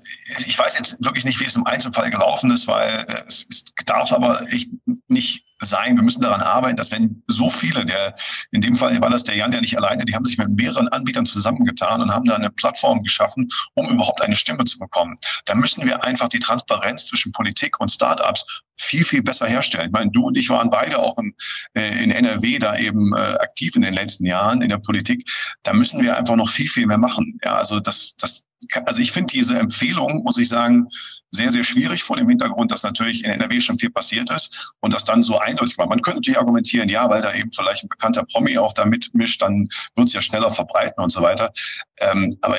ich 0.46 0.58
weiß 0.58 0.78
jetzt 0.78 1.04
wirklich 1.04 1.24
nicht, 1.24 1.40
wie 1.40 1.46
es 1.46 1.56
im 1.56 1.66
Einzelfall 1.66 2.10
gelaufen 2.10 2.50
ist, 2.50 2.66
weil 2.68 3.06
es, 3.26 3.46
es 3.50 3.64
darf 3.86 4.12
aber 4.12 4.42
echt 4.52 4.70
nicht 5.08 5.46
sein. 5.66 5.96
Wir 5.96 6.02
müssen 6.02 6.22
daran 6.22 6.40
arbeiten, 6.40 6.76
dass 6.76 6.90
wenn 6.90 7.22
so 7.28 7.48
viele, 7.50 7.84
der 7.86 8.14
in 8.50 8.60
dem 8.60 8.76
Fall 8.76 9.00
war 9.00 9.10
das 9.10 9.24
der 9.24 9.36
Jan, 9.36 9.50
der 9.50 9.60
nicht 9.60 9.76
alleine, 9.76 10.04
die 10.04 10.14
haben 10.14 10.24
sich 10.24 10.38
mit 10.38 10.50
mehreren 10.50 10.88
Anbietern 10.88 11.26
zusammengetan 11.26 12.00
und 12.00 12.12
haben 12.12 12.24
da 12.24 12.34
eine 12.34 12.50
Plattform 12.50 13.02
geschaffen, 13.02 13.48
um 13.74 13.88
überhaupt 13.88 14.20
eine 14.22 14.36
Stimme 14.36 14.64
zu 14.64 14.78
bekommen. 14.78 15.16
Da 15.44 15.54
müssen 15.54 15.86
wir 15.86 16.04
einfach 16.04 16.28
die 16.28 16.40
Transparenz 16.40 17.06
zwischen 17.06 17.32
Politik 17.32 17.80
und 17.80 17.90
Startups 17.90 18.62
viel, 18.76 19.04
viel 19.04 19.22
besser 19.22 19.46
herstellen. 19.46 19.86
Ich 19.86 19.92
meine, 19.92 20.10
du 20.10 20.26
und 20.26 20.36
ich 20.36 20.50
waren 20.50 20.70
beide 20.70 20.98
auch 20.98 21.16
in, 21.18 21.34
äh, 21.74 22.02
in 22.02 22.10
NRW 22.10 22.58
da 22.58 22.76
eben 22.76 22.91
äh, 22.92 23.34
aktiv 23.40 23.74
in 23.76 23.82
den 23.82 23.94
letzten 23.94 24.26
Jahren 24.26 24.62
in 24.62 24.68
der 24.68 24.78
Politik. 24.78 25.28
Da 25.62 25.72
müssen 25.72 26.02
wir 26.02 26.16
einfach 26.16 26.36
noch 26.36 26.50
viel, 26.50 26.68
viel 26.68 26.86
mehr 26.86 26.98
machen. 26.98 27.38
Ja, 27.44 27.56
also 27.56 27.80
das, 27.80 28.14
das, 28.18 28.44
also 28.84 29.00
ich 29.00 29.12
finde 29.12 29.32
diese 29.32 29.58
Empfehlung, 29.58 30.22
muss 30.24 30.38
ich 30.38 30.48
sagen, 30.48 30.88
sehr, 31.30 31.50
sehr 31.50 31.64
schwierig 31.64 32.02
vor 32.02 32.16
dem 32.16 32.28
Hintergrund, 32.28 32.70
dass 32.70 32.82
natürlich 32.82 33.24
in 33.24 33.30
NRW 33.30 33.60
schon 33.60 33.78
viel 33.78 33.90
passiert 33.90 34.30
ist 34.30 34.74
und 34.80 34.92
das 34.92 35.04
dann 35.04 35.22
so 35.22 35.38
eindeutig 35.38 35.78
war. 35.78 35.86
Man 35.86 36.02
könnte 36.02 36.18
natürlich 36.18 36.38
argumentieren, 36.38 36.88
ja, 36.88 37.08
weil 37.08 37.22
da 37.22 37.34
eben 37.34 37.50
vielleicht 37.52 37.84
ein 37.84 37.88
bekannter 37.88 38.24
Promi 38.24 38.58
auch 38.58 38.72
da 38.72 38.84
mitmischt, 38.84 39.40
dann 39.42 39.68
wird 39.96 40.08
es 40.08 40.12
ja 40.12 40.22
schneller 40.22 40.50
verbreiten 40.50 41.02
und 41.02 41.10
so 41.10 41.22
weiter. 41.22 41.52
Ähm, 42.00 42.36
aber 42.42 42.58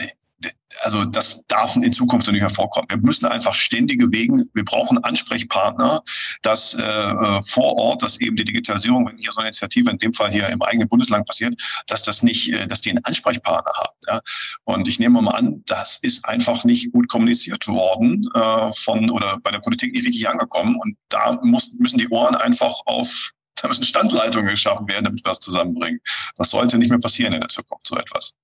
also 0.81 1.05
das 1.05 1.45
darf 1.47 1.75
in 1.75 1.93
Zukunft 1.93 2.27
nicht 2.27 2.41
mehr 2.41 2.49
vorkommen. 2.49 2.87
Wir 2.89 2.97
müssen 2.97 3.25
einfach 3.25 3.53
ständige 3.53 4.11
Wegen, 4.11 4.49
wir 4.53 4.65
brauchen 4.65 5.03
Ansprechpartner, 5.03 6.01
dass 6.41 6.73
äh, 6.73 6.81
äh, 6.81 7.41
vor 7.43 7.75
Ort, 7.75 8.01
dass 8.01 8.19
eben 8.19 8.35
die 8.35 8.43
Digitalisierung, 8.43 9.07
wenn 9.07 9.17
hier 9.17 9.31
so 9.31 9.39
eine 9.39 9.49
Initiative 9.49 9.89
in 9.89 9.97
dem 9.97 10.13
Fall 10.13 10.31
hier 10.31 10.49
im 10.49 10.61
eigenen 10.61 10.87
Bundesland 10.87 11.27
passiert, 11.27 11.61
dass 11.87 12.03
das 12.03 12.23
nicht, 12.23 12.51
äh, 12.51 12.67
dass 12.67 12.81
die 12.81 12.89
einen 12.89 13.03
Ansprechpartner 13.03 13.71
haben. 13.75 13.97
Ja? 14.07 14.21
Und 14.63 14.87
ich 14.87 14.99
nehme 14.99 15.21
mal 15.21 15.31
an, 15.31 15.63
das 15.65 15.97
ist 15.97 16.25
einfach 16.25 16.63
nicht 16.63 16.91
gut 16.91 17.07
kommuniziert 17.07 17.67
worden 17.67 18.27
äh, 18.33 18.71
von 18.73 19.09
oder 19.09 19.39
bei 19.43 19.51
der 19.51 19.59
Politik 19.59 19.93
nicht 19.93 20.05
richtig 20.05 20.29
angekommen. 20.29 20.77
Und 20.81 20.97
da 21.09 21.39
muss, 21.43 21.73
müssen 21.79 21.97
die 21.97 22.09
Ohren 22.09 22.35
einfach 22.35 22.73
auf 22.85 23.31
da 23.61 23.67
müssen 23.67 23.83
Standleitungen 23.83 24.49
geschaffen 24.49 24.87
werden, 24.87 25.05
damit 25.05 25.23
wir 25.23 25.29
das 25.29 25.39
zusammenbringen. 25.39 26.01
Das 26.37 26.49
sollte 26.49 26.77
nicht 26.77 26.89
mehr 26.89 26.99
passieren 26.99 27.33
in 27.33 27.39
der 27.39 27.49
Zukunft, 27.49 27.87
so 27.87 27.95
etwas. 27.95 28.35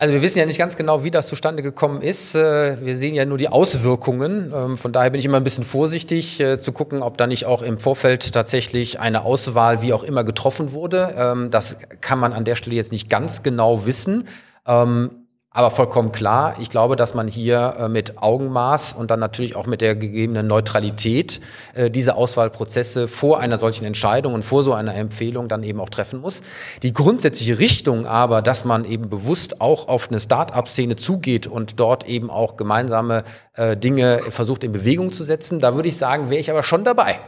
Also 0.00 0.14
wir 0.14 0.22
wissen 0.22 0.38
ja 0.38 0.46
nicht 0.46 0.56
ganz 0.56 0.76
genau, 0.76 1.04
wie 1.04 1.10
das 1.10 1.28
zustande 1.28 1.62
gekommen 1.62 2.00
ist. 2.00 2.34
Äh, 2.34 2.82
wir 2.82 2.96
sehen 2.96 3.14
ja 3.14 3.26
nur 3.26 3.36
die 3.36 3.48
Auswirkungen. 3.48 4.50
Ähm, 4.50 4.78
von 4.78 4.94
daher 4.94 5.10
bin 5.10 5.18
ich 5.18 5.26
immer 5.26 5.36
ein 5.36 5.44
bisschen 5.44 5.62
vorsichtig 5.62 6.40
äh, 6.40 6.58
zu 6.58 6.72
gucken, 6.72 7.02
ob 7.02 7.18
da 7.18 7.26
nicht 7.26 7.44
auch 7.44 7.60
im 7.60 7.78
Vorfeld 7.78 8.32
tatsächlich 8.32 8.98
eine 8.98 9.26
Auswahl 9.26 9.82
wie 9.82 9.92
auch 9.92 10.02
immer 10.02 10.24
getroffen 10.24 10.72
wurde. 10.72 11.14
Ähm, 11.18 11.50
das 11.50 11.76
kann 12.00 12.18
man 12.18 12.32
an 12.32 12.46
der 12.46 12.54
Stelle 12.54 12.76
jetzt 12.76 12.92
nicht 12.92 13.10
ganz 13.10 13.42
genau 13.42 13.84
wissen. 13.84 14.24
Ähm, 14.66 15.19
aber 15.52 15.72
vollkommen 15.72 16.12
klar, 16.12 16.54
ich 16.60 16.70
glaube, 16.70 16.94
dass 16.94 17.14
man 17.14 17.26
hier 17.26 17.74
äh, 17.76 17.88
mit 17.88 18.22
Augenmaß 18.22 18.92
und 18.92 19.10
dann 19.10 19.18
natürlich 19.18 19.56
auch 19.56 19.66
mit 19.66 19.80
der 19.80 19.96
gegebenen 19.96 20.46
Neutralität 20.46 21.40
äh, 21.74 21.90
diese 21.90 22.14
Auswahlprozesse 22.14 23.08
vor 23.08 23.40
einer 23.40 23.58
solchen 23.58 23.84
Entscheidung 23.84 24.34
und 24.34 24.44
vor 24.44 24.62
so 24.62 24.74
einer 24.74 24.94
Empfehlung 24.94 25.48
dann 25.48 25.64
eben 25.64 25.80
auch 25.80 25.90
treffen 25.90 26.20
muss. 26.20 26.42
Die 26.84 26.92
grundsätzliche 26.92 27.58
Richtung 27.58 28.06
aber, 28.06 28.42
dass 28.42 28.64
man 28.64 28.84
eben 28.84 29.10
bewusst 29.10 29.60
auch 29.60 29.88
auf 29.88 30.08
eine 30.08 30.20
Start-up-Szene 30.20 30.94
zugeht 30.94 31.48
und 31.48 31.80
dort 31.80 32.06
eben 32.06 32.30
auch 32.30 32.56
gemeinsame 32.56 33.24
äh, 33.54 33.76
Dinge 33.76 34.20
versucht 34.30 34.62
in 34.62 34.70
Bewegung 34.70 35.12
zu 35.12 35.24
setzen, 35.24 35.58
da 35.58 35.74
würde 35.74 35.88
ich 35.88 35.96
sagen, 35.96 36.30
wäre 36.30 36.38
ich 36.38 36.50
aber 36.52 36.62
schon 36.62 36.84
dabei. 36.84 37.18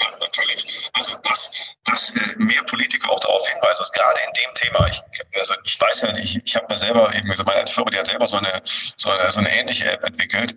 Ja, 0.00 0.06
natürlich. 0.20 0.90
Also 0.92 1.16
das 1.24 1.50
dass 1.86 2.12
mehr 2.36 2.62
Politiker 2.64 3.10
auch 3.10 3.20
darauf 3.20 3.46
hinweisen, 3.48 3.78
dass 3.78 3.92
gerade 3.92 4.20
in 4.26 4.32
dem 4.44 4.54
Thema, 4.54 4.86
ich, 4.88 5.02
also 5.34 5.54
ich 5.64 5.80
weiß 5.80 6.02
ja 6.02 6.16
ich, 6.16 6.40
ich 6.44 6.56
habe 6.56 6.66
mir 6.68 6.76
selber 6.76 7.14
eben, 7.14 7.30
also 7.30 7.44
meine 7.44 7.66
Firma, 7.66 7.90
die 7.90 7.98
hat 7.98 8.06
selber 8.06 8.26
so 8.26 8.36
eine, 8.36 8.62
so 8.64 9.10
eine, 9.10 9.30
so 9.30 9.40
eine 9.40 9.54
ähnliche 9.56 9.90
App 9.90 10.04
entwickelt, 10.04 10.54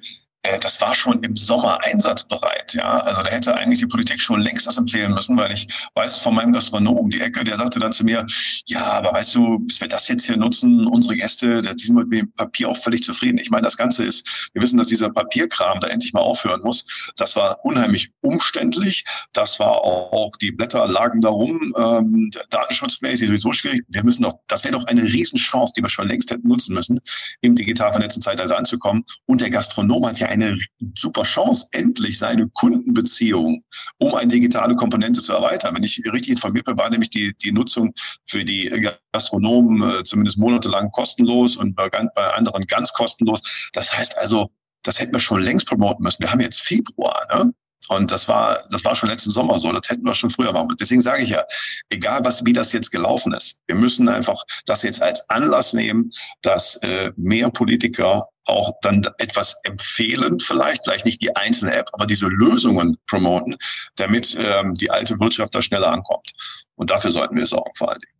das 0.62 0.80
war 0.80 0.95
schon 0.95 1.21
im 1.23 1.36
Sommer 1.36 1.84
einsatzbereit. 1.84 2.73
Ja, 2.73 2.99
also 2.99 3.21
da 3.23 3.30
hätte 3.30 3.56
eigentlich 3.56 3.80
die 3.80 3.88
Politik 3.88 4.21
schon 4.21 4.39
längst 4.39 4.67
das 4.67 4.78
empfehlen 4.78 5.13
müssen, 5.13 5.36
weil 5.36 5.52
ich 5.52 5.67
weiß 5.95 6.19
von 6.19 6.34
meinem 6.34 6.54
Gastronom 6.54 6.97
um 6.97 7.10
die 7.10 7.19
Ecke, 7.19 7.43
der 7.43 7.58
sagte 7.58 7.80
dann 7.80 7.91
zu 7.91 8.06
mir, 8.06 8.25
ja, 8.65 8.84
aber 8.84 9.13
weißt 9.13 9.36
du, 9.36 9.60
bis 9.60 9.82
wir 9.82 9.89
das 9.89 10.08
jetzt 10.08 10.25
hier 10.25 10.38
nutzen, 10.38 10.88
unsere 10.88 11.17
Gäste, 11.17 11.62
die 11.62 11.84
sind 11.84 11.95
mit 11.95 12.12
dem 12.13 12.32
Papier 12.34 12.69
auch 12.69 12.78
völlig 12.78 13.04
zufrieden. 13.04 13.38
Ich 13.38 13.49
meine, 13.49 13.63
das 13.63 13.75
Ganze 13.75 14.06
ist, 14.06 14.49
wir 14.54 14.62
wissen, 14.62 14.78
dass 14.78 14.88
dieser 14.88 15.10
Papierkram 15.10 15.82
da 15.82 15.88
endlich 15.88 16.13
mal 16.13 16.21
aufhören 16.21 16.62
muss. 16.63 17.12
Das 17.17 17.36
war 17.36 17.60
unheimlich 17.65 18.12
umständlich. 18.21 19.04
Das 19.34 19.60
war 19.60 19.84
auch, 19.84 20.32
die 20.38 20.52
Blätter 20.52 20.88
lagen 20.88 21.19
darum, 21.19 21.73
ähm, 21.78 22.30
datenschutzmäßig 22.49 23.28
sowieso 23.28 23.52
schwierig. 23.52 23.84
Wir 23.89 24.06
müssen 24.06 24.23
doch, 24.23 24.36
das 24.47 24.63
wäre 24.63 24.73
doch 24.73 24.86
eine 24.86 25.04
Riesenchance, 25.04 25.73
die 25.75 25.84
wir 25.84 25.89
schon 25.89 26.08
längst 26.08 26.32
hätten 26.32 26.47
nutzen 26.47 26.73
müssen, 26.73 27.02
im 27.41 27.56
digital 27.56 27.91
vernetzten 27.91 28.21
Zeitalter 28.23 28.58
anzukommen. 28.58 29.04
Und 29.25 29.41
der 29.41 29.49
Gastronom 29.49 30.06
hat 30.06 30.19
ja 30.19 30.28
eine 30.29 30.59
super 30.97 31.23
Chance, 31.23 31.67
endlich 31.71 32.19
seine 32.19 32.47
Kundenbeziehung 32.49 33.63
um 33.97 34.13
eine 34.13 34.31
digitale 34.31 34.75
Komponente 34.75 35.21
zu 35.21 35.33
erweitern. 35.33 35.75
Wenn 35.75 35.83
ich 35.83 36.01
richtig 36.11 36.33
informiert 36.33 36.65
bin, 36.65 36.77
war 36.77 36.89
nämlich 36.89 37.09
die, 37.09 37.35
die 37.41 37.51
Nutzung 37.51 37.93
für 38.25 38.45
die 38.45 38.69
Gastronomen 39.11 39.89
äh, 39.89 40.03
zumindest 40.03 40.37
monatelang 40.37 40.91
kostenlos 40.91 41.57
und 41.57 41.75
bei, 41.75 41.89
bei 41.89 42.33
anderen 42.33 42.65
ganz 42.67 42.93
kostenlos. 42.93 43.69
Das 43.73 43.97
heißt 43.97 44.17
also, 44.17 44.51
das 44.83 44.99
hätten 44.99 45.13
wir 45.13 45.19
schon 45.19 45.41
längst 45.41 45.67
promoten 45.67 46.03
müssen. 46.03 46.21
Wir 46.21 46.31
haben 46.31 46.41
jetzt 46.41 46.61
Februar. 46.61 47.25
Ne? 47.33 47.51
Und 47.89 48.12
das 48.12 48.28
war, 48.28 48.62
das 48.69 48.86
war 48.86 48.95
schon 48.95 49.10
letzten 49.10 49.32
Sommer 49.32 49.60
so. 49.60 49.71
Das 49.71 49.89
hätten 49.89 50.06
wir 50.06 50.13
schon 50.13 50.30
früher 50.30 50.54
machen. 50.54 50.75
Deswegen 50.80 51.02
sage 51.02 51.23
ich 51.23 51.30
ja, 51.30 51.43
egal 51.89 52.23
was, 52.23 52.45
wie 52.45 52.54
das 52.54 52.71
jetzt 52.71 52.91
gelaufen 52.91 53.34
ist, 53.34 53.60
wir 53.67 53.75
müssen 53.75 54.08
einfach 54.08 54.43
das 54.65 54.84
jetzt 54.84 55.02
als 55.02 55.28
Anlass 55.30 55.73
nehmen, 55.73 56.12
dass 56.43 56.75
äh, 56.78 57.12
mehr 57.17 57.49
Politiker 57.49 58.28
auch 58.45 58.71
dann 58.82 59.08
etwas 59.17 59.56
empfehlen, 59.63 60.39
vielleicht, 60.39 60.84
vielleicht 60.84 61.06
nicht 61.06 61.21
die 61.21 61.36
einzelne 61.36 61.73
App, 61.75 61.89
aber 61.93 62.06
diese 62.06 62.28
Lösungen 62.28 62.97
promoten, 63.08 63.58
damit 63.95 64.38
ähm, 64.39 64.73
die 64.75 64.89
alte 64.89 65.19
Wirtschaft 65.19 65.56
da 65.56 65.62
schneller 65.62 65.91
ankommt. 65.91 66.34
Und 66.75 66.89
dafür 66.91 67.12
sollten 67.12 67.36
wir 67.36 67.45
sorgen 67.45 67.71
vor 67.75 67.89
allen 67.89 67.99
Dingen. 67.99 68.18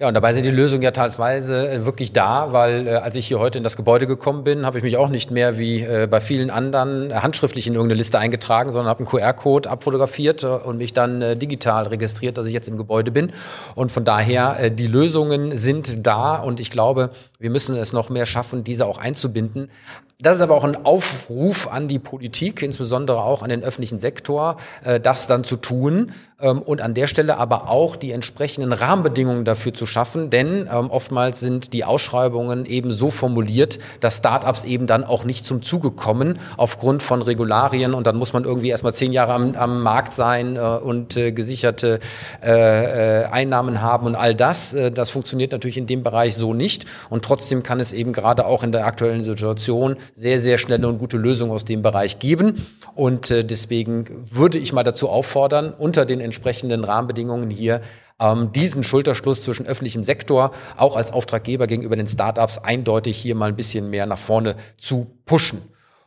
Ja, 0.00 0.08
und 0.08 0.14
dabei 0.14 0.32
sind 0.32 0.44
die 0.44 0.50
Lösungen 0.50 0.82
ja 0.82 0.90
teilweise 0.90 1.70
äh, 1.70 1.84
wirklich 1.84 2.12
da, 2.12 2.52
weil 2.52 2.88
äh, 2.88 2.90
als 2.96 3.14
ich 3.14 3.28
hier 3.28 3.38
heute 3.38 3.58
in 3.58 3.64
das 3.64 3.76
Gebäude 3.76 4.08
gekommen 4.08 4.42
bin, 4.42 4.66
habe 4.66 4.76
ich 4.76 4.82
mich 4.82 4.96
auch 4.96 5.08
nicht 5.08 5.30
mehr 5.30 5.56
wie 5.56 5.82
äh, 5.82 6.08
bei 6.10 6.20
vielen 6.20 6.50
anderen 6.50 7.12
äh, 7.12 7.14
handschriftlich 7.14 7.68
in 7.68 7.74
irgendeine 7.74 7.98
Liste 7.98 8.18
eingetragen, 8.18 8.72
sondern 8.72 8.90
habe 8.90 8.98
einen 8.98 9.08
QR-Code 9.08 9.70
abfotografiert 9.70 10.42
äh, 10.42 10.48
und 10.48 10.78
mich 10.78 10.94
dann 10.94 11.22
äh, 11.22 11.36
digital 11.36 11.86
registriert, 11.86 12.38
dass 12.38 12.48
ich 12.48 12.52
jetzt 12.52 12.68
im 12.68 12.76
Gebäude 12.76 13.12
bin. 13.12 13.30
Und 13.76 13.92
von 13.92 14.04
daher, 14.04 14.58
äh, 14.58 14.70
die 14.72 14.88
Lösungen 14.88 15.56
sind 15.56 16.04
da 16.04 16.38
und 16.38 16.58
ich 16.58 16.72
glaube, 16.72 17.10
wir 17.38 17.50
müssen 17.50 17.76
es 17.76 17.92
noch 17.92 18.10
mehr 18.10 18.26
schaffen, 18.26 18.64
diese 18.64 18.86
auch 18.86 18.98
einzubinden. 18.98 19.70
Das 20.24 20.38
ist 20.38 20.42
aber 20.42 20.54
auch 20.54 20.64
ein 20.64 20.86
Aufruf 20.86 21.68
an 21.70 21.86
die 21.86 21.98
Politik, 21.98 22.62
insbesondere 22.62 23.18
auch 23.22 23.42
an 23.42 23.50
den 23.50 23.62
öffentlichen 23.62 23.98
Sektor, 23.98 24.56
äh, 24.82 24.98
das 24.98 25.26
dann 25.26 25.44
zu 25.44 25.56
tun 25.56 26.12
ähm, 26.40 26.62
und 26.62 26.80
an 26.80 26.94
der 26.94 27.08
Stelle 27.08 27.36
aber 27.36 27.68
auch 27.68 27.94
die 27.94 28.10
entsprechenden 28.10 28.72
Rahmenbedingungen 28.72 29.44
dafür 29.44 29.74
zu 29.74 29.84
schaffen, 29.84 30.30
denn 30.30 30.66
ähm, 30.72 30.90
oftmals 30.90 31.40
sind 31.40 31.74
die 31.74 31.84
Ausschreibungen 31.84 32.64
eben 32.64 32.90
so 32.90 33.10
formuliert, 33.10 33.78
dass 34.00 34.16
Startups 34.16 34.64
eben 34.64 34.86
dann 34.86 35.04
auch 35.04 35.24
nicht 35.24 35.44
zum 35.44 35.60
Zuge 35.60 35.90
kommen 35.90 36.38
aufgrund 36.56 37.02
von 37.02 37.20
Regularien. 37.20 37.92
Und 37.92 38.06
dann 38.06 38.16
muss 38.16 38.32
man 38.32 38.44
irgendwie 38.44 38.70
erstmal 38.70 38.94
zehn 38.94 39.12
Jahre 39.12 39.34
am, 39.34 39.54
am 39.54 39.82
Markt 39.82 40.14
sein 40.14 40.56
äh, 40.56 40.60
und 40.60 41.18
äh, 41.18 41.32
gesicherte 41.32 42.00
Einnahmen 42.40 43.80
haben 43.80 44.06
und 44.06 44.14
all 44.14 44.34
das. 44.34 44.76
das 44.94 45.10
funktioniert 45.10 45.52
natürlich 45.52 45.78
in 45.78 45.86
dem 45.86 46.02
Bereich 46.02 46.34
so 46.34 46.54
nicht. 46.54 46.84
Und 47.10 47.24
trotzdem 47.24 47.62
kann 47.62 47.80
es 47.80 47.92
eben 47.92 48.12
gerade 48.12 48.46
auch 48.46 48.62
in 48.62 48.72
der 48.72 48.86
aktuellen 48.86 49.22
Situation 49.22 49.96
sehr, 50.14 50.38
sehr 50.38 50.58
schnelle 50.58 50.88
und 50.88 50.98
gute 50.98 51.16
Lösungen 51.16 51.52
aus 51.52 51.64
dem 51.64 51.82
Bereich 51.82 52.18
geben. 52.20 52.66
Und 52.94 53.30
äh, 53.30 53.44
deswegen 53.44 54.06
würde 54.30 54.58
ich 54.58 54.72
mal 54.72 54.84
dazu 54.84 55.08
auffordern, 55.08 55.74
unter 55.76 56.06
den 56.06 56.20
entsprechenden 56.20 56.84
Rahmenbedingungen 56.84 57.50
hier 57.50 57.80
ähm, 58.20 58.52
diesen 58.52 58.82
Schulterschluss 58.82 59.42
zwischen 59.42 59.66
öffentlichem 59.66 60.04
Sektor 60.04 60.52
auch 60.76 60.96
als 60.96 61.12
Auftraggeber 61.12 61.66
gegenüber 61.66 61.96
den 61.96 62.06
Startups 62.06 62.58
eindeutig 62.58 63.16
hier 63.16 63.34
mal 63.34 63.48
ein 63.48 63.56
bisschen 63.56 63.90
mehr 63.90 64.06
nach 64.06 64.18
vorne 64.18 64.54
zu 64.78 65.06
pushen. 65.26 65.62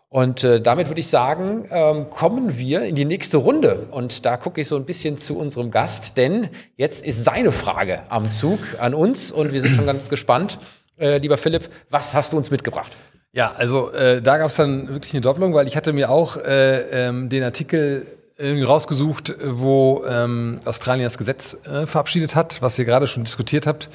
Und 0.09 0.45
äh, 0.45 0.61
damit 0.61 0.87
würde 0.87 1.01
ich 1.01 1.07
sagen, 1.07 1.67
ähm, 1.69 2.09
kommen 2.09 2.57
wir 2.57 2.83
in 2.83 2.95
die 2.95 3.03
nächste 3.03 3.37
Runde. 3.37 3.87
Und 3.91 4.25
da 4.25 4.37
gucke 4.37 4.61
ich 4.61 4.67
so 4.69 4.77
ein 4.77 4.85
bisschen 4.85 5.17
zu 5.17 5.37
unserem 5.37 5.69
Gast, 5.69 6.15
denn 6.15 6.49
jetzt 6.77 7.05
ist 7.05 7.25
seine 7.25 7.51
Frage 7.51 8.03
am 8.09 8.31
Zug 8.31 8.59
an 8.79 8.93
uns 8.93 9.33
und 9.33 9.51
wir 9.51 9.61
sind 9.61 9.75
schon 9.75 9.85
ganz 9.85 10.07
gespannt. 10.07 10.59
Äh, 10.97 11.17
lieber 11.17 11.35
Philipp, 11.35 11.69
was 11.89 12.13
hast 12.13 12.31
du 12.31 12.37
uns 12.37 12.51
mitgebracht? 12.51 12.95
Ja, 13.37 13.51
also 13.51 13.91
äh, 13.91 14.19
da 14.19 14.39
gab 14.39 14.49
es 14.49 14.55
dann 14.55 14.89
wirklich 14.89 15.13
eine 15.13 15.21
Doppelung, 15.21 15.53
weil 15.53 15.67
ich 15.67 15.77
hatte 15.77 15.93
mir 15.93 16.09
auch 16.09 16.37
äh, 16.37 17.07
ähm, 17.07 17.29
den 17.29 17.43
Artikel 17.43 18.07
irgendwie 18.35 18.63
rausgesucht, 18.63 19.35
wo 19.43 20.03
ähm, 20.09 20.57
Australien 20.65 21.03
das 21.03 21.19
Gesetz 21.19 21.55
äh, 21.67 21.85
verabschiedet 21.85 22.33
hat, 22.33 22.63
was 22.63 22.79
ihr 22.79 22.85
gerade 22.85 23.05
schon 23.05 23.25
diskutiert 23.25 23.67
habt, 23.67 23.89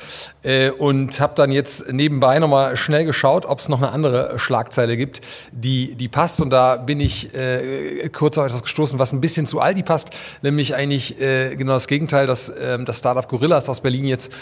äh, 0.45 0.71
und 0.71 1.19
habe 1.19 1.35
dann 1.35 1.51
jetzt 1.51 1.93
nebenbei 1.93 2.39
nochmal 2.39 2.77
schnell 2.77 3.05
geschaut, 3.05 3.45
ob 3.45 3.59
es 3.59 3.69
noch 3.69 3.83
eine 3.83 3.91
andere 3.91 4.39
Schlagzeile 4.39 4.97
gibt, 4.97 5.23
die 5.51 5.97
die 5.97 6.09
passt. 6.09 6.41
Und 6.41 6.51
da 6.51 6.77
bin 6.77 7.01
ich 7.01 7.35
äh, 7.35 8.09
kurz 8.11 8.39
auf 8.39 8.47
etwas 8.47 8.63
gestoßen, 8.63 9.01
was 9.01 9.13
ein 9.13 9.21
bisschen 9.21 9.47
zu 9.47 9.59
Aldi 9.59 9.83
passt, 9.83 10.11
nämlich 10.43 10.77
eigentlich 10.77 11.21
äh, 11.21 11.57
genau 11.57 11.73
das 11.73 11.89
Gegenteil, 11.89 12.29
dass 12.29 12.49
äh, 12.49 12.79
das 12.85 12.99
Startup 12.99 13.27
Gorillas 13.27 13.69
aus 13.69 13.81
Berlin 13.81 14.07
jetzt 14.07 14.33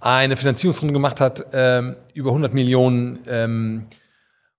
eine 0.00 0.34
Finanzierungsrunde 0.34 0.94
gemacht 0.94 1.20
hat 1.20 1.52
äh, 1.52 1.92
über 2.14 2.30
100 2.30 2.54
Millionen. 2.54 3.18
Ähm, 3.28 3.86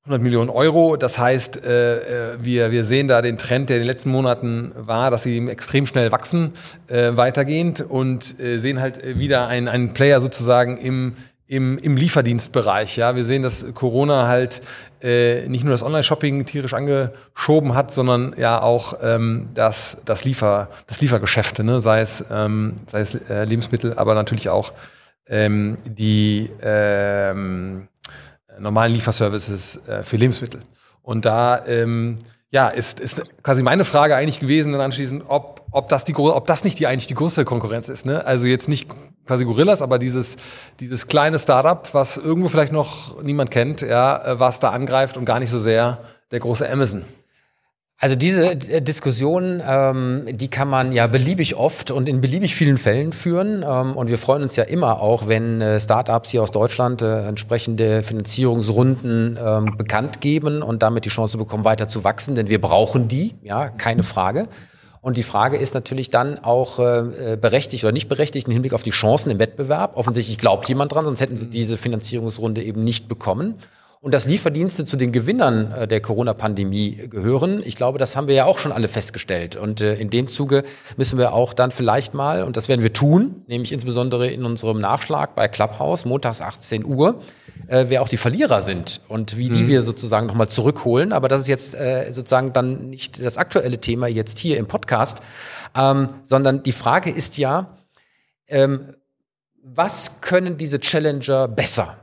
100 0.08 0.22
Millionen 0.22 0.50
Euro. 0.50 0.96
Das 0.96 1.20
heißt, 1.20 1.66
äh, 1.66 1.98
äh, 1.98 2.38
wir, 2.40 2.72
wir 2.72 2.86
sehen 2.86 3.10
da 3.10 3.22
den 3.22 3.38
Trend, 3.38 3.70
der 3.70 3.76
in 3.76 3.82
den 3.84 3.88
letzten 3.88 4.10
Monaten 4.10 4.72
war, 4.76 5.12
dass 5.12 5.24
sie 5.24 5.46
extrem 5.50 5.86
schnell 5.86 6.14
wachsen, 6.14 6.54
äh, 6.88 7.18
weitergehend 7.18 7.82
und 7.82 8.40
äh, 8.40 8.58
sehen 8.58 8.80
halt 8.80 9.20
wieder 9.20 9.48
einen, 9.48 9.68
einen 9.68 9.94
Player 9.94 10.22
sozusagen 10.22 10.78
im, 10.78 11.18
im, 11.48 11.78
im 11.78 11.98
Lieferdienstbereich. 11.98 12.96
Ja, 12.96 13.18
wir 13.18 13.26
sehen, 13.26 13.44
dass 13.44 13.66
Corona 13.74 14.28
halt 14.28 14.62
äh, 15.04 15.46
nicht 15.50 15.66
nur 15.66 15.72
das 15.72 15.84
Online-Shopping 15.84 16.46
tierisch 16.46 16.74
angeschoben 16.74 17.76
hat, 17.76 17.92
sondern 17.92 18.34
ja 18.38 18.62
auch 18.62 19.00
ähm, 19.04 19.50
das, 19.56 19.98
das, 20.06 20.24
Liefer, 20.24 20.70
das 20.88 21.02
Liefergeschäfte, 21.02 21.66
ne? 21.66 21.82
sei 21.82 22.00
es, 22.00 22.24
ähm, 22.32 22.76
sei 22.90 23.02
es 23.02 23.16
äh, 23.30 23.44
Lebensmittel, 23.44 23.94
aber 23.98 24.14
natürlich 24.14 24.48
auch 24.48 24.72
ähm, 25.30 25.78
die 25.86 26.50
ähm, 26.62 27.90
normalen 28.60 28.94
Lieferservices 28.94 29.80
äh, 29.88 30.04
für 30.04 30.18
Lebensmittel. 30.18 30.62
Und 31.02 31.26
da 31.26 31.66
ähm, 31.66 32.18
ja, 32.50 32.70
ist, 32.70 33.00
ist 33.00 33.22
quasi 33.44 33.62
meine 33.62 33.84
Frage 33.86 34.16
eigentlich 34.16 34.40
gewesen, 34.40 34.72
dann 34.72 34.82
anschließend, 34.82 35.24
ob, 35.28 35.66
ob, 35.72 35.90
das 35.90 36.06
die, 36.06 36.16
ob 36.16 36.48
das 36.48 36.64
nicht 36.64 36.80
die, 36.80 36.88
eigentlich 36.88 37.08
die 37.08 37.14
größte 37.14 37.44
Konkurrenz 37.46 37.90
ist. 37.90 38.06
Ne? 38.06 38.26
Also 38.26 38.48
jetzt 38.48 38.70
nicht 38.70 38.90
quasi 39.26 39.44
Gorillas, 39.44 39.82
aber 39.82 40.00
dieses, 40.00 40.38
dieses 40.80 41.08
kleine 41.08 41.40
Startup, 41.40 41.94
was 41.94 42.18
irgendwo 42.18 42.48
vielleicht 42.48 42.72
noch 42.72 43.22
niemand 43.22 43.52
kennt, 43.52 43.82
ja, 43.82 44.24
äh, 44.26 44.40
was 44.40 44.60
da 44.60 44.72
angreift 44.72 45.18
und 45.18 45.26
gar 45.26 45.40
nicht 45.40 45.50
so 45.50 45.60
sehr 45.60 46.00
der 46.32 46.40
große 46.40 46.70
Amazon. 46.70 47.04
Also 48.00 48.16
diese 48.16 48.52
äh, 48.52 48.82
Diskussion, 48.82 49.62
ähm, 49.66 50.28
die 50.30 50.50
kann 50.50 50.68
man 50.68 50.92
ja 50.92 51.08
beliebig 51.08 51.56
oft 51.56 51.90
und 51.90 52.08
in 52.08 52.22
beliebig 52.22 52.54
vielen 52.54 52.78
Fällen 52.78 53.12
führen. 53.12 53.66
Ähm, 53.68 53.96
und 53.96 54.10
wir 54.10 54.20
freuen 54.20 54.44
uns 54.44 54.56
ja 54.56 54.66
immer 54.66 55.02
auch, 55.02 55.28
wenn 55.28 55.62
äh, 55.62 55.80
Startups 55.80 56.30
hier 56.30 56.44
aus 56.44 56.52
Deutschland 56.52 57.02
äh, 57.02 57.28
entsprechende 57.28 58.04
Finanzierungsrunden 58.04 59.40
ähm, 59.44 59.78
bekannt 59.78 60.22
geben 60.22 60.62
und 60.62 60.84
damit 60.84 61.06
die 61.06 61.10
Chance 61.10 61.40
bekommen, 61.40 61.66
weiter 61.66 61.88
zu 61.88 62.04
wachsen. 62.04 62.36
Denn 62.36 62.50
wir 62.50 62.62
brauchen 62.62 63.08
die, 63.08 63.34
ja, 63.42 63.70
keine 63.70 64.04
Frage. 64.04 64.48
Und 65.02 65.18
die 65.18 65.24
Frage 65.24 65.58
ist 65.58 65.74
natürlich 65.74 66.12
dann 66.12 66.38
auch 66.38 66.78
äh, 66.78 67.36
berechtigt 67.42 67.84
oder 67.84 67.94
nicht 67.94 68.10
berechtigt 68.10 68.46
im 68.46 68.54
Hinblick 68.54 68.74
auf 68.74 68.84
die 68.84 68.92
Chancen 68.92 69.32
im 69.32 69.40
Wettbewerb. 69.40 69.98
Offensichtlich 69.98 70.38
glaubt 70.38 70.70
jemand 70.70 70.94
dran, 70.94 71.06
sonst 71.06 71.22
hätten 71.22 71.38
sie 71.38 71.48
diese 71.48 71.80
Finanzierungsrunde 71.80 72.62
eben 72.62 72.84
nicht 72.84 73.08
bekommen 73.08 73.56
und 74.00 74.14
dass 74.14 74.28
Lieferdienste 74.28 74.86
zu 74.86 74.96
den 74.96 75.12
Gewinnern 75.12 75.72
äh, 75.72 75.88
der 75.88 76.02
Corona-Pandemie 76.02 77.08
gehören. 77.10 77.62
Ich 77.66 77.76
glaube, 77.76 77.98
das 77.98 78.16
haben 78.16 78.28
wir 78.28 78.36
ja 78.36 78.46
auch 78.46 78.60
schon 78.60 78.72
alle 78.72 78.88
festgestellt. 78.88 79.56
Und 79.56 79.82
äh, 79.82 79.96
in 79.96 80.10
dem 80.10 80.28
Zuge 80.28 80.64
müssen 80.98 81.18
wir 81.18 81.34
auch 81.34 81.54
dann 81.54 81.72
vielleicht 81.72 82.14
mal, 82.14 82.44
und 82.44 82.58
das 82.58 82.70
werden 82.70 82.84
wir 82.84 82.94
tun, 82.94 83.44
nämlich 83.48 83.72
insbesondere 83.72 84.28
in 84.28 84.46
unserem 84.46 84.80
Nachschlag 84.80 85.36
bei 85.36 85.48
Clubhouse, 85.48 86.06
montags 86.06 86.42
18 86.42 86.86
Uhr, 86.86 87.22
äh, 87.68 87.86
wer 87.90 88.04
auch 88.04 88.10
die 88.10 88.18
Verlierer 88.18 88.62
sind 88.62 89.02
und 89.08 89.36
wie 89.36 89.50
die 89.50 89.64
mhm. 89.64 89.68
wir 89.68 89.82
sozusagen 89.82 90.28
nochmal 90.28 90.48
zurückholen. 90.48 91.12
Aber 91.12 91.28
das 91.28 91.42
ist 91.42 91.48
jetzt 91.48 91.74
äh, 91.74 92.12
sozusagen 92.12 92.54
dann 92.54 92.90
nicht 92.90 93.24
das 93.24 93.38
aktuelle 93.38 93.80
Thema 93.80 94.08
jetzt 94.08 94.38
hier 94.38 94.58
im 94.58 94.68
Podcast, 94.68 95.20
ähm, 95.76 96.10
sondern 96.24 96.62
die 96.62 96.72
Frage 96.72 97.10
ist 97.10 97.38
ja, 97.38 97.78
ähm, 98.48 98.94
was 99.64 100.22
können 100.22 100.58
diese 100.58 100.80
Challenger 100.80 101.48
besser? 101.48 101.98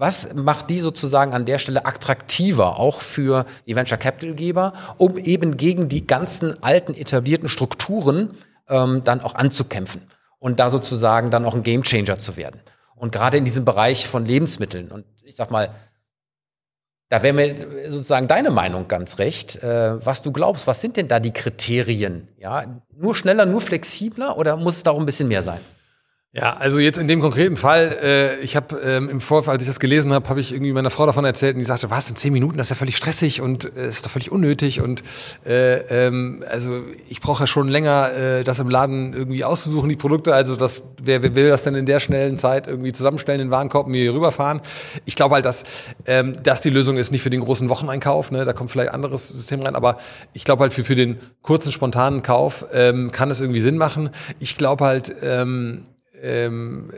Was 0.00 0.32
macht 0.32 0.70
die 0.70 0.80
sozusagen 0.80 1.34
an 1.34 1.44
der 1.44 1.58
Stelle 1.58 1.84
attraktiver, 1.84 2.78
auch 2.78 3.02
für 3.02 3.44
die 3.66 3.76
Venture 3.76 3.98
Capital 3.98 4.34
Geber, 4.34 4.72
um 4.96 5.18
eben 5.18 5.58
gegen 5.58 5.90
die 5.90 6.06
ganzen 6.06 6.62
alten 6.62 6.94
etablierten 6.94 7.50
Strukturen 7.50 8.30
ähm, 8.66 9.04
dann 9.04 9.20
auch 9.20 9.34
anzukämpfen 9.34 10.00
und 10.38 10.58
da 10.58 10.70
sozusagen 10.70 11.30
dann 11.30 11.44
auch 11.44 11.54
ein 11.54 11.62
Gamechanger 11.62 12.18
zu 12.18 12.38
werden? 12.38 12.62
Und 12.94 13.12
gerade 13.12 13.36
in 13.36 13.44
diesem 13.44 13.66
Bereich 13.66 14.08
von 14.08 14.24
Lebensmitteln 14.24 14.90
und 14.90 15.04
ich 15.22 15.36
sag 15.36 15.50
mal, 15.50 15.68
da 17.10 17.22
wäre 17.22 17.34
mir 17.34 17.90
sozusagen 17.90 18.26
deine 18.26 18.50
Meinung 18.50 18.88
ganz 18.88 19.18
recht, 19.18 19.62
äh, 19.62 20.02
was 20.02 20.22
du 20.22 20.32
glaubst. 20.32 20.66
Was 20.66 20.80
sind 20.80 20.96
denn 20.96 21.08
da 21.08 21.20
die 21.20 21.32
Kriterien? 21.32 22.26
Ja, 22.38 22.64
nur 22.96 23.14
schneller, 23.14 23.44
nur 23.44 23.60
flexibler 23.60 24.38
oder 24.38 24.56
muss 24.56 24.78
es 24.78 24.82
da 24.82 24.92
auch 24.92 24.98
ein 24.98 25.04
bisschen 25.04 25.28
mehr 25.28 25.42
sein? 25.42 25.60
Ja, 26.32 26.56
also 26.56 26.78
jetzt 26.78 26.96
in 26.96 27.08
dem 27.08 27.20
konkreten 27.20 27.56
Fall, 27.56 27.98
äh, 28.00 28.38
ich 28.38 28.54
habe 28.54 28.76
ähm, 28.84 29.08
im 29.08 29.18
Vorfall, 29.18 29.54
als 29.54 29.64
ich 29.64 29.68
das 29.68 29.80
gelesen 29.80 30.12
habe, 30.12 30.28
habe 30.28 30.38
ich 30.38 30.52
irgendwie 30.52 30.72
meiner 30.72 30.90
Frau 30.90 31.04
davon 31.04 31.24
erzählt 31.24 31.54
und 31.54 31.58
die 31.58 31.64
sagte, 31.64 31.90
was, 31.90 32.08
in 32.08 32.14
zehn 32.14 32.32
Minuten, 32.32 32.56
das 32.56 32.68
ist 32.68 32.70
ja 32.70 32.76
völlig 32.76 32.96
stressig 32.96 33.40
und 33.40 33.76
äh, 33.76 33.88
ist 33.88 34.06
doch 34.06 34.12
völlig 34.12 34.30
unnötig 34.30 34.80
und 34.80 35.02
äh, 35.44 35.78
ähm, 36.06 36.44
also 36.48 36.82
ich 37.08 37.20
brauche 37.20 37.42
ja 37.42 37.46
schon 37.48 37.66
länger, 37.66 38.12
äh, 38.12 38.44
das 38.44 38.60
im 38.60 38.70
Laden 38.70 39.12
irgendwie 39.12 39.42
auszusuchen, 39.42 39.88
die 39.88 39.96
Produkte, 39.96 40.32
also 40.32 40.54
das, 40.54 40.84
wer, 41.02 41.20
wer 41.24 41.34
will 41.34 41.48
das 41.48 41.64
denn 41.64 41.74
in 41.74 41.84
der 41.84 41.98
schnellen 41.98 42.36
Zeit 42.36 42.68
irgendwie 42.68 42.92
zusammenstellen, 42.92 43.40
den 43.40 43.50
Warenkorb 43.50 43.88
mir 43.88 44.00
hier 44.00 44.14
rüberfahren? 44.14 44.60
Ich 45.06 45.16
glaube 45.16 45.34
halt, 45.34 45.44
dass 45.44 45.64
ähm, 46.06 46.36
das 46.44 46.60
die 46.60 46.70
Lösung 46.70 46.96
ist, 46.96 47.10
nicht 47.10 47.22
für 47.22 47.30
den 47.30 47.40
großen 47.40 47.68
Wocheneinkauf, 47.68 48.30
ne, 48.30 48.44
da 48.44 48.52
kommt 48.52 48.70
vielleicht 48.70 48.90
ein 48.90 48.94
anderes 48.94 49.30
System 49.30 49.62
rein, 49.62 49.74
aber 49.74 49.98
ich 50.32 50.44
glaube 50.44 50.62
halt 50.62 50.72
für, 50.72 50.84
für 50.84 50.94
den 50.94 51.18
kurzen, 51.42 51.72
spontanen 51.72 52.22
Kauf 52.22 52.66
ähm, 52.72 53.10
kann 53.10 53.32
es 53.32 53.40
irgendwie 53.40 53.60
Sinn 53.60 53.78
machen. 53.78 54.10
Ich 54.38 54.56
glaube 54.56 54.84
halt, 54.84 55.12
ähm, 55.22 55.82
ähm, 56.22 56.90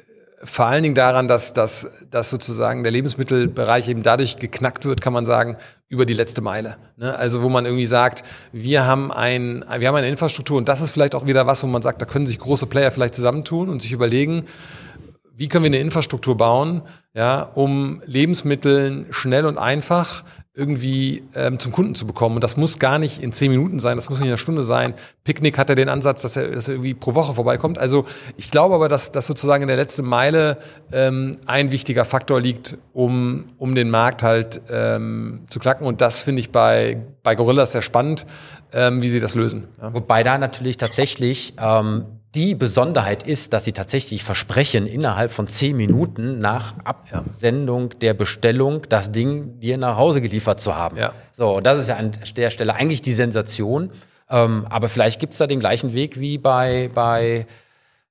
vor 0.45 0.67
allen 0.67 0.83
Dingen 0.83 0.95
daran, 0.95 1.29
dass, 1.29 1.53
dass, 1.53 1.89
dass 2.11 2.31
sozusagen 2.31 2.83
der 2.83 2.91
Lebensmittelbereich 2.91 3.89
eben 3.89 4.03
dadurch 4.03 4.37
geknackt 4.37 4.85
wird, 4.85 5.01
kann 5.01 5.13
man 5.13 5.25
sagen, 5.25 5.57
über 5.89 6.05
die 6.05 6.15
letzte 6.15 6.43
Meile. 6.43 6.79
Ne? 6.97 7.17
Also 7.17 7.43
wo 7.43 7.49
man 7.49 7.65
irgendwie 7.65 7.87
sagt, 7.87 8.25
wir 8.51 8.85
haben, 8.85 9.13
ein, 9.13 9.65
wir 9.79 9.87
haben 9.87 9.95
eine 9.95 10.09
Infrastruktur 10.09 10.59
und 10.59 10.69
das 10.69 10.81
ist 10.81 10.91
vielleicht 10.91 11.15
auch 11.15 11.27
wieder 11.27 11.47
was, 11.47 11.63
wo 11.63 11.69
man 11.69 11.83
sagt, 11.83 12.03
da 12.03 12.07
können 12.07 12.27
sich 12.27 12.39
große 12.39 12.67
Player 12.67 12.91
vielleicht 12.91 13.15
zusammentun 13.15 13.69
und 13.69 13.83
sich 13.83 13.93
überlegen, 13.93 14.47
wie 15.35 15.49
können 15.49 15.65
wir 15.65 15.71
eine 15.71 15.79
Infrastruktur 15.79 16.37
bauen, 16.37 16.83
ja, 17.15 17.43
um 17.43 18.03
Lebensmitteln 18.07 19.07
schnell 19.11 19.47
und 19.47 19.59
einfach 19.59 20.25
irgendwie 20.55 21.23
ähm, 21.35 21.59
zum 21.59 21.73
Kunden 21.73 21.95
zu 21.95 22.07
bekommen. 22.07 22.35
Und 22.35 22.45
das 22.45 22.59
muss 22.59 22.79
gar 22.79 22.99
nicht 22.99 23.23
in 23.23 23.33
zehn 23.33 23.51
Minuten 23.51 23.79
sein, 23.79 23.97
das 23.97 24.11
muss 24.11 24.19
nicht 24.19 24.27
in 24.27 24.33
einer 24.33 24.39
Stunde 24.39 24.63
sein. 24.63 24.93
Picknick 25.25 25.57
hat 25.57 25.71
ja 25.71 25.75
den 25.75 25.89
Ansatz, 25.89 26.21
dass 26.21 26.37
er, 26.37 26.51
dass 26.51 26.69
er 26.69 26.75
irgendwie 26.75 26.93
pro 26.93 27.15
Woche 27.15 27.33
vorbeikommt. 27.33 27.79
Also 27.79 28.05
ich 28.37 28.51
glaube 28.51 28.75
aber, 28.75 28.91
dass, 28.91 29.11
dass 29.11 29.27
sozusagen 29.27 29.63
in 29.63 29.69
der 29.69 29.79
letzten 29.79 30.05
Meile 30.05 30.59
ähm, 30.93 31.39
ein 31.47 31.73
wichtiger 31.73 32.05
Faktor 32.05 32.39
liegt, 32.39 32.77
um, 32.93 33.47
um 33.57 33.75
den 33.75 33.89
Markt 33.89 34.23
halt 34.23 34.61
ähm, 34.69 35.41
zu 35.49 35.59
knacken. 35.59 35.87
Und 35.87 36.03
das 36.03 36.21
finde 36.21 36.41
ich 36.41 36.51
bei, 36.51 37.01
bei 37.23 37.35
Gorillas 37.35 37.73
sehr 37.73 37.83
spannend, 37.83 38.27
ähm, 38.75 39.01
wie 39.01 39.09
sie 39.09 39.21
das 39.21 39.35
lösen. 39.35 39.69
Ja. 39.81 39.95
Wobei 39.95 40.23
da 40.23 40.37
natürlich 40.37 40.77
tatsächlich 40.77 41.55
ähm, 41.59 42.05
die 42.35 42.55
Besonderheit 42.55 43.23
ist, 43.25 43.53
dass 43.53 43.65
sie 43.65 43.73
tatsächlich 43.73 44.25
versprechen, 44.25 44.87
innerhalb 44.87 45.31
von 45.31 45.49
zehn 45.49 45.77
Minuten 45.77 46.39
nach 46.39 46.75
Absendung 46.85 47.91
der 47.99 48.15
Bestellung 48.15 48.83
das 48.89 49.13
Ding 49.13 49.61
dir 49.61 49.77
nach 49.77 49.97
Hause 49.97 50.23
geliefert 50.23 50.61
zu 50.61 50.75
haben. 50.75 50.97
Ja. 50.97 51.13
So, 51.33 51.57
und 51.57 51.67
das 51.67 51.79
ist 51.79 51.89
ja 51.89 51.97
an 51.97 52.13
der 52.37 52.51
Stelle 52.51 52.75
eigentlich 52.75 53.03
die 53.03 53.13
Sensation. 53.13 53.91
Ähm, 54.31 54.67
aber 54.71 54.89
vielleicht 54.89 55.21
gibt's 55.21 55.39
da 55.39 55.47
den 55.47 55.61
gleichen 55.61 55.93
Weg 55.93 56.19
wie 56.19 56.39
bei, 56.39 56.91
bei 56.95 57.47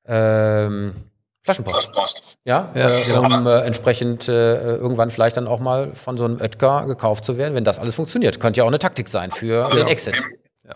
ähm, 0.06 0.94
Flaschenpost. 1.42 1.76
Flaschenpost. 1.76 2.38
Ja, 2.46 2.72
ja 2.76 2.90
äh, 2.90 3.18
um 3.18 3.48
äh, 3.48 3.62
entsprechend 3.62 4.28
äh, 4.28 4.76
irgendwann 4.76 5.10
vielleicht 5.10 5.38
dann 5.38 5.48
auch 5.48 5.60
mal 5.60 5.96
von 5.96 6.18
so 6.18 6.26
einem 6.26 6.40
Oetker 6.40 6.86
gekauft 6.86 7.26
zu 7.26 7.38
werden, 7.38 7.56
wenn 7.56 7.64
das 7.64 7.80
alles 7.80 7.96
funktioniert. 7.96 8.40
Könnte 8.40 8.60
ja 8.60 8.66
auch 8.66 8.68
eine 8.68 8.78
Taktik 8.78 9.08
sein 9.08 9.32
für 9.32 9.68
den 9.72 9.88
Exit. 9.88 10.22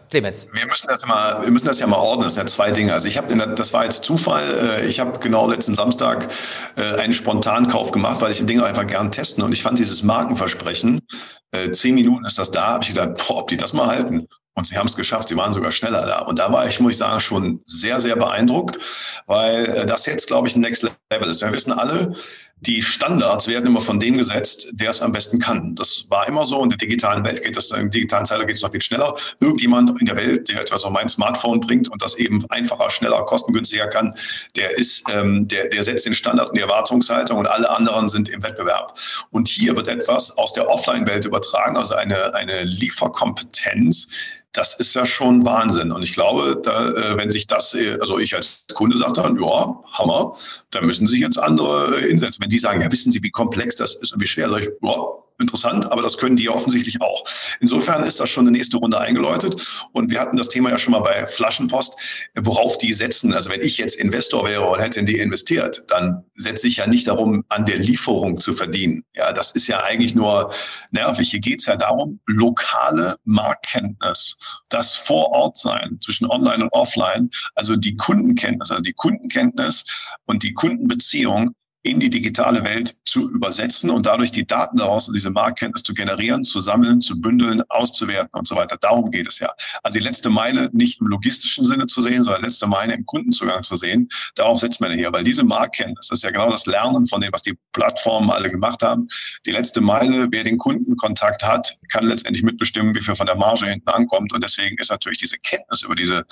Clemens. 0.09 0.47
Wir 0.51 0.65
müssen 0.65 0.87
das 0.87 1.03
immer, 1.03 1.41
wir 1.41 1.51
müssen 1.51 1.65
das 1.65 1.79
ja 1.79 1.87
mal 1.87 1.97
ordnen. 1.97 2.25
Das 2.25 2.35
sind 2.35 2.43
ja 2.43 2.47
zwei 2.47 2.71
Dinge. 2.71 2.93
Also 2.93 3.07
ich 3.07 3.17
habe, 3.17 3.35
das 3.55 3.73
war 3.73 3.83
jetzt 3.83 4.03
Zufall. 4.03 4.43
Äh, 4.81 4.85
ich 4.87 4.99
habe 4.99 5.17
genau 5.19 5.49
letzten 5.49 5.75
Samstag 5.75 6.27
äh, 6.75 6.81
einen 6.95 7.13
Spontankauf 7.13 7.91
gemacht, 7.91 8.21
weil 8.21 8.31
ich 8.31 8.37
den 8.37 8.47
Ding 8.47 8.61
einfach 8.61 8.87
gern 8.87 9.11
testen 9.11 9.43
und 9.43 9.51
ich 9.51 9.61
fand 9.61 9.79
dieses 9.79 10.03
Markenversprechen, 10.03 11.01
äh, 11.51 11.71
zehn 11.71 11.95
Minuten 11.95 12.25
ist 12.25 12.37
das 12.37 12.51
da, 12.51 12.67
habe 12.67 12.83
ich 12.83 12.89
gedacht, 12.89 13.25
boah, 13.27 13.37
ob 13.37 13.47
die 13.47 13.57
das 13.57 13.73
mal 13.73 13.87
halten. 13.87 14.27
Und 14.57 14.65
sie 14.65 14.77
haben 14.77 14.87
es 14.87 14.95
geschafft, 14.95 15.27
sie 15.27 15.35
waren 15.35 15.51
sogar 15.51 15.71
schneller 15.71 16.05
da. 16.05 16.19
Und 16.19 16.39
da 16.39 16.51
war 16.51 16.65
ich, 16.65 16.79
muss 16.79 16.93
ich 16.93 16.97
sagen, 16.97 17.19
schon 17.19 17.61
sehr, 17.65 17.99
sehr 17.99 18.15
beeindruckt, 18.15 18.79
weil 19.27 19.85
das 19.85 20.05
jetzt, 20.05 20.27
glaube 20.27 20.47
ich, 20.47 20.55
ein 20.55 20.61
Next 20.61 20.89
Level 21.11 21.29
ist. 21.29 21.41
Wir 21.41 21.51
wissen 21.51 21.73
alle, 21.73 22.13
die 22.61 22.81
Standards 22.81 23.47
werden 23.47 23.67
immer 23.67 23.81
von 23.81 23.99
dem 23.99 24.17
gesetzt, 24.17 24.67
der 24.73 24.89
es 24.89 25.01
am 25.01 25.11
besten 25.11 25.39
kann. 25.39 25.75
Das 25.75 26.05
war 26.09 26.27
immer 26.27 26.45
so. 26.45 26.63
In 26.63 26.69
der 26.69 26.77
digitalen 26.77 27.23
Welt 27.23 27.43
geht 27.43 27.57
das, 27.57 27.69
im 27.71 27.91
digitalen 27.91 28.25
Zeitalter 28.25 28.47
geht 28.47 28.55
es 28.55 28.61
noch 28.61 28.71
viel 28.71 28.81
schneller. 28.81 29.13
Irgendjemand 29.39 29.99
in 29.99 30.07
der 30.07 30.15
Welt, 30.15 30.47
der 30.47 30.61
etwas 30.61 30.83
auf 30.83 30.91
mein 30.91 31.09
Smartphone 31.09 31.59
bringt 31.59 31.91
und 31.91 32.01
das 32.01 32.15
eben 32.15 32.45
einfacher, 32.49 32.89
schneller, 32.89 33.23
kostengünstiger 33.23 33.87
kann, 33.87 34.15
der 34.55 34.77
ist, 34.77 35.03
ähm, 35.11 35.47
der, 35.47 35.67
der 35.67 35.83
setzt 35.83 36.05
den 36.05 36.13
Standard 36.13 36.49
und 36.49 36.55
die 36.55 36.61
Erwartungshaltung 36.61 37.39
und 37.39 37.47
alle 37.47 37.69
anderen 37.69 38.07
sind 38.07 38.29
im 38.29 38.41
Wettbewerb. 38.41 38.97
Und 39.31 39.47
hier 39.47 39.75
wird 39.75 39.87
etwas 39.87 40.35
aus 40.37 40.53
der 40.53 40.69
Offline-Welt 40.69 41.25
übertragen, 41.25 41.77
also 41.77 41.95
eine, 41.95 42.33
eine 42.33 42.63
Lieferkompetenz, 42.63 44.07
das 44.55 44.73
ist 44.75 44.93
ja 44.93 45.05
schon 45.05 45.45
Wahnsinn. 45.45 45.91
Und 45.91 46.01
ich 46.01 46.13
glaube, 46.13 46.59
da, 46.63 46.89
äh, 46.89 47.17
wenn 47.17 47.29
sich 47.29 47.47
das, 47.47 47.73
äh, 47.73 47.97
also 47.99 48.19
ich 48.19 48.35
als 48.35 48.65
Kunde 48.73 48.97
sage 48.97 49.13
dann, 49.13 49.39
ja, 49.41 49.83
Hammer, 49.91 50.35
da 50.71 50.81
müssen 50.81 51.07
sich 51.07 51.19
jetzt 51.19 51.37
andere 51.37 51.99
hinsetzen. 51.99 52.41
Wenn 52.41 52.49
die 52.49 52.59
sagen, 52.59 52.81
ja, 52.81 52.91
wissen 52.91 53.11
Sie, 53.11 53.21
wie 53.23 53.31
komplex 53.31 53.75
das 53.75 53.93
ist 53.95 54.13
und 54.13 54.21
wie 54.21 54.27
schwer, 54.27 54.49
sage 54.49 54.65
ich, 54.65 54.69
ja, 54.81 54.95
interessant, 55.39 55.91
aber 55.91 56.01
das 56.01 56.17
können 56.17 56.35
die 56.35 56.45
ja 56.45 56.51
offensichtlich 56.51 57.01
auch. 57.01 57.23
Insofern 57.59 58.03
ist 58.03 58.19
das 58.19 58.29
schon 58.29 58.45
eine 58.45 58.57
nächste 58.57 58.77
Runde 58.77 58.99
eingeläutet. 58.99 59.61
Und 59.91 60.11
wir 60.11 60.19
hatten 60.19 60.37
das 60.37 60.49
Thema 60.49 60.69
ja 60.69 60.77
schon 60.77 60.91
mal 60.91 60.99
bei 60.99 61.27
Flaschenpost, 61.27 62.29
worauf 62.41 62.77
die 62.77 62.93
setzen. 62.93 63.33
Also 63.33 63.49
wenn 63.49 63.61
ich 63.61 63.77
jetzt 63.77 63.95
Investor 63.95 64.45
wäre 64.45 64.65
und 64.65 64.79
hätte 64.79 64.99
in 64.99 65.05
die 65.05 65.19
investiert, 65.19 65.83
dann 65.87 66.23
setze 66.35 66.67
ich 66.67 66.77
ja 66.77 66.87
nicht 66.87 67.07
darum, 67.07 67.43
an 67.49 67.65
der 67.65 67.77
Lieferung 67.77 68.39
zu 68.39 68.53
verdienen. 68.53 69.03
Ja, 69.15 69.33
das 69.33 69.51
ist 69.51 69.67
ja 69.67 69.83
eigentlich 69.83 70.15
nur 70.15 70.51
nervig. 70.91 71.31
Hier 71.31 71.39
geht 71.39 71.59
es 71.59 71.65
ja 71.65 71.75
darum, 71.75 72.19
lokale 72.27 73.17
Marktkenntnis, 73.25 74.37
das 74.69 74.95
Vorortsein 74.95 75.99
zwischen 76.01 76.29
Online 76.29 76.63
und 76.63 76.73
Offline, 76.73 77.29
also 77.55 77.75
die 77.75 77.95
Kundenkenntnis, 77.95 78.71
also 78.71 78.81
die 78.81 78.93
Kundenkenntnis 78.93 79.85
und 80.25 80.43
die 80.43 80.53
Kundenbeziehung 80.53 81.55
in 81.85 81.99
die 81.99 82.09
digitale 82.09 82.63
Welt 82.63 82.95
zu 83.05 83.29
übersetzen 83.29 83.91
und 83.91 84.07
dadurch 84.07 84.31
die 84.31 84.45
Daten 84.45 84.77
daraus, 84.77 85.07
diese 85.11 85.29
Marktkenntnis 85.29 85.83
zu 85.83 85.93
generieren, 85.93 86.43
zu 86.43 86.59
sammeln, 86.59 86.99
zu 86.99 87.21
bündeln, 87.21 87.61
auszuwerten 87.69 88.31
und 88.33 88.47
so 88.47 88.55
weiter. 88.55 88.75
Darum 88.81 89.11
geht 89.11 89.27
es 89.27 89.37
ja. 89.37 89.53
Also 89.83 89.99
die 89.99 90.03
letzte 90.03 90.31
Meile 90.31 90.71
nicht 90.73 90.99
im 90.99 91.07
logistischen 91.07 91.63
Sinne 91.63 91.85
zu 91.85 92.01
sehen, 92.01 92.23
sondern 92.23 92.43
letzte 92.43 92.65
Meile 92.65 92.95
im 92.95 93.05
Kundenzugang 93.05 93.61
zu 93.61 93.75
sehen. 93.75 94.09
Darauf 94.33 94.59
setzt 94.59 94.81
man 94.81 94.93
hier, 94.93 95.13
weil 95.13 95.23
diese 95.23 95.43
Marktkenntnis, 95.43 96.09
ist 96.09 96.23
ja 96.23 96.31
genau 96.31 96.49
das 96.49 96.65
Lernen 96.65 97.05
von 97.05 97.21
dem, 97.21 97.31
was 97.31 97.43
die 97.43 97.55
Plattformen 97.73 98.31
alle 98.31 98.49
gemacht 98.49 98.81
haben. 98.81 99.07
Die 99.45 99.51
letzte 99.51 99.79
Meile, 99.79 100.27
wer 100.31 100.43
den 100.43 100.57
Kundenkontakt 100.57 101.43
hat, 101.43 101.77
kann 101.91 102.07
letztendlich 102.07 102.43
mitbestimmen, 102.43 102.95
wie 102.95 103.01
viel 103.01 103.15
von 103.15 103.27
der 103.27 103.35
Marge 103.35 103.67
hinten 103.67 103.89
ankommt. 103.89 104.33
Und 104.33 104.43
deswegen 104.43 104.75
ist 104.79 104.89
natürlich 104.89 105.19
diese 105.19 105.37
Kenntnis 105.37 105.83
über 105.83 105.93
diese 105.93 106.25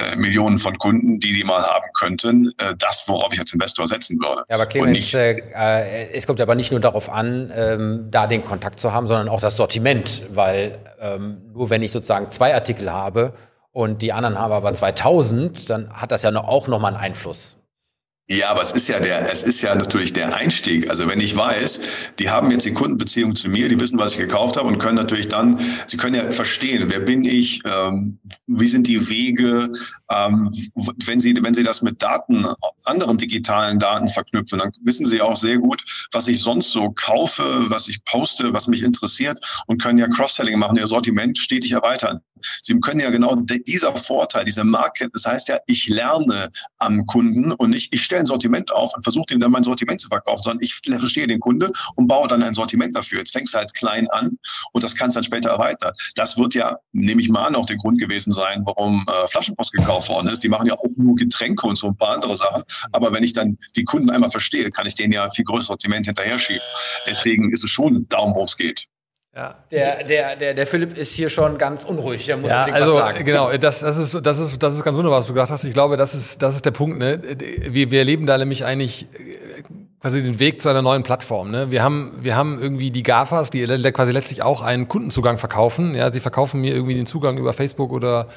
äh, 0.00 0.16
Millionen 0.16 0.58
von 0.58 0.78
Kunden, 0.78 1.20
die 1.20 1.32
die 1.32 1.44
mal 1.44 1.62
haben 1.62 1.86
könnten, 1.98 2.52
äh, 2.58 2.74
das, 2.78 3.04
worauf 3.06 3.32
ich 3.32 3.40
als 3.40 3.52
Investor 3.52 3.86
setzen 3.86 4.18
würde. 4.18 4.44
Ja, 4.48 4.56
aber 4.56 4.66
Clemens, 4.66 5.12
äh, 5.14 5.36
äh, 5.54 6.12
es 6.12 6.26
kommt 6.26 6.40
aber 6.40 6.54
nicht 6.54 6.70
nur 6.70 6.80
darauf 6.80 7.10
an, 7.10 7.52
ähm, 7.54 8.08
da 8.10 8.26
den 8.26 8.44
Kontakt 8.44 8.80
zu 8.80 8.92
haben, 8.92 9.06
sondern 9.06 9.28
auch 9.28 9.40
das 9.40 9.56
Sortiment, 9.56 10.22
weil 10.30 10.78
ähm, 11.00 11.38
nur 11.52 11.70
wenn 11.70 11.82
ich 11.82 11.92
sozusagen 11.92 12.30
zwei 12.30 12.54
Artikel 12.54 12.90
habe 12.90 13.32
und 13.72 14.02
die 14.02 14.12
anderen 14.12 14.38
haben 14.38 14.52
aber 14.52 14.72
2000, 14.72 15.68
dann 15.70 15.90
hat 15.92 16.10
das 16.12 16.22
ja 16.22 16.30
noch, 16.30 16.48
auch 16.48 16.68
nochmal 16.68 16.94
einen 16.94 17.02
Einfluss. 17.02 17.56
Ja, 18.30 18.50
aber 18.50 18.62
es 18.62 18.70
ist 18.70 18.86
ja 18.86 19.00
der, 19.00 19.28
es 19.28 19.42
ist 19.42 19.60
ja 19.60 19.74
natürlich 19.74 20.12
der 20.12 20.32
Einstieg. 20.32 20.88
Also 20.88 21.08
wenn 21.08 21.18
ich 21.18 21.34
weiß, 21.34 21.80
die 22.20 22.30
haben 22.30 22.52
jetzt 22.52 22.64
die 22.64 22.72
Kundenbeziehung 22.72 23.34
zu 23.34 23.48
mir, 23.48 23.68
die 23.68 23.80
wissen, 23.80 23.98
was 23.98 24.12
ich 24.12 24.18
gekauft 24.18 24.56
habe 24.56 24.68
und 24.68 24.78
können 24.78 24.94
natürlich 24.94 25.26
dann, 25.26 25.58
sie 25.88 25.96
können 25.96 26.14
ja 26.14 26.30
verstehen, 26.30 26.84
wer 26.86 27.00
bin 27.00 27.24
ich, 27.24 27.60
ähm, 27.64 28.20
wie 28.46 28.68
sind 28.68 28.86
die 28.86 29.10
Wege, 29.10 29.72
ähm, 30.12 30.54
wenn 31.06 31.18
sie, 31.18 31.34
wenn 31.42 31.54
sie 31.54 31.64
das 31.64 31.82
mit 31.82 32.00
Daten, 32.00 32.46
anderen 32.84 33.18
digitalen 33.18 33.80
Daten 33.80 34.06
verknüpfen, 34.06 34.60
dann 34.60 34.70
wissen 34.84 35.06
sie 35.06 35.20
auch 35.20 35.34
sehr 35.34 35.58
gut, 35.58 35.82
was 36.12 36.28
ich 36.28 36.40
sonst 36.40 36.70
so 36.70 36.92
kaufe, 36.92 37.42
was 37.68 37.88
ich 37.88 38.04
poste, 38.04 38.54
was 38.54 38.68
mich 38.68 38.84
interessiert 38.84 39.40
und 39.66 39.82
können 39.82 39.98
ja 39.98 40.06
Cross-Selling 40.06 40.56
machen, 40.56 40.76
ihr 40.76 40.86
Sortiment 40.86 41.36
stetig 41.36 41.72
erweitern. 41.72 42.20
Sie 42.62 42.78
können 42.80 43.00
ja 43.00 43.10
genau 43.10 43.36
dieser 43.36 43.94
Vorteil, 43.96 44.44
diese 44.44 44.64
Marke, 44.64 45.10
das 45.12 45.26
heißt 45.26 45.48
ja, 45.48 45.58
ich 45.66 45.88
lerne 45.88 46.48
am 46.78 47.04
Kunden 47.04 47.52
und 47.52 47.70
nicht, 47.70 47.92
ich 47.92 48.02
stelle 48.02 48.19
ein 48.20 48.26
Sortiment 48.26 48.72
auf 48.72 48.94
und 48.94 49.02
versuche 49.02 49.34
ihm 49.34 49.40
dann 49.40 49.50
mein 49.50 49.64
Sortiment 49.64 50.00
zu 50.00 50.08
verkaufen, 50.08 50.42
sondern 50.42 50.62
ich 50.62 50.74
verstehe 50.74 51.26
den 51.26 51.40
Kunde 51.40 51.70
und 51.96 52.06
baue 52.06 52.28
dann 52.28 52.42
ein 52.42 52.54
Sortiment 52.54 52.94
dafür. 52.94 53.18
Jetzt 53.18 53.32
fängst 53.32 53.54
du 53.54 53.58
halt 53.58 53.74
klein 53.74 54.08
an 54.10 54.38
und 54.72 54.84
das 54.84 54.94
kannst 54.94 55.16
dann 55.16 55.24
später 55.24 55.50
erweitern. 55.50 55.92
Das 56.14 56.38
wird 56.38 56.54
ja, 56.54 56.78
nehme 56.92 57.20
ich 57.20 57.28
mal 57.28 57.46
an, 57.46 57.54
auch 57.54 57.66
der 57.66 57.76
Grund 57.76 58.00
gewesen 58.00 58.32
sein, 58.32 58.62
warum 58.64 59.06
äh, 59.08 59.28
Flaschenpost 59.28 59.72
gekauft 59.72 60.08
worden 60.08 60.28
ist. 60.28 60.42
Die 60.42 60.48
machen 60.48 60.66
ja 60.66 60.74
auch 60.74 60.90
nur 60.96 61.16
Getränke 61.16 61.66
und 61.66 61.76
so 61.76 61.88
ein 61.88 61.96
paar 61.96 62.14
andere 62.14 62.36
Sachen. 62.36 62.62
Aber 62.92 63.12
wenn 63.12 63.24
ich 63.24 63.32
dann 63.32 63.58
die 63.76 63.84
Kunden 63.84 64.10
einmal 64.10 64.30
verstehe, 64.30 64.70
kann 64.70 64.86
ich 64.86 64.94
denen 64.94 65.12
ja 65.12 65.28
viel 65.30 65.44
größeres 65.44 65.66
Sortiment 65.66 66.06
hinterher 66.06 66.38
schieben. 66.38 66.62
Deswegen 67.06 67.52
ist 67.52 67.64
es 67.64 67.70
schon 67.70 68.06
darum, 68.08 68.34
worum 68.34 68.46
es 68.46 68.56
geht. 68.56 68.86
Ja. 69.34 69.54
Der, 69.70 70.02
der, 70.02 70.34
der, 70.34 70.54
der 70.54 70.66
Philipp 70.66 70.98
ist 70.98 71.14
hier 71.14 71.28
schon 71.30 71.56
ganz 71.56 71.84
unruhig, 71.84 72.26
der 72.26 72.36
muss 72.36 72.50
ja, 72.50 72.64
also, 72.64 72.94
was 72.94 73.00
sagen. 73.00 73.24
Genau, 73.24 73.52
das, 73.56 73.78
das, 73.78 73.96
ist, 73.96 74.26
das, 74.26 74.38
ist, 74.40 74.60
das 74.60 74.74
ist 74.74 74.82
ganz 74.82 74.96
wunderbar, 74.96 75.20
was 75.20 75.28
du 75.28 75.34
gesagt 75.34 75.52
hast. 75.52 75.62
Ich 75.62 75.72
glaube, 75.72 75.96
das 75.96 76.14
ist, 76.14 76.42
das 76.42 76.56
ist 76.56 76.66
der 76.66 76.72
Punkt. 76.72 76.98
Ne? 76.98 77.20
Wir, 77.68 77.92
wir 77.92 78.00
erleben 78.00 78.26
da 78.26 78.36
nämlich 78.36 78.64
eigentlich 78.64 79.06
quasi 80.00 80.22
den 80.22 80.38
Weg 80.38 80.62
zu 80.62 80.70
einer 80.70 80.80
neuen 80.80 81.02
Plattform. 81.02 81.50
Ne? 81.50 81.70
Wir 81.70 81.82
haben 81.82 82.12
wir 82.22 82.34
haben 82.34 82.60
irgendwie 82.60 82.90
die 82.90 83.02
GAFAs, 83.02 83.50
die 83.50 83.66
quasi 83.92 84.12
letztlich 84.12 84.42
auch 84.42 84.62
einen 84.62 84.88
Kundenzugang 84.88 85.36
verkaufen. 85.36 85.94
Ja, 85.94 86.10
sie 86.10 86.20
verkaufen 86.20 86.62
mir 86.62 86.74
irgendwie 86.74 86.94
den 86.94 87.04
Zugang 87.04 87.36
über 87.36 87.52
Facebook 87.52 87.92
oder 87.92 88.28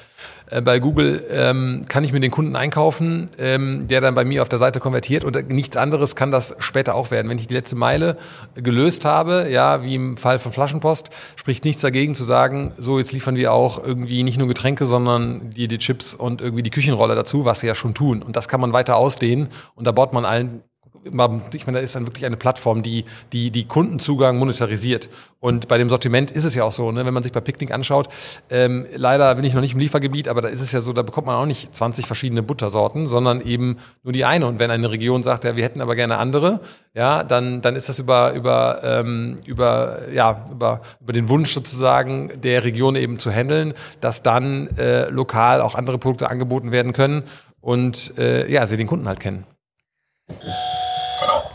äh, 0.50 0.62
bei 0.62 0.80
Google 0.80 1.26
ähm, 1.32 1.86
kann 1.88 2.04
ich 2.04 2.12
mir 2.12 2.20
den 2.20 2.32
Kunden 2.32 2.58
einkaufen, 2.58 3.30
ähm, 3.38 3.88
der 3.88 4.02
dann 4.02 4.14
bei 4.14 4.26
mir 4.26 4.42
auf 4.42 4.50
der 4.50 4.60
Seite 4.60 4.82
konvertiert 4.82 5.24
und 5.24 5.52
nichts 5.52 5.78
anderes 5.78 6.18
kann 6.18 6.32
das 6.32 6.54
später 6.60 6.96
auch 6.96 7.12
werden. 7.12 7.30
Wenn 7.30 7.38
ich 7.38 7.48
die 7.48 7.54
letzte 7.54 7.78
Meile 7.78 8.18
gelöst 8.56 9.06
habe, 9.06 9.48
ja, 9.50 9.84
wie 9.84 9.96
im 9.96 10.18
Fall 10.18 10.40
von 10.40 10.52
Flaschenpost, 10.52 11.12
spricht 11.38 11.64
nichts 11.64 11.82
dagegen 11.82 12.14
zu 12.14 12.26
sagen, 12.26 12.74
so 12.78 13.00
jetzt 13.00 13.14
liefern 13.14 13.38
wir 13.38 13.54
auch 13.54 13.82
irgendwie 13.82 14.24
nicht 14.24 14.38
nur 14.38 14.50
Getränke, 14.50 14.86
sondern 14.86 15.50
die, 15.52 15.70
die 15.70 15.78
Chips 15.78 16.14
und 16.14 16.42
irgendwie 16.42 16.64
die 16.64 16.72
Küchenrolle 16.72 17.16
dazu, 17.16 17.46
was 17.46 17.62
sie 17.62 17.68
ja 17.68 17.76
schon 17.76 17.94
tun. 17.94 18.22
Und 18.22 18.36
das 18.36 18.50
kann 18.50 18.60
man 18.60 18.74
weiter 18.74 18.98
ausdehnen 18.98 19.48
und 19.76 19.86
da 19.88 19.94
baut 19.94 20.12
man 20.12 20.26
allen 20.26 20.62
ich 21.06 21.66
meine, 21.66 21.78
da 21.78 21.84
ist 21.84 21.96
dann 21.96 22.08
wirklich 22.08 22.26
eine 22.26 22.38
Plattform, 22.38 22.84
die, 22.84 23.06
die, 23.32 23.52
die 23.52 23.66
Kundenzugang 23.66 24.38
monetarisiert. 24.38 25.10
Und 25.40 25.68
bei 25.68 25.78
dem 25.78 25.90
Sortiment 25.90 26.32
ist 26.32 26.46
es 26.46 26.56
ja 26.56 26.64
auch 26.64 26.72
so, 26.72 26.92
ne, 26.92 27.06
wenn 27.06 27.14
man 27.14 27.24
sich 27.24 27.32
bei 27.32 27.42
Picknick 27.42 27.72
anschaut, 27.72 28.08
ähm, 28.50 28.86
leider 28.96 29.36
bin 29.36 29.44
ich 29.44 29.54
noch 29.54 29.62
nicht 29.62 29.74
im 29.74 29.80
Liefergebiet, 29.80 30.28
aber 30.28 30.42
da 30.42 30.48
ist 30.48 30.62
es 30.62 30.72
ja 30.72 30.80
so, 30.80 30.94
da 30.94 31.02
bekommt 31.02 31.28
man 31.28 31.36
auch 31.36 31.46
nicht 31.46 31.76
20 31.76 32.06
verschiedene 32.06 32.44
Buttersorten, 32.44 33.08
sondern 33.08 33.42
eben 33.42 33.78
nur 34.04 34.14
die 34.14 34.24
eine. 34.24 34.48
Und 34.48 34.60
wenn 34.60 34.72
eine 34.72 34.92
Region 34.92 35.22
sagt, 35.22 35.44
ja, 35.44 35.56
wir 35.58 35.64
hätten 35.64 35.82
aber 35.82 35.96
gerne 35.96 36.18
andere, 36.18 36.62
ja, 36.94 37.24
dann, 37.24 37.62
dann 37.62 37.76
ist 37.76 37.90
das 37.90 38.00
über, 38.00 38.34
über, 38.34 38.82
ähm, 38.84 39.40
über, 39.46 40.10
ja, 40.14 40.46
über, 40.50 40.82
über 41.02 41.14
den 41.14 41.28
Wunsch 41.28 41.54
sozusagen 41.54 42.32
der 42.42 42.64
Region 42.64 42.96
eben 42.96 43.20
zu 43.20 43.32
handeln, 43.32 43.74
dass 44.00 44.24
dann 44.24 44.68
äh, 44.78 45.10
lokal 45.10 45.60
auch 45.62 45.76
andere 45.76 45.98
Produkte 45.98 46.30
angeboten 46.30 46.72
werden 46.72 46.94
können 46.94 47.24
und 47.60 48.18
äh, 48.18 48.50
ja, 48.52 48.66
sie 48.68 48.78
den 48.78 48.88
Kunden 48.88 49.08
halt 49.08 49.20
kennen. 49.20 49.46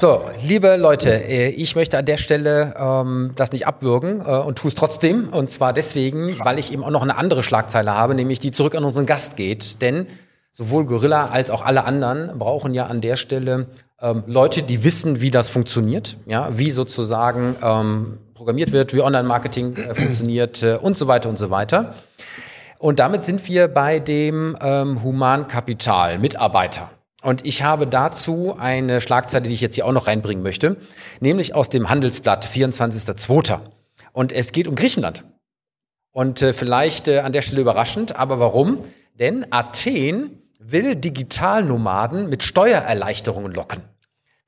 So, 0.00 0.22
liebe 0.46 0.76
Leute, 0.76 1.10
äh, 1.10 1.48
ich 1.48 1.74
möchte 1.74 1.98
an 1.98 2.04
der 2.04 2.18
Stelle 2.18 2.72
ähm, 2.78 3.32
das 3.34 3.50
nicht 3.50 3.66
abwürgen 3.66 4.20
äh, 4.20 4.30
und 4.30 4.56
tue 4.56 4.68
es 4.68 4.76
trotzdem. 4.76 5.28
Und 5.30 5.50
zwar 5.50 5.72
deswegen, 5.72 6.38
weil 6.44 6.60
ich 6.60 6.72
eben 6.72 6.84
auch 6.84 6.90
noch 6.90 7.02
eine 7.02 7.16
andere 7.16 7.42
Schlagzeile 7.42 7.92
habe, 7.92 8.14
nämlich 8.14 8.38
die 8.38 8.52
zurück 8.52 8.76
an 8.76 8.84
unseren 8.84 9.06
Gast 9.06 9.34
geht. 9.34 9.82
Denn 9.82 10.06
sowohl 10.52 10.86
Gorilla 10.86 11.30
als 11.30 11.50
auch 11.50 11.62
alle 11.62 11.82
anderen 11.82 12.38
brauchen 12.38 12.74
ja 12.74 12.86
an 12.86 13.00
der 13.00 13.16
Stelle 13.16 13.66
ähm, 14.00 14.22
Leute, 14.28 14.62
die 14.62 14.84
wissen, 14.84 15.20
wie 15.20 15.32
das 15.32 15.48
funktioniert, 15.48 16.16
ja, 16.26 16.56
wie 16.56 16.70
sozusagen 16.70 17.56
ähm, 17.60 18.20
programmiert 18.34 18.70
wird, 18.70 18.94
wie 18.94 19.00
Online-Marketing 19.00 19.76
äh, 19.78 19.94
funktioniert 19.96 20.62
äh, 20.62 20.78
und 20.80 20.96
so 20.96 21.08
weiter 21.08 21.28
und 21.28 21.38
so 21.38 21.50
weiter. 21.50 21.94
Und 22.78 23.00
damit 23.00 23.24
sind 23.24 23.48
wir 23.48 23.66
bei 23.66 23.98
dem 23.98 24.56
ähm, 24.62 25.02
Humankapital, 25.02 26.20
Mitarbeiter. 26.20 26.88
Und 27.22 27.44
ich 27.44 27.64
habe 27.64 27.86
dazu 27.86 28.56
eine 28.58 29.00
Schlagzeile, 29.00 29.48
die 29.48 29.54
ich 29.54 29.60
jetzt 29.60 29.74
hier 29.74 29.86
auch 29.86 29.92
noch 29.92 30.06
reinbringen 30.06 30.42
möchte, 30.42 30.76
nämlich 31.20 31.54
aus 31.54 31.68
dem 31.68 31.90
Handelsblatt 31.90 32.46
24.02. 32.46 33.60
Und 34.12 34.32
es 34.32 34.52
geht 34.52 34.68
um 34.68 34.76
Griechenland. 34.76 35.24
Und 36.12 36.42
äh, 36.42 36.52
vielleicht 36.52 37.08
äh, 37.08 37.20
an 37.20 37.32
der 37.32 37.42
Stelle 37.42 37.60
überraschend, 37.60 38.16
aber 38.16 38.38
warum? 38.40 38.84
Denn 39.14 39.46
Athen 39.50 40.42
will 40.60 40.94
Digitalnomaden 40.94 42.28
mit 42.28 42.42
Steuererleichterungen 42.42 43.52
locken. 43.52 43.82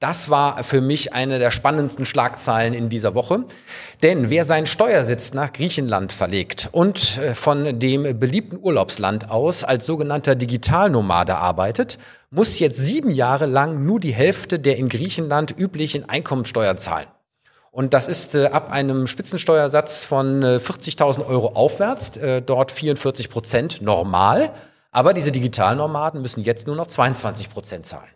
Das 0.01 0.31
war 0.31 0.65
für 0.65 0.81
mich 0.81 1.13
eine 1.13 1.39
der 1.39 1.51
spannendsten 1.51 2.07
Schlagzeilen 2.07 2.73
in 2.73 2.89
dieser 2.89 3.15
Woche. 3.15 3.45
Denn 4.03 4.31
wer 4.31 4.47
seinen 4.47 4.65
Steuersitz 4.65 5.35
nach 5.35 5.53
Griechenland 5.53 6.11
verlegt 6.13 6.71
und 6.73 7.19
äh, 7.19 7.35
von 7.35 7.79
dem 7.79 8.19
beliebten 8.19 8.59
Urlaubsland 8.59 9.31
aus 9.31 9.63
als 9.63 9.85
sogenannter 9.85 10.37
Digitalnomade 10.37 11.37
arbeitet, 11.37 11.99
muss 12.31 12.59
jetzt 12.61 12.79
sieben 12.79 13.11
Jahre 13.11 13.45
lang 13.45 13.85
nur 13.85 14.01
die 14.01 14.15
Hälfte 14.15 14.59
der 14.59 14.79
in 14.79 14.89
Griechenland 14.89 15.55
üblichen 15.59 16.09
Einkommensteuer 16.09 16.79
zahlen. 16.79 17.09
Und 17.71 17.93
das 17.93 18.09
ist 18.09 18.35
äh, 18.35 18.47
ab 18.47 18.73
einem 18.73 19.07
Spitzensteuersatz 19.07 20.03
von 20.03 20.43
äh, 20.43 20.57
40.000 20.57 21.27
Euro 21.27 21.49
aufwärts, 21.49 22.17
äh, 22.17 22.41
dort 22.41 22.73
44 22.73 23.29
Prozent 23.29 23.83
normal. 23.83 24.55
Aber 24.93 25.13
diese 25.13 25.31
Digitalnomaden 25.31 26.23
müssen 26.23 26.43
jetzt 26.43 26.67
nur 26.67 26.75
noch 26.75 26.87
22 26.87 27.51
Prozent 27.51 27.85
zahlen. 27.85 28.09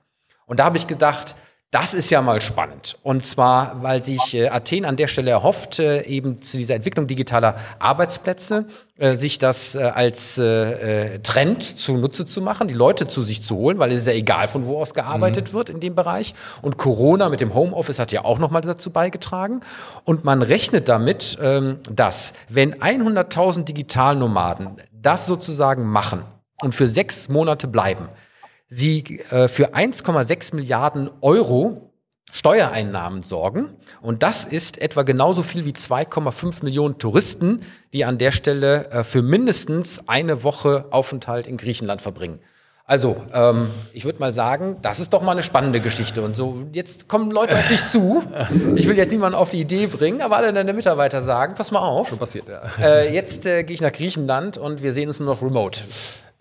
Und 0.47 0.61
da 0.61 0.65
habe 0.65 0.79
ich 0.79 0.87
gedacht, 0.87 1.35
das 1.75 1.93
ist 1.93 2.09
ja 2.09 2.23
mal 2.23 2.41
spannend. 2.41 2.97
Und 3.03 3.25
zwar, 3.25 3.83
weil 3.83 4.05
sich 4.05 4.33
äh, 4.33 4.49
Athen 4.49 4.85
an 4.85 4.95
der 4.95 5.09
Stelle 5.09 5.33
erhofft, 5.33 5.81
äh, 5.81 6.03
eben 6.03 6.41
zu 6.41 6.57
dieser 6.57 6.77
Entwicklung 6.77 7.09
digitaler 7.09 7.57
Arbeitsplätze, 7.81 8.67
äh, 8.97 9.17
sich 9.17 9.39
das 9.39 9.75
äh, 9.75 9.83
als 9.83 10.39
äh, 10.39 11.15
äh, 11.15 11.19
Trend 11.19 11.65
zunutze 11.65 12.27
zu 12.27 12.43
machen, 12.43 12.69
die 12.69 12.75
Leute 12.75 13.09
zu 13.09 13.25
sich 13.25 13.43
zu 13.43 13.57
holen, 13.57 13.81
weil 13.81 13.91
es 13.91 14.03
ist 14.03 14.07
ja 14.07 14.13
egal, 14.13 14.47
von 14.47 14.67
wo 14.67 14.81
aus 14.81 14.95
gearbeitet 14.95 15.49
mhm. 15.49 15.57
wird 15.57 15.69
in 15.69 15.81
dem 15.81 15.97
Bereich. 15.97 16.35
Und 16.63 16.79
Corona 16.79 17.29
mit 17.29 17.41
dem 17.41 17.55
Homeoffice 17.55 17.99
hat 17.99 18.13
ja 18.13 18.25
auch 18.25 18.39
nochmal 18.39 18.63
dazu 18.63 18.91
beigetragen. 18.91 19.59
Und 20.05 20.23
man 20.23 20.43
rechnet 20.43 20.89
damit, 20.89 21.37
ähm, 21.43 21.81
dass 21.91 22.35
wenn 22.49 22.77
100.000 22.77 23.65
Digitalnomaden 23.65 24.77
das 24.93 25.27
sozusagen 25.27 25.87
machen 25.87 26.23
und 26.63 26.73
für 26.73 26.87
sechs 26.87 27.29
Monate 27.29 27.67
bleiben, 27.67 28.09
sie 28.69 29.21
äh, 29.31 29.49
für 29.49 29.75
1,6 29.75 30.55
Milliarden 30.55 31.11
Euro 31.21 31.91
Steuereinnahmen 32.35 33.23
sorgen. 33.23 33.77
Und 34.03 34.25
das 34.25 34.45
ist 34.45 34.83
etwa 34.83 35.03
genauso 35.03 35.45
viel 35.45 35.65
wie 35.65 35.73
2,5 35.73 36.65
Millionen 36.65 36.99
Touristen, 36.99 37.61
die 37.93 38.05
an 38.05 38.19
der 38.19 38.33
Stelle 38.33 38.91
äh, 38.91 39.05
für 39.05 39.23
mindestens 39.23 40.09
eine 40.09 40.43
Woche 40.43 40.87
Aufenthalt 40.91 41.47
in 41.47 41.57
Griechenland 41.57 42.03
verbringen. 42.03 42.41
Also, 42.87 43.17
ähm, 43.33 43.71
ich 43.93 44.05
würde 44.05 44.19
mal 44.19 44.35
sagen, 44.35 44.77
das 44.83 45.01
ist 45.01 45.13
doch 45.13 45.23
mal 45.23 45.33
eine 45.33 45.45
spannende 45.45 45.81
Geschichte. 45.81 46.23
Und 46.23 46.37
so, 46.37 46.67
jetzt 46.73 47.09
kommen 47.09 47.31
Leute 47.31 47.55
auf 47.55 47.69
dich 47.69 47.83
zu. 47.87 48.23
Ich 48.75 48.89
will 48.89 48.97
jetzt 48.99 49.11
niemanden 49.11 49.39
auf 49.39 49.51
die 49.51 49.61
Idee 49.61 49.87
bringen, 49.87 50.21
aber 50.21 50.37
alle 50.37 50.53
deine 50.53 50.75
Mitarbeiter 50.75 51.23
sagen, 51.23 51.55
pass 51.55 51.71
mal 51.71 51.79
auf. 51.79 52.09
Schon 52.09 52.19
passiert, 52.19 52.47
ja. 52.49 52.63
Äh, 52.83 53.15
jetzt 53.15 53.47
äh, 53.47 53.63
gehe 53.63 53.75
ich 53.75 53.81
nach 53.81 53.93
Griechenland 53.93 54.59
und 54.59 54.83
wir 54.83 54.93
sehen 54.93 55.09
uns 55.09 55.19
nur 55.19 55.33
noch 55.33 55.41
remote. 55.41 55.81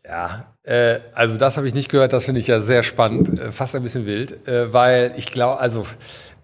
Ja, 0.06 0.54
äh, 0.64 1.00
also 1.14 1.38
das 1.38 1.56
habe 1.56 1.68
ich 1.68 1.74
nicht 1.74 1.90
gehört, 1.90 2.12
das 2.12 2.26
finde 2.26 2.40
ich 2.42 2.48
ja 2.48 2.60
sehr 2.60 2.84
spannend, 2.84 3.40
äh, 3.40 3.52
fast 3.52 3.76
ein 3.76 3.84
bisschen 3.84 4.06
wild, 4.06 4.48
äh, 4.48 4.74
weil 4.74 5.14
ich 5.16 5.32
glaube, 5.32 5.62
also 5.62 5.86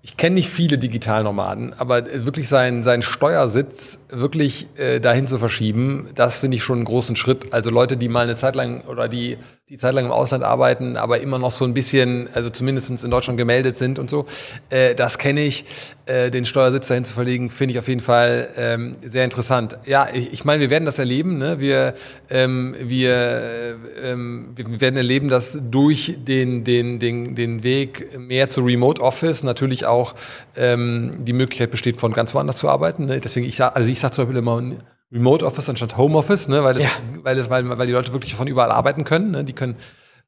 ich 0.02 0.16
kenne 0.16 0.36
nicht 0.36 0.50
viele 0.50 0.78
Digitalnomaden, 0.78 1.74
aber 1.74 2.06
wirklich 2.26 2.48
seinen, 2.48 2.84
seinen 2.84 3.02
Steuersitz 3.02 4.00
wirklich 4.10 4.70
äh, 4.78 5.02
dahin 5.02 5.28
zu 5.28 5.38
verschieben, 5.38 6.10
das 6.16 6.40
finde 6.40 6.56
ich 6.56 6.64
schon 6.64 6.78
einen 6.78 6.86
großen 6.86 7.18
Schritt. 7.18 7.52
Also 7.52 7.70
Leute, 7.70 7.98
die 7.98 8.08
mal 8.08 8.24
eine 8.24 8.38
Zeit 8.38 8.56
lang 8.56 8.82
oder 8.88 9.10
die 9.10 9.38
die 9.70 9.78
Zeit 9.78 9.94
lang 9.94 10.06
im 10.06 10.12
Ausland 10.12 10.44
arbeiten, 10.44 10.98
aber 10.98 11.20
immer 11.22 11.38
noch 11.38 11.52
so 11.52 11.64
ein 11.64 11.76
bisschen, 11.76 12.28
also 12.34 12.50
zumindest 12.50 13.04
in 13.04 13.12
Deutschland 13.12 13.38
gemeldet 13.38 13.78
sind 13.78 14.00
und 14.00 14.10
so. 14.10 14.26
Äh, 14.72 14.96
das 14.96 15.20
kenne 15.20 15.42
ich. 15.42 15.64
Äh, 16.08 16.32
den 16.32 16.46
Steuersitz 16.46 16.88
dahin 16.88 17.06
zu 17.06 17.14
verlegen, 17.14 17.52
finde 17.52 17.74
ich 17.74 17.78
auf 17.78 17.88
jeden 17.88 18.00
Fall 18.00 18.50
ähm, 18.58 18.94
sehr 19.06 19.24
interessant. 19.24 19.78
Ja, 19.86 20.10
ich, 20.12 20.34
ich 20.34 20.44
meine, 20.44 20.62
wir 20.62 20.72
werden 20.72 20.86
das 20.86 20.98
erleben. 20.98 21.38
Ne? 21.38 21.60
Wir, 21.60 21.94
ähm, 22.32 22.76
wir, 22.82 23.76
ähm, 24.04 24.54
wir 24.56 24.82
werden 24.82 24.98
erleben, 24.98 25.30
dass 25.30 25.60
durch 25.62 26.18
den, 26.18 26.64
den, 26.64 26.98
den, 26.98 27.36
den 27.36 27.62
Weg 27.62 28.18
mehr 28.18 28.50
zu 28.50 28.62
Remote 28.62 29.04
Office 29.04 29.44
natürlich 29.44 29.86
auch 29.86 30.16
ähm, 30.56 31.12
die 31.20 31.34
Möglichkeit 31.34 31.70
besteht, 31.70 31.98
von 31.98 32.12
ganz 32.12 32.34
woanders 32.34 32.58
zu 32.58 32.70
arbeiten. 32.70 33.06
Ne? 33.06 33.20
Deswegen, 33.20 33.46
ich 33.46 33.58
sag, 33.58 33.76
also 33.76 33.92
ich 33.92 34.00
sage 34.00 34.16
zum 34.16 34.26
Beispiel 34.26 34.40
immer, 34.40 34.64
Remote 35.12 35.46
Office 35.46 35.70
anstatt 35.70 35.98
Home 35.98 36.18
Office, 36.18 36.48
ne, 36.48 36.64
weil, 36.64 36.76
das, 36.76 36.84
ja. 36.84 36.92
weil, 37.24 37.36
das, 37.36 37.50
weil, 37.50 37.68
weil 37.78 37.88
die 37.88 37.94
Leute 37.94 38.14
wirklich 38.14 38.36
von 38.36 38.48
überall 38.48 38.72
arbeiten 38.72 39.04
können. 39.04 39.32
Ne? 39.32 39.44
Die 39.44 39.54
können 39.54 39.76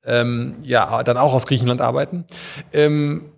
ähm, 0.03 0.53
ja 0.63 1.03
dann 1.03 1.17
auch 1.17 1.33
aus 1.33 1.45
Griechenland 1.45 1.81
arbeiten. 1.81 2.25
Ähm, 2.73 3.31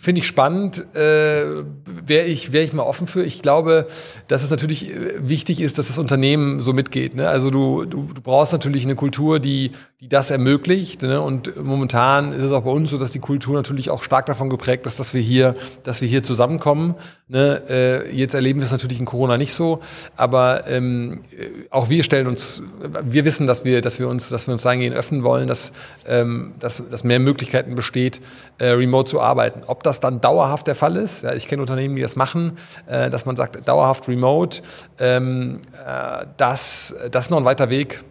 Finde 0.00 0.20
ich 0.20 0.28
spannend, 0.28 0.94
äh, 0.94 1.64
wäre 1.84 2.26
ich, 2.26 2.52
wär 2.52 2.62
ich 2.62 2.72
mal 2.72 2.84
offen 2.84 3.08
für. 3.08 3.24
Ich 3.24 3.42
glaube, 3.42 3.88
dass 4.28 4.44
es 4.44 4.50
natürlich 4.50 4.94
äh, 4.94 5.28
wichtig 5.28 5.60
ist, 5.60 5.76
dass 5.76 5.88
das 5.88 5.98
Unternehmen 5.98 6.60
so 6.60 6.72
mitgeht. 6.72 7.16
Ne? 7.16 7.28
Also 7.28 7.50
du, 7.50 7.84
du, 7.84 8.08
du 8.14 8.20
brauchst 8.22 8.52
natürlich 8.52 8.84
eine 8.84 8.94
Kultur, 8.94 9.40
die, 9.40 9.72
die 10.00 10.08
das 10.08 10.30
ermöglicht. 10.30 11.02
Ne? 11.02 11.20
Und 11.20 11.56
momentan 11.56 12.32
ist 12.32 12.44
es 12.44 12.52
auch 12.52 12.62
bei 12.62 12.70
uns 12.70 12.90
so, 12.90 12.98
dass 12.98 13.10
die 13.10 13.18
Kultur 13.18 13.56
natürlich 13.56 13.90
auch 13.90 14.04
stark 14.04 14.26
davon 14.26 14.48
geprägt 14.48 14.86
ist, 14.86 15.00
dass 15.00 15.12
wir 15.12 15.20
hier, 15.20 15.56
dass 15.82 16.00
wir 16.00 16.06
hier 16.06 16.22
zusammenkommen. 16.22 16.94
Ne? 17.26 17.62
Äh, 17.68 18.14
jetzt 18.14 18.34
erleben 18.34 18.60
wir 18.60 18.64
es 18.64 18.70
natürlich 18.70 19.00
in 19.00 19.06
Corona 19.06 19.36
nicht 19.36 19.52
so, 19.52 19.80
aber 20.14 20.68
ähm, 20.68 21.22
auch 21.70 21.88
wir 21.88 22.04
stellen 22.04 22.28
uns, 22.28 22.62
wir 23.02 23.24
wissen, 23.24 23.48
dass 23.48 23.64
wir, 23.64 23.80
dass 23.80 23.98
wir 23.98 24.08
uns, 24.08 24.28
dass 24.28 24.46
wir 24.46 24.52
uns 24.52 24.62
dahingehend 24.62 24.96
öffnen 24.96 25.24
wollen, 25.24 25.48
dass, 25.48 25.72
ähm, 26.06 26.54
dass, 26.60 26.80
dass 26.88 27.02
mehr 27.02 27.18
Möglichkeiten 27.18 27.74
besteht, 27.74 28.20
äh, 28.58 28.68
remote 28.68 29.10
zu 29.10 29.20
arbeiten. 29.20 29.62
Ob 29.66 29.82
das 29.82 29.98
dann 29.98 30.20
dauerhaft 30.20 30.68
der 30.68 30.76
Fall 30.76 30.94
ist. 30.94 31.24
Ja, 31.24 31.34
ich 31.34 31.48
kenne 31.48 31.60
Unternehmen, 31.60 31.96
die 31.96 32.02
das 32.02 32.14
machen, 32.14 32.52
äh, 32.86 33.10
dass 33.10 33.26
man 33.26 33.34
sagt, 33.34 33.66
dauerhaft 33.66 34.06
remote. 34.06 34.62
Ähm, 35.00 35.58
äh, 35.84 36.24
das, 36.36 36.94
das 37.10 37.24
ist 37.24 37.30
noch 37.30 37.38
ein 37.38 37.44
weiter 37.44 37.68
Weg. 37.68 38.04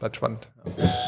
Bleibt 0.00 0.16
spannend. 0.16 0.48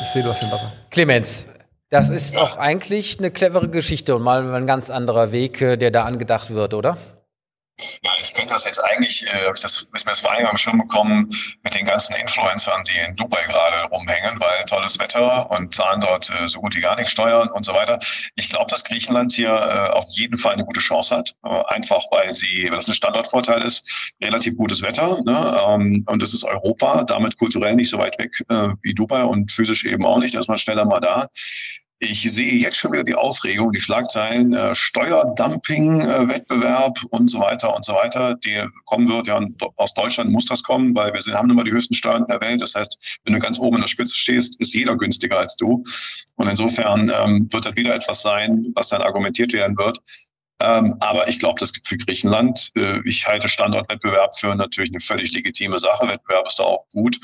Ich 0.03 0.11
sehe, 0.11 0.23
du 0.23 0.29
hast 0.29 0.43
den 0.43 0.53
Wasser. 0.53 0.71
Clemens, 0.91 1.47
das 1.89 2.11
ist 2.11 2.37
auch 2.37 2.59
eigentlich 2.59 3.19
eine 3.19 3.31
clevere 3.31 3.69
Geschichte 3.69 4.15
und 4.15 4.23
mal 4.23 4.55
ein 4.55 4.67
ganz 4.67 4.91
anderer 4.91 5.33
Weg, 5.33 5.63
äh, 5.63 5.77
der 5.79 5.91
da 5.91 6.05
angedacht 6.05 6.51
wird, 6.51 6.75
oder? 6.75 6.99
Ja, 8.03 8.13
ich 8.21 8.35
könnte 8.35 8.53
das 8.53 8.65
jetzt 8.65 8.79
eigentlich, 8.79 9.27
äh, 9.27 9.51
ich 9.55 9.61
das, 9.61 9.89
ist 9.93 10.07
mir 10.07 10.15
vor 10.15 10.33
allem 10.33 10.47
am 10.47 10.57
Schirm 10.57 10.79
bekommen 10.79 11.31
mit 11.63 11.75
den 11.75 11.85
ganzen 11.85 12.15
Influencern, 12.15 12.85
die 12.85 12.99
in 12.99 13.17
Dubai 13.17 13.43
gerade 13.45 13.85
rumhängen, 13.89 14.39
weil 14.41 14.65
tolles 14.65 14.99
Wetter 14.99 15.51
und 15.51 15.75
zahlen 15.75 16.01
dort 16.01 16.31
äh, 16.31 16.49
so 16.49 16.61
gut 16.61 16.77
wie 16.77 16.81
gar 16.81 16.97
nicht 16.97 17.11
Steuern 17.11 17.49
und 17.49 17.65
so 17.65 17.73
weiter. 17.73 17.99
Ich 18.37 18.49
glaube, 18.51 18.71
dass 18.71 18.85
Griechenland 18.85 19.33
hier 19.33 19.51
äh, 19.51 19.91
auf 19.91 20.05
jeden 20.11 20.39
Fall 20.39 20.53
eine 20.55 20.65
gute 20.65 20.81
Chance 20.81 21.17
hat, 21.17 21.35
äh, 21.45 21.63
einfach 21.69 22.03
weil 22.11 22.35
sie, 22.35 22.67
weil 22.69 22.77
das 22.77 22.89
ein 22.89 22.95
Standortvorteil 22.95 23.63
ist, 23.63 24.15
relativ 24.23 24.57
gutes 24.57 24.83
Wetter 24.83 25.21
ne? 25.25 25.63
ähm, 25.67 26.05
und 26.07 26.23
es 26.23 26.35
ist 26.35 26.45
Europa, 26.45 27.05
damit 27.05 27.39
kulturell 27.39 27.75
nicht 27.75 27.91
so 27.91 27.99
weit 27.99 28.19
weg 28.19 28.43
äh, 28.49 28.69
wie 28.83 28.95
Dubai 28.95 29.25
und 29.25 29.51
physisch 29.51 29.85
eben 29.85 30.05
auch 30.05 30.19
nicht, 30.19 30.35
da 30.35 30.43
man 30.47 30.59
schneller 30.59 30.85
mal 30.85 31.01
da. 31.01 31.29
Ich 32.05 32.23
sehe 32.23 32.55
jetzt 32.55 32.79
schon 32.79 32.91
wieder 32.91 33.05
die 33.05 33.15
Aufregung, 33.15 33.71
die 33.71 33.81
Schlagzeilen, 33.81 34.55
äh, 34.55 34.75
Steuerdumping, 34.75 36.01
äh, 36.01 36.29
Wettbewerb 36.29 36.99
und 37.11 37.29
so 37.29 37.39
weiter 37.39 37.77
und 37.77 37.85
so 37.85 37.93
weiter, 37.93 38.35
die 38.35 38.61
kommen 38.87 39.09
wird. 39.09 39.29
Ja, 39.29 39.41
aus 39.77 39.95
Deutschland 39.95 40.33
muss 40.33 40.47
das 40.47 40.65
kommen, 40.65 40.97
weil 40.97 41.15
wir 41.15 41.23
sind, 41.23 41.35
haben 41.35 41.49
immer 41.49 41.63
die 41.63 41.71
höchsten 41.71 41.95
Steuern 41.95 42.27
der 42.29 42.41
Welt. 42.41 42.61
Das 42.61 42.75
heißt, 42.75 43.21
wenn 43.23 43.35
du 43.35 43.39
ganz 43.39 43.57
oben 43.61 43.77
in 43.77 43.83
der 43.83 43.89
Spitze 43.89 44.17
stehst, 44.17 44.61
ist 44.61 44.75
jeder 44.75 44.97
günstiger 44.97 45.39
als 45.39 45.57
du. 45.57 45.85
Und 46.35 46.49
insofern 46.49 47.09
ähm, 47.15 47.47
wird 47.53 47.67
das 47.67 47.77
wieder 47.77 47.95
etwas 47.95 48.21
sein, 48.21 48.73
was 48.75 48.89
dann 48.89 49.03
argumentiert 49.03 49.53
werden 49.53 49.79
wird. 49.79 50.01
Ähm, 50.61 50.97
aber 50.99 51.29
ich 51.29 51.39
glaube, 51.39 51.61
das 51.61 51.73
für 51.85 51.99
Griechenland, 51.99 52.73
äh, 52.77 52.99
ich 53.05 53.29
halte 53.29 53.49
Standortwettbewerb 53.49 54.37
für 54.37 54.57
natürlich 54.57 54.91
eine 54.91 55.01
völlig 55.01 55.33
legitime 55.33 55.79
Sache. 55.79 56.09
Wettbewerb 56.09 56.49
ist 56.49 56.59
da 56.59 56.65
auch 56.65 56.85
gut. 56.91 57.17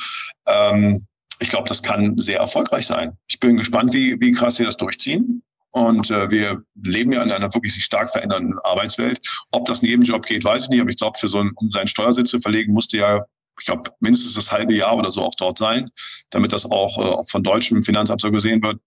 Ähm, 0.46 1.04
ich 1.40 1.50
glaube, 1.50 1.68
das 1.68 1.82
kann 1.82 2.16
sehr 2.18 2.40
erfolgreich 2.40 2.86
sein. 2.86 3.16
Ich 3.28 3.38
bin 3.40 3.56
gespannt, 3.56 3.92
wie, 3.92 4.20
wie 4.20 4.32
krass 4.32 4.56
sie 4.56 4.64
das 4.64 4.76
durchziehen. 4.76 5.42
Und 5.70 6.10
äh, 6.10 6.30
wir 6.30 6.62
leben 6.82 7.12
ja 7.12 7.22
in 7.22 7.30
einer 7.30 7.52
wirklich 7.54 7.74
sich 7.74 7.84
stark 7.84 8.10
verändernden 8.10 8.58
Arbeitswelt. 8.64 9.20
Ob 9.50 9.66
das 9.66 9.82
jedem 9.82 10.02
Job 10.02 10.26
geht, 10.26 10.44
weiß 10.44 10.64
ich 10.64 10.68
nicht. 10.70 10.80
Aber 10.80 10.90
ich 10.90 10.96
glaube, 10.96 11.18
für 11.18 11.28
so 11.28 11.38
einen, 11.38 11.52
um 11.56 11.70
seinen 11.70 11.88
Steuersitz 11.88 12.30
zu 12.30 12.40
verlegen, 12.40 12.72
musste 12.72 12.96
ja, 12.96 13.24
ich 13.60 13.66
glaube, 13.66 13.90
mindestens 14.00 14.34
das 14.34 14.50
halbe 14.50 14.74
Jahr 14.74 14.96
oder 14.96 15.10
so 15.10 15.22
auch 15.22 15.34
dort 15.36 15.58
sein, 15.58 15.90
damit 16.30 16.52
das 16.52 16.64
auch 16.64 17.20
äh, 17.20 17.24
von 17.28 17.42
deutschem 17.42 17.82
Finanzamt 17.82 18.20
so 18.20 18.30
gesehen 18.30 18.62
wird. 18.62 18.80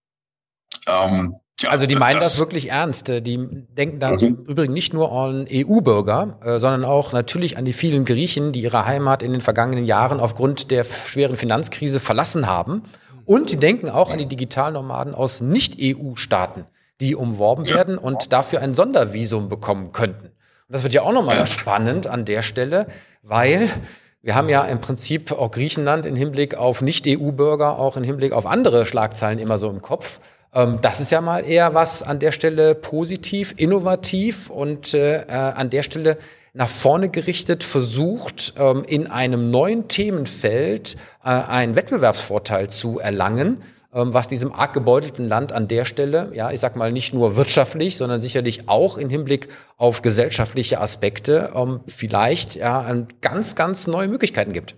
Ähm, 0.87 1.35
ja, 1.63 1.69
also 1.69 1.85
die 1.85 1.95
meinen 1.95 2.19
das, 2.19 2.33
das, 2.33 2.39
wirklich 2.39 2.69
ernst. 2.69 3.07
Die 3.07 3.37
denken 3.77 3.99
da 3.99 4.13
okay. 4.13 4.27
im 4.27 4.45
Übrigen 4.45 4.73
nicht 4.73 4.93
nur 4.93 5.11
an 5.11 5.47
EU-Bürger, 5.51 6.37
äh, 6.43 6.59
sondern 6.59 6.85
auch 6.85 7.13
natürlich 7.13 7.57
an 7.57 7.65
die 7.65 7.73
vielen 7.73 8.05
Griechen, 8.05 8.51
die 8.51 8.61
ihre 8.61 8.85
Heimat 8.85 9.23
in 9.23 9.31
den 9.31 9.41
vergangenen 9.41 9.85
Jahren 9.85 10.19
aufgrund 10.19 10.71
der 10.71 10.83
schweren 10.83 11.35
Finanzkrise 11.35 11.99
verlassen 11.99 12.47
haben. 12.47 12.83
Und 13.25 13.49
die 13.49 13.57
denken 13.57 13.89
auch 13.89 14.11
an 14.11 14.17
die 14.17 14.25
Digitalnomaden 14.25 15.13
aus 15.13 15.41
Nicht-EU-Staaten, 15.41 16.65
die 16.99 17.15
umworben 17.15 17.65
ja. 17.65 17.75
werden 17.75 17.97
und 17.97 18.33
dafür 18.33 18.61
ein 18.61 18.73
Sondervisum 18.73 19.47
bekommen 19.47 19.91
könnten. 19.91 20.25
Und 20.27 20.75
das 20.75 20.83
wird 20.83 20.93
ja 20.93 21.03
auch 21.03 21.13
nochmal 21.13 21.37
ja. 21.37 21.45
spannend 21.45 22.07
an 22.07 22.25
der 22.25 22.41
Stelle, 22.41 22.87
weil 23.21 23.69
wir 24.23 24.35
haben 24.35 24.49
ja 24.49 24.63
im 24.65 24.81
Prinzip 24.81 25.31
auch 25.31 25.51
Griechenland 25.51 26.05
im 26.05 26.15
Hinblick 26.15 26.55
auf 26.55 26.81
Nicht-EU-Bürger, 26.81 27.79
auch 27.79 27.97
im 27.97 28.03
Hinblick 28.03 28.33
auf 28.33 28.45
andere 28.45 28.85
Schlagzeilen 28.85 29.39
immer 29.39 29.57
so 29.57 29.69
im 29.69 29.81
Kopf. 29.81 30.19
Ähm, 30.53 30.79
das 30.81 30.99
ist 30.99 31.11
ja 31.11 31.21
mal 31.21 31.45
eher 31.45 31.73
was 31.73 32.03
an 32.03 32.19
der 32.19 32.31
Stelle 32.31 32.75
positiv, 32.75 33.53
innovativ 33.57 34.49
und 34.49 34.93
äh, 34.93 35.21
äh, 35.21 35.31
an 35.31 35.69
der 35.69 35.83
Stelle 35.83 36.17
nach 36.53 36.69
vorne 36.69 37.09
gerichtet 37.09 37.63
versucht, 37.63 38.53
ähm, 38.57 38.83
in 38.85 39.07
einem 39.07 39.51
neuen 39.51 39.87
Themenfeld 39.87 40.97
äh, 41.23 41.29
einen 41.29 41.75
Wettbewerbsvorteil 41.75 42.69
zu 42.69 42.99
erlangen, 42.99 43.59
ähm, 43.93 44.13
was 44.13 44.27
diesem 44.27 44.51
arg 44.51 44.73
gebeutelten 44.73 45.29
Land 45.29 45.53
an 45.53 45.69
der 45.69 45.85
Stelle, 45.85 46.31
ja, 46.33 46.51
ich 46.51 46.59
sag 46.59 46.75
mal 46.75 46.91
nicht 46.91 47.13
nur 47.13 47.37
wirtschaftlich, 47.37 47.95
sondern 47.95 48.19
sicherlich 48.19 48.67
auch 48.67 48.97
im 48.97 49.09
Hinblick 49.09 49.47
auf 49.77 50.01
gesellschaftliche 50.01 50.81
Aspekte 50.81 51.53
ähm, 51.55 51.79
vielleicht 51.87 52.55
ja 52.55 52.93
ganz, 53.21 53.55
ganz 53.55 53.87
neue 53.87 54.09
Möglichkeiten 54.09 54.51
gibt. 54.51 54.75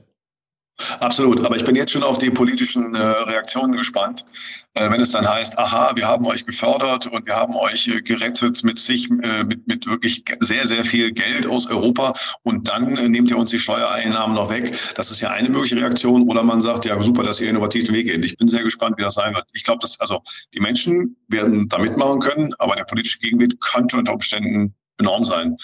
Absolut, 0.99 1.45
aber 1.45 1.55
ich 1.55 1.63
bin 1.63 1.75
jetzt 1.75 1.91
schon 1.91 2.01
auf 2.01 2.17
die 2.17 2.31
politischen 2.31 2.95
äh, 2.95 2.99
Reaktionen 2.99 3.73
gespannt, 3.77 4.25
äh, 4.73 4.89
wenn 4.89 5.01
es 5.01 5.11
dann 5.11 5.27
heißt, 5.27 5.59
aha, 5.59 5.91
wir 5.95 6.07
haben 6.07 6.25
euch 6.25 6.45
gefördert 6.45 7.05
und 7.05 7.27
wir 7.27 7.35
haben 7.35 7.55
euch 7.55 7.87
äh, 7.87 8.01
gerettet 8.01 8.63
mit 8.63 8.79
sich, 8.79 9.09
äh, 9.21 9.43
mit, 9.43 9.67
mit 9.67 9.85
wirklich 9.85 10.23
sehr, 10.39 10.65
sehr 10.65 10.83
viel 10.83 11.11
Geld 11.11 11.45
aus 11.45 11.67
Europa 11.67 12.13
und 12.41 12.67
dann 12.67 12.97
äh, 12.97 13.07
nehmt 13.07 13.29
ihr 13.29 13.37
uns 13.37 13.51
die 13.51 13.59
Steuereinnahmen 13.59 14.35
noch 14.35 14.49
weg. 14.49 14.73
Das 14.95 15.11
ist 15.11 15.21
ja 15.21 15.29
eine 15.29 15.49
mögliche 15.49 15.75
Reaktion 15.75 16.27
oder 16.27 16.41
man 16.41 16.59
sagt, 16.59 16.85
ja 16.85 17.01
super, 17.03 17.21
dass 17.21 17.39
ihr 17.39 17.49
innovativ 17.49 17.83
den 17.83 17.93
Weg 17.93 18.07
geht. 18.07 18.25
Ich 18.25 18.37
bin 18.37 18.47
sehr 18.47 18.63
gespannt, 18.63 18.97
wie 18.97 19.03
das 19.03 19.13
sein 19.13 19.35
wird. 19.35 19.45
Ich 19.53 19.63
glaube, 19.63 19.79
dass 19.79 19.99
also 19.99 20.23
die 20.55 20.59
Menschen 20.59 21.15
werden 21.27 21.69
da 21.69 21.77
mitmachen 21.77 22.19
können, 22.19 22.55
aber 22.57 22.75
der 22.75 22.85
politische 22.85 23.19
Gegenwind 23.19 23.61
könnte 23.61 23.97
unter 23.97 24.13
Umständen 24.13 24.73
enorm 24.97 25.25
sein. 25.25 25.57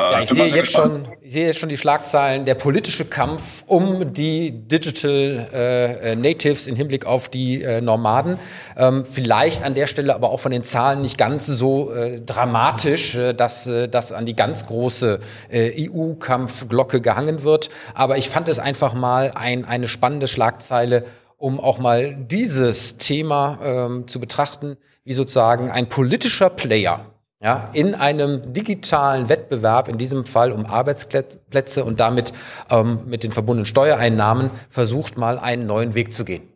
Äh, 0.00 0.12
ja, 0.12 0.22
ich 0.22 0.30
sehe, 0.30 0.46
jetzt 0.46 0.72
schon, 0.72 1.08
ich 1.20 1.32
sehe 1.32 1.46
jetzt 1.46 1.58
schon 1.58 1.68
die 1.68 1.76
Schlagzeilen, 1.76 2.44
der 2.44 2.54
politische 2.54 3.04
Kampf 3.04 3.64
um 3.66 4.12
die 4.12 4.52
Digital 4.52 5.48
äh, 5.52 6.12
äh, 6.12 6.16
Natives 6.16 6.66
im 6.66 6.76
Hinblick 6.76 7.06
auf 7.06 7.28
die 7.28 7.62
äh, 7.62 7.80
Nomaden. 7.80 8.38
Ähm, 8.76 9.04
vielleicht 9.04 9.62
an 9.62 9.74
der 9.74 9.86
Stelle 9.86 10.14
aber 10.14 10.30
auch 10.30 10.40
von 10.40 10.52
den 10.52 10.62
Zahlen 10.62 11.02
nicht 11.02 11.18
ganz 11.18 11.46
so 11.46 11.92
äh, 11.92 12.20
dramatisch, 12.20 13.14
äh, 13.16 13.34
dass 13.34 13.70
das 13.90 14.12
an 14.12 14.26
die 14.26 14.34
ganz 14.34 14.66
große 14.66 15.20
EU-Kampfglocke 15.52 17.00
gehangen 17.00 17.42
wird. 17.42 17.68
Aber 17.94 18.18
ich 18.18 18.28
fand 18.28 18.48
es 18.48 18.58
einfach 18.58 18.94
mal 18.94 19.32
ein, 19.34 19.64
eine 19.64 19.88
spannende 19.88 20.26
Schlagzeile, 20.26 21.04
um 21.36 21.60
auch 21.60 21.78
mal 21.78 22.14
dieses 22.14 22.96
Thema 22.96 23.58
ähm, 23.62 24.08
zu 24.08 24.20
betrachten, 24.20 24.76
wie 25.04 25.12
sozusagen 25.12 25.70
ein 25.70 25.88
politischer 25.88 26.50
Player 26.50 27.09
ja, 27.42 27.70
in 27.72 27.94
einem 27.94 28.52
digitalen 28.52 29.30
Wettbewerb, 29.30 29.88
in 29.88 29.96
diesem 29.96 30.26
Fall 30.26 30.52
um 30.52 30.66
Arbeitsplätze 30.66 31.84
und 31.84 31.98
damit 31.98 32.32
ähm, 32.68 33.00
mit 33.06 33.22
den 33.24 33.32
verbundenen 33.32 33.64
Steuereinnahmen, 33.64 34.50
versucht 34.68 35.16
mal 35.16 35.38
einen 35.38 35.66
neuen 35.66 35.94
Weg 35.94 36.12
zu 36.12 36.24
gehen. 36.24 36.52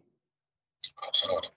Absolut. 0.96 1.52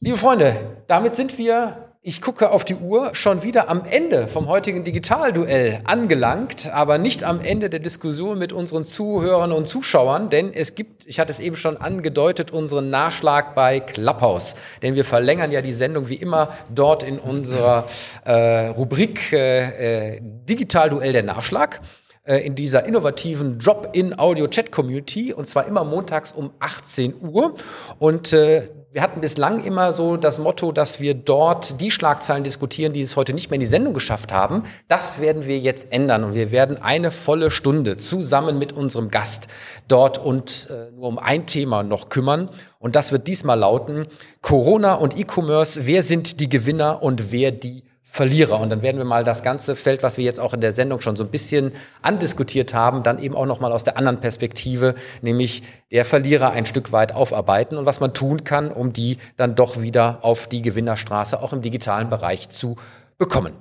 Liebe 0.00 0.16
Freunde, 0.16 0.82
damit 0.88 1.14
sind 1.14 1.38
wir 1.38 1.85
ich 2.08 2.22
gucke 2.22 2.52
auf 2.52 2.64
die 2.64 2.76
Uhr, 2.76 3.16
schon 3.16 3.42
wieder 3.42 3.68
am 3.68 3.82
Ende 3.84 4.28
vom 4.28 4.46
heutigen 4.46 4.84
Digitalduell 4.84 5.80
angelangt, 5.86 6.70
aber 6.72 6.98
nicht 6.98 7.24
am 7.24 7.40
Ende 7.40 7.68
der 7.68 7.80
Diskussion 7.80 8.38
mit 8.38 8.52
unseren 8.52 8.84
Zuhörern 8.84 9.50
und 9.50 9.66
Zuschauern, 9.66 10.30
denn 10.30 10.54
es 10.54 10.76
gibt, 10.76 11.04
ich 11.06 11.18
hatte 11.18 11.32
es 11.32 11.40
eben 11.40 11.56
schon 11.56 11.76
angedeutet, 11.76 12.52
unseren 12.52 12.90
Nachschlag 12.90 13.56
bei 13.56 13.80
Clubhouse. 13.80 14.54
Denn 14.82 14.94
wir 14.94 15.04
verlängern 15.04 15.50
ja 15.50 15.62
die 15.62 15.72
Sendung 15.72 16.08
wie 16.08 16.14
immer 16.14 16.50
dort 16.72 17.02
in 17.02 17.18
unserer 17.18 17.88
äh, 18.24 18.68
Rubrik 18.68 19.32
äh, 19.32 20.14
äh, 20.14 20.20
Digitalduell 20.22 21.12
der 21.12 21.24
Nachschlag. 21.24 21.80
äh, 22.22 22.38
in 22.38 22.54
dieser 22.54 22.84
innovativen 22.86 23.58
Drop-in-Audio-Chat-Community 23.58 25.32
und 25.32 25.46
zwar 25.46 25.66
immer 25.66 25.82
montags 25.82 26.32
um 26.32 26.52
18 26.60 27.14
Uhr. 27.20 27.54
Und 27.98 28.32
äh, 28.32 28.68
wir 28.96 29.02
hatten 29.02 29.20
bislang 29.20 29.62
immer 29.62 29.92
so 29.92 30.16
das 30.16 30.38
Motto, 30.38 30.72
dass 30.72 31.00
wir 31.00 31.12
dort 31.12 31.82
die 31.82 31.90
Schlagzeilen 31.90 32.44
diskutieren, 32.44 32.94
die 32.94 33.02
es 33.02 33.14
heute 33.14 33.34
nicht 33.34 33.50
mehr 33.50 33.56
in 33.56 33.60
die 33.60 33.66
Sendung 33.66 33.92
geschafft 33.92 34.32
haben. 34.32 34.62
Das 34.88 35.20
werden 35.20 35.44
wir 35.44 35.58
jetzt 35.58 35.92
ändern 35.92 36.24
und 36.24 36.34
wir 36.34 36.50
werden 36.50 36.80
eine 36.80 37.10
volle 37.10 37.50
Stunde 37.50 37.98
zusammen 37.98 38.58
mit 38.58 38.72
unserem 38.72 39.10
Gast 39.10 39.48
dort 39.86 40.16
und 40.16 40.68
äh, 40.70 40.92
nur 40.92 41.08
um 41.08 41.18
ein 41.18 41.44
Thema 41.44 41.82
noch 41.82 42.08
kümmern. 42.08 42.48
Und 42.78 42.96
das 42.96 43.12
wird 43.12 43.26
diesmal 43.26 43.58
lauten 43.58 44.06
Corona 44.40 44.94
und 44.94 45.18
E-Commerce. 45.18 45.84
Wer 45.84 46.02
sind 46.02 46.40
die 46.40 46.48
Gewinner 46.48 47.02
und 47.02 47.30
wer 47.30 47.52
die 47.52 47.82
Verlierer. 48.08 48.60
Und 48.60 48.70
dann 48.70 48.82
werden 48.82 48.98
wir 48.98 49.04
mal 49.04 49.24
das 49.24 49.42
ganze 49.42 49.74
Feld, 49.74 50.04
was 50.04 50.16
wir 50.16 50.24
jetzt 50.24 50.38
auch 50.38 50.54
in 50.54 50.60
der 50.60 50.72
Sendung 50.72 51.00
schon 51.00 51.16
so 51.16 51.24
ein 51.24 51.30
bisschen 51.30 51.72
andiskutiert 52.02 52.72
haben, 52.72 53.02
dann 53.02 53.18
eben 53.18 53.34
auch 53.34 53.46
nochmal 53.46 53.72
aus 53.72 53.82
der 53.82 53.98
anderen 53.98 54.20
Perspektive, 54.20 54.94
nämlich 55.22 55.64
der 55.90 56.04
Verlierer 56.04 56.52
ein 56.52 56.66
Stück 56.66 56.92
weit 56.92 57.12
aufarbeiten 57.12 57.76
und 57.76 57.84
was 57.84 57.98
man 57.98 58.14
tun 58.14 58.44
kann, 58.44 58.70
um 58.70 58.92
die 58.92 59.18
dann 59.36 59.56
doch 59.56 59.80
wieder 59.80 60.20
auf 60.22 60.46
die 60.46 60.62
Gewinnerstraße 60.62 61.42
auch 61.42 61.52
im 61.52 61.62
digitalen 61.62 62.08
Bereich 62.08 62.48
zu 62.48 62.76
bekommen. 63.18 63.52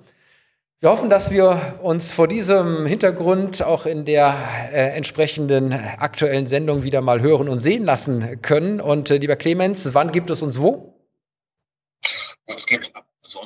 Wir 0.79 0.91
hoffen, 0.91 1.09
dass 1.09 1.31
wir 1.31 1.79
uns 1.81 2.11
vor 2.11 2.27
diesem 2.27 2.85
Hintergrund 2.85 3.63
auch 3.63 3.87
in 3.87 4.05
der 4.05 4.35
äh, 4.71 4.89
entsprechenden 4.95 5.73
aktuellen 5.73 6.45
Sendung 6.45 6.83
wieder 6.83 7.01
mal 7.01 7.19
hören 7.19 7.49
und 7.49 7.57
sehen 7.57 7.83
lassen 7.83 8.41
können. 8.43 8.79
Und 8.79 9.09
äh, 9.09 9.17
lieber 9.17 9.37
Clemens, 9.37 9.93
wann 9.95 10.11
gibt 10.11 10.29
es 10.29 10.43
uns 10.43 10.61
wo? 10.61 10.93
Uns 12.45 12.67
gibt 12.67 12.84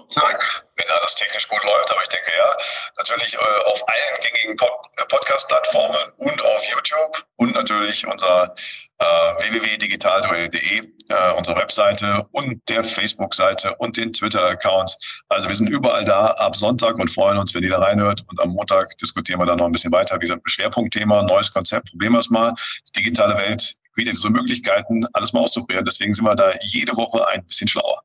Sonntag, 0.09 0.65
wenn 0.75 0.89
alles 0.89 1.15
technisch 1.15 1.47
gut 1.47 1.63
läuft, 1.63 1.91
aber 1.91 2.01
ich 2.01 2.09
denke 2.09 2.31
ja, 2.35 2.55
natürlich 2.97 3.35
äh, 3.35 3.37
auf 3.65 3.87
allen 3.87 4.21
gängigen 4.21 4.57
Pod 4.57 4.71
äh, 4.97 5.05
Podcast-Plattformen 5.05 5.97
und 6.17 6.41
auf 6.43 6.63
YouTube 6.65 7.23
und 7.35 7.53
natürlich 7.53 8.07
unser 8.07 8.53
äh, 8.97 9.05
www.digitalduell.de, 9.05 10.79
äh, 11.09 11.31
unsere 11.33 11.57
Webseite 11.57 12.27
und 12.31 12.61
der 12.69 12.83
Facebook-Seite 12.83 13.75
und 13.75 13.97
den 13.97 14.11
Twitter-Accounts. 14.11 15.21
Also 15.29 15.47
wir 15.47 15.55
sind 15.55 15.69
überall 15.69 16.05
da 16.05 16.27
ab 16.27 16.55
Sonntag 16.55 16.95
und 16.95 17.09
freuen 17.09 17.37
uns, 17.37 17.53
wenn 17.53 17.63
ihr 17.63 17.69
da 17.69 17.79
reinhört. 17.79 18.23
Und 18.27 18.41
am 18.41 18.49
Montag 18.49 18.97
diskutieren 18.97 19.39
wir 19.39 19.45
dann 19.45 19.57
noch 19.57 19.67
ein 19.67 19.71
bisschen 19.71 19.91
weiter. 19.91 20.15
Wie 20.15 20.21
gesagt, 20.21 20.41
Schwerpunktthema, 20.49 21.21
neues 21.23 21.53
Konzept, 21.53 21.91
probieren 21.91 22.13
wir 22.13 22.19
es 22.19 22.29
mal. 22.29 22.53
Die 22.87 23.03
digitale 23.03 23.37
Welt 23.37 23.75
bietet 23.93 24.17
so 24.17 24.29
Möglichkeiten, 24.29 25.05
alles 25.13 25.33
mal 25.33 25.41
auszuprobieren. 25.41 25.85
Deswegen 25.85 26.13
sind 26.13 26.25
wir 26.25 26.35
da 26.35 26.53
jede 26.61 26.95
Woche 26.97 27.27
ein 27.27 27.45
bisschen 27.45 27.67
schlauer. 27.67 28.01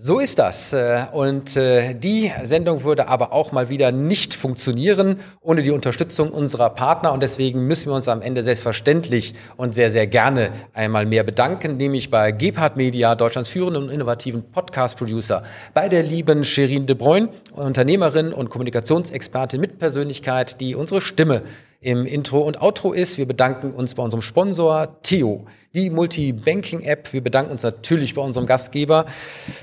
So 0.00 0.20
ist 0.20 0.38
das. 0.38 0.72
Äh, 0.72 1.06
und 1.10 1.56
äh, 1.56 1.92
die 1.92 2.30
Sendung 2.44 2.84
würde 2.84 3.08
aber 3.08 3.32
auch 3.32 3.50
mal 3.50 3.68
wieder 3.68 3.90
nicht 3.90 4.32
funktionieren 4.32 5.18
ohne 5.40 5.62
die 5.62 5.72
Unterstützung 5.72 6.30
unserer 6.30 6.70
Partner. 6.70 7.12
Und 7.12 7.20
deswegen 7.20 7.66
müssen 7.66 7.90
wir 7.90 7.96
uns 7.96 8.06
am 8.06 8.22
Ende 8.22 8.44
selbstverständlich 8.44 9.34
und 9.56 9.74
sehr, 9.74 9.90
sehr 9.90 10.06
gerne 10.06 10.52
einmal 10.72 11.04
mehr 11.04 11.24
bedanken, 11.24 11.78
nämlich 11.78 12.12
bei 12.12 12.30
Gebhard 12.30 12.76
Media, 12.76 13.16
Deutschlands 13.16 13.48
führenden 13.48 13.82
und 13.82 13.88
innovativen 13.88 14.52
Podcast-Producer, 14.52 15.42
bei 15.74 15.88
der 15.88 16.04
lieben 16.04 16.44
Sherin 16.44 16.86
de 16.86 16.94
Bruyne, 16.94 17.30
Unternehmerin 17.54 18.32
und 18.32 18.50
Kommunikationsexpertin 18.50 19.60
mit 19.60 19.80
Persönlichkeit, 19.80 20.60
die 20.60 20.76
unsere 20.76 21.00
Stimme 21.00 21.42
im 21.80 22.06
Intro 22.06 22.40
und 22.40 22.60
Outro 22.60 22.92
ist. 22.92 23.18
Wir 23.18 23.26
bedanken 23.26 23.72
uns 23.72 23.94
bei 23.94 24.02
unserem 24.02 24.20
Sponsor 24.20 25.00
Theo, 25.02 25.46
die 25.74 25.90
Multi-Banking-App. 25.90 27.12
Wir 27.12 27.22
bedanken 27.22 27.52
uns 27.52 27.62
natürlich 27.62 28.14
bei 28.14 28.22
unserem 28.22 28.46
Gastgeber 28.46 29.06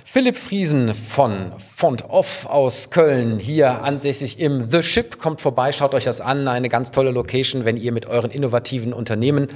Philipp 0.05 0.37
Friesen 0.37 0.93
von 0.93 1.51
Font 1.57 2.09
Off 2.09 2.45
aus 2.45 2.89
Köln, 2.89 3.37
hier 3.37 3.83
ansässig 3.83 4.39
im 4.39 4.69
The 4.69 4.81
Ship. 4.81 5.17
Kommt 5.17 5.41
vorbei, 5.41 5.71
schaut 5.71 5.93
euch 5.93 6.05
das 6.05 6.21
an. 6.21 6.47
Eine 6.47 6.69
ganz 6.69 6.91
tolle 6.91 7.11
Location, 7.11 7.65
wenn 7.65 7.75
ihr 7.75 7.91
mit 7.91 8.05
euren 8.05 8.31
innovativen 8.31 8.93
Unternehmen 8.93 9.47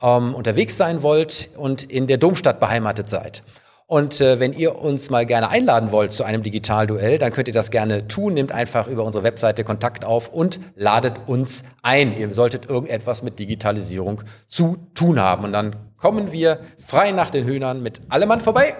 ähm, 0.00 0.34
unterwegs 0.34 0.76
sein 0.76 1.02
wollt 1.02 1.50
und 1.56 1.82
in 1.82 2.06
der 2.06 2.16
Domstadt 2.16 2.60
beheimatet 2.60 3.10
seid. 3.10 3.42
Und 3.88 4.20
äh, 4.20 4.40
wenn 4.40 4.52
ihr 4.52 4.80
uns 4.80 5.10
mal 5.10 5.24
gerne 5.26 5.48
einladen 5.48 5.92
wollt 5.92 6.12
zu 6.12 6.24
einem 6.24 6.42
Digitalduell, 6.42 7.18
dann 7.18 7.30
könnt 7.30 7.46
ihr 7.46 7.54
das 7.54 7.70
gerne 7.70 8.08
tun. 8.08 8.34
Nehmt 8.34 8.50
einfach 8.50 8.88
über 8.88 9.04
unsere 9.04 9.22
Webseite 9.22 9.62
Kontakt 9.62 10.04
auf 10.04 10.28
und 10.28 10.58
ladet 10.74 11.20
uns 11.28 11.62
ein. 11.82 12.16
Ihr 12.18 12.34
solltet 12.34 12.68
irgendetwas 12.68 13.22
mit 13.22 13.38
Digitalisierung 13.38 14.22
zu 14.48 14.88
tun 14.94 15.20
haben. 15.20 15.44
Und 15.44 15.52
dann 15.52 15.76
kommen 16.00 16.32
wir 16.32 16.58
frei 16.84 17.12
nach 17.12 17.30
den 17.30 17.46
Hühnern 17.46 17.80
mit 17.80 18.00
Allemann 18.08 18.40
vorbei. 18.40 18.74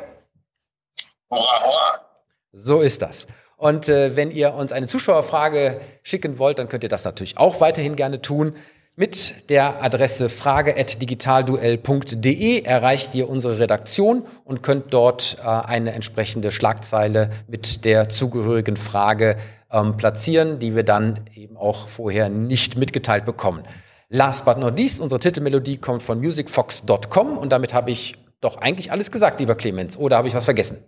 So 2.52 2.80
ist 2.80 3.00
das. 3.00 3.28
Und 3.56 3.88
äh, 3.88 4.16
wenn 4.16 4.32
ihr 4.32 4.54
uns 4.54 4.72
eine 4.72 4.86
Zuschauerfrage 4.86 5.80
schicken 6.02 6.38
wollt, 6.38 6.58
dann 6.58 6.68
könnt 6.68 6.82
ihr 6.82 6.88
das 6.88 7.04
natürlich 7.04 7.38
auch 7.38 7.60
weiterhin 7.60 7.94
gerne 7.94 8.20
tun. 8.22 8.54
Mit 8.98 9.50
der 9.50 9.82
Adresse 9.82 10.30
frage.digitalduell.de 10.30 12.62
erreicht 12.62 13.14
ihr 13.14 13.28
unsere 13.28 13.58
Redaktion 13.58 14.22
und 14.42 14.62
könnt 14.62 14.94
dort 14.94 15.36
äh, 15.38 15.42
eine 15.46 15.92
entsprechende 15.92 16.50
Schlagzeile 16.50 17.28
mit 17.46 17.84
der 17.84 18.08
zugehörigen 18.08 18.78
Frage 18.78 19.36
ähm, 19.70 19.98
platzieren, 19.98 20.60
die 20.60 20.74
wir 20.74 20.82
dann 20.82 21.28
eben 21.34 21.58
auch 21.58 21.88
vorher 21.88 22.30
nicht 22.30 22.78
mitgeteilt 22.78 23.26
bekommen. 23.26 23.64
Last 24.08 24.46
but 24.46 24.56
not 24.56 24.78
least, 24.78 25.02
unsere 25.02 25.20
Titelmelodie 25.20 25.76
kommt 25.76 26.02
von 26.02 26.18
musicfox.com 26.18 27.36
und 27.36 27.52
damit 27.52 27.74
habe 27.74 27.90
ich 27.90 28.16
doch 28.40 28.56
eigentlich 28.62 28.92
alles 28.92 29.10
gesagt, 29.10 29.40
lieber 29.40 29.56
Clemens. 29.56 29.98
Oder 29.98 30.16
habe 30.16 30.28
ich 30.28 30.34
was 30.34 30.46
vergessen? 30.46 30.78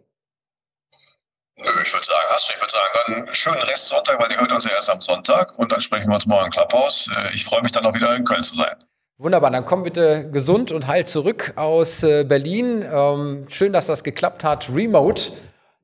Nö, 1.59 1.71
ich 1.83 1.93
würde 1.93 2.07
sagen, 2.07 2.27
hast 2.31 2.49
du. 2.49 2.53
Ich 2.55 2.61
würde 2.61 2.73
sagen, 2.73 3.25
dann 3.27 3.35
schönen 3.35 3.63
Rest 3.63 3.89
Sonntag, 3.89 4.21
weil 4.21 4.29
die 4.29 4.37
hört 4.37 4.53
uns 4.53 4.65
ja 4.65 4.71
erst 4.71 4.91
am 4.91 5.01
Sonntag 5.01 5.59
und 5.59 5.73
dann 5.73 5.81
sprechen 5.81 6.09
wir 6.09 6.15
uns 6.15 6.27
morgen 6.27 6.47
im 6.47 6.51
Clubhaus. 6.53 7.09
Äh, 7.17 7.35
ich 7.35 7.45
freue 7.45 7.63
mich 7.63 7.73
dann 7.73 7.85
auch 7.85 7.95
wieder 7.95 8.15
in 8.15 8.25
Köln 8.25 8.43
zu 8.43 8.55
sein. 8.55 8.77
Wunderbar, 9.21 9.51
dann 9.51 9.65
komm 9.65 9.83
bitte 9.83 10.31
gesund 10.31 10.71
und 10.71 10.87
heil 10.87 11.05
zurück 11.05 11.53
aus 11.57 12.05
äh, 12.05 12.23
Berlin. 12.23 12.87
Ähm, 12.89 13.47
schön, 13.49 13.73
dass 13.73 13.87
das 13.87 14.05
geklappt 14.05 14.45
hat, 14.45 14.71
remote. 14.73 15.33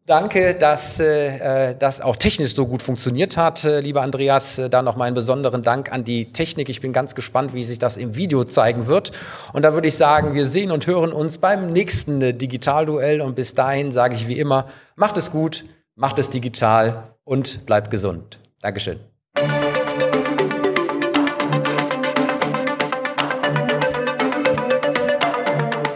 Danke, 0.07 0.55
dass 0.55 1.01
äh, 1.01 1.71
äh, 1.71 1.77
das 1.79 2.03
auch 2.03 2.17
technisch 2.17 2.55
so 2.55 2.67
gut 2.67 2.83
funktioniert 2.83 3.39
hat, 3.39 3.65
äh, 3.65 3.81
lieber 3.81 4.03
Andreas. 4.03 4.59
Äh, 4.59 4.69
da 4.69 4.83
noch 4.83 4.97
mal 4.97 5.07
einen 5.07 5.15
besonderen 5.15 5.63
Dank 5.63 5.91
an 5.91 6.05
die 6.05 6.31
Technik. 6.31 6.69
Ich 6.69 6.83
bin 6.83 6.93
ganz 6.93 7.15
gespannt, 7.15 7.55
wie 7.55 7.65
sich 7.65 7.79
das 7.79 7.97
im 7.97 8.15
Video 8.15 8.45
zeigen 8.45 8.87
wird. 8.87 9.13
Und 9.55 9.63
da 9.63 9.73
würde 9.73 9.89
ich 9.89 9.97
sagen, 9.97 10.35
wir 10.35 10.47
sehen 10.47 10.73
und 10.73 10.87
hören 10.87 11.11
uns 11.11 11.39
beim 11.39 11.73
nächsten 11.73 12.21
äh, 12.21 12.35
Digitalduell. 12.35 13.23
Und 13.23 13.35
bis 13.35 13.55
dahin 13.55 13.93
sage 13.93 14.15
ich 14.15 14.29
wie 14.29 14.39
immer, 14.39 14.67
macht 14.95 15.17
es 15.17 15.31
gut, 15.31 15.65
macht 15.95 16.19
es 16.19 16.29
digital 16.29 17.15
und 17.25 17.65
bleibt 17.65 17.91
gesund. 17.91 18.39
Dankeschön. 18.61 19.14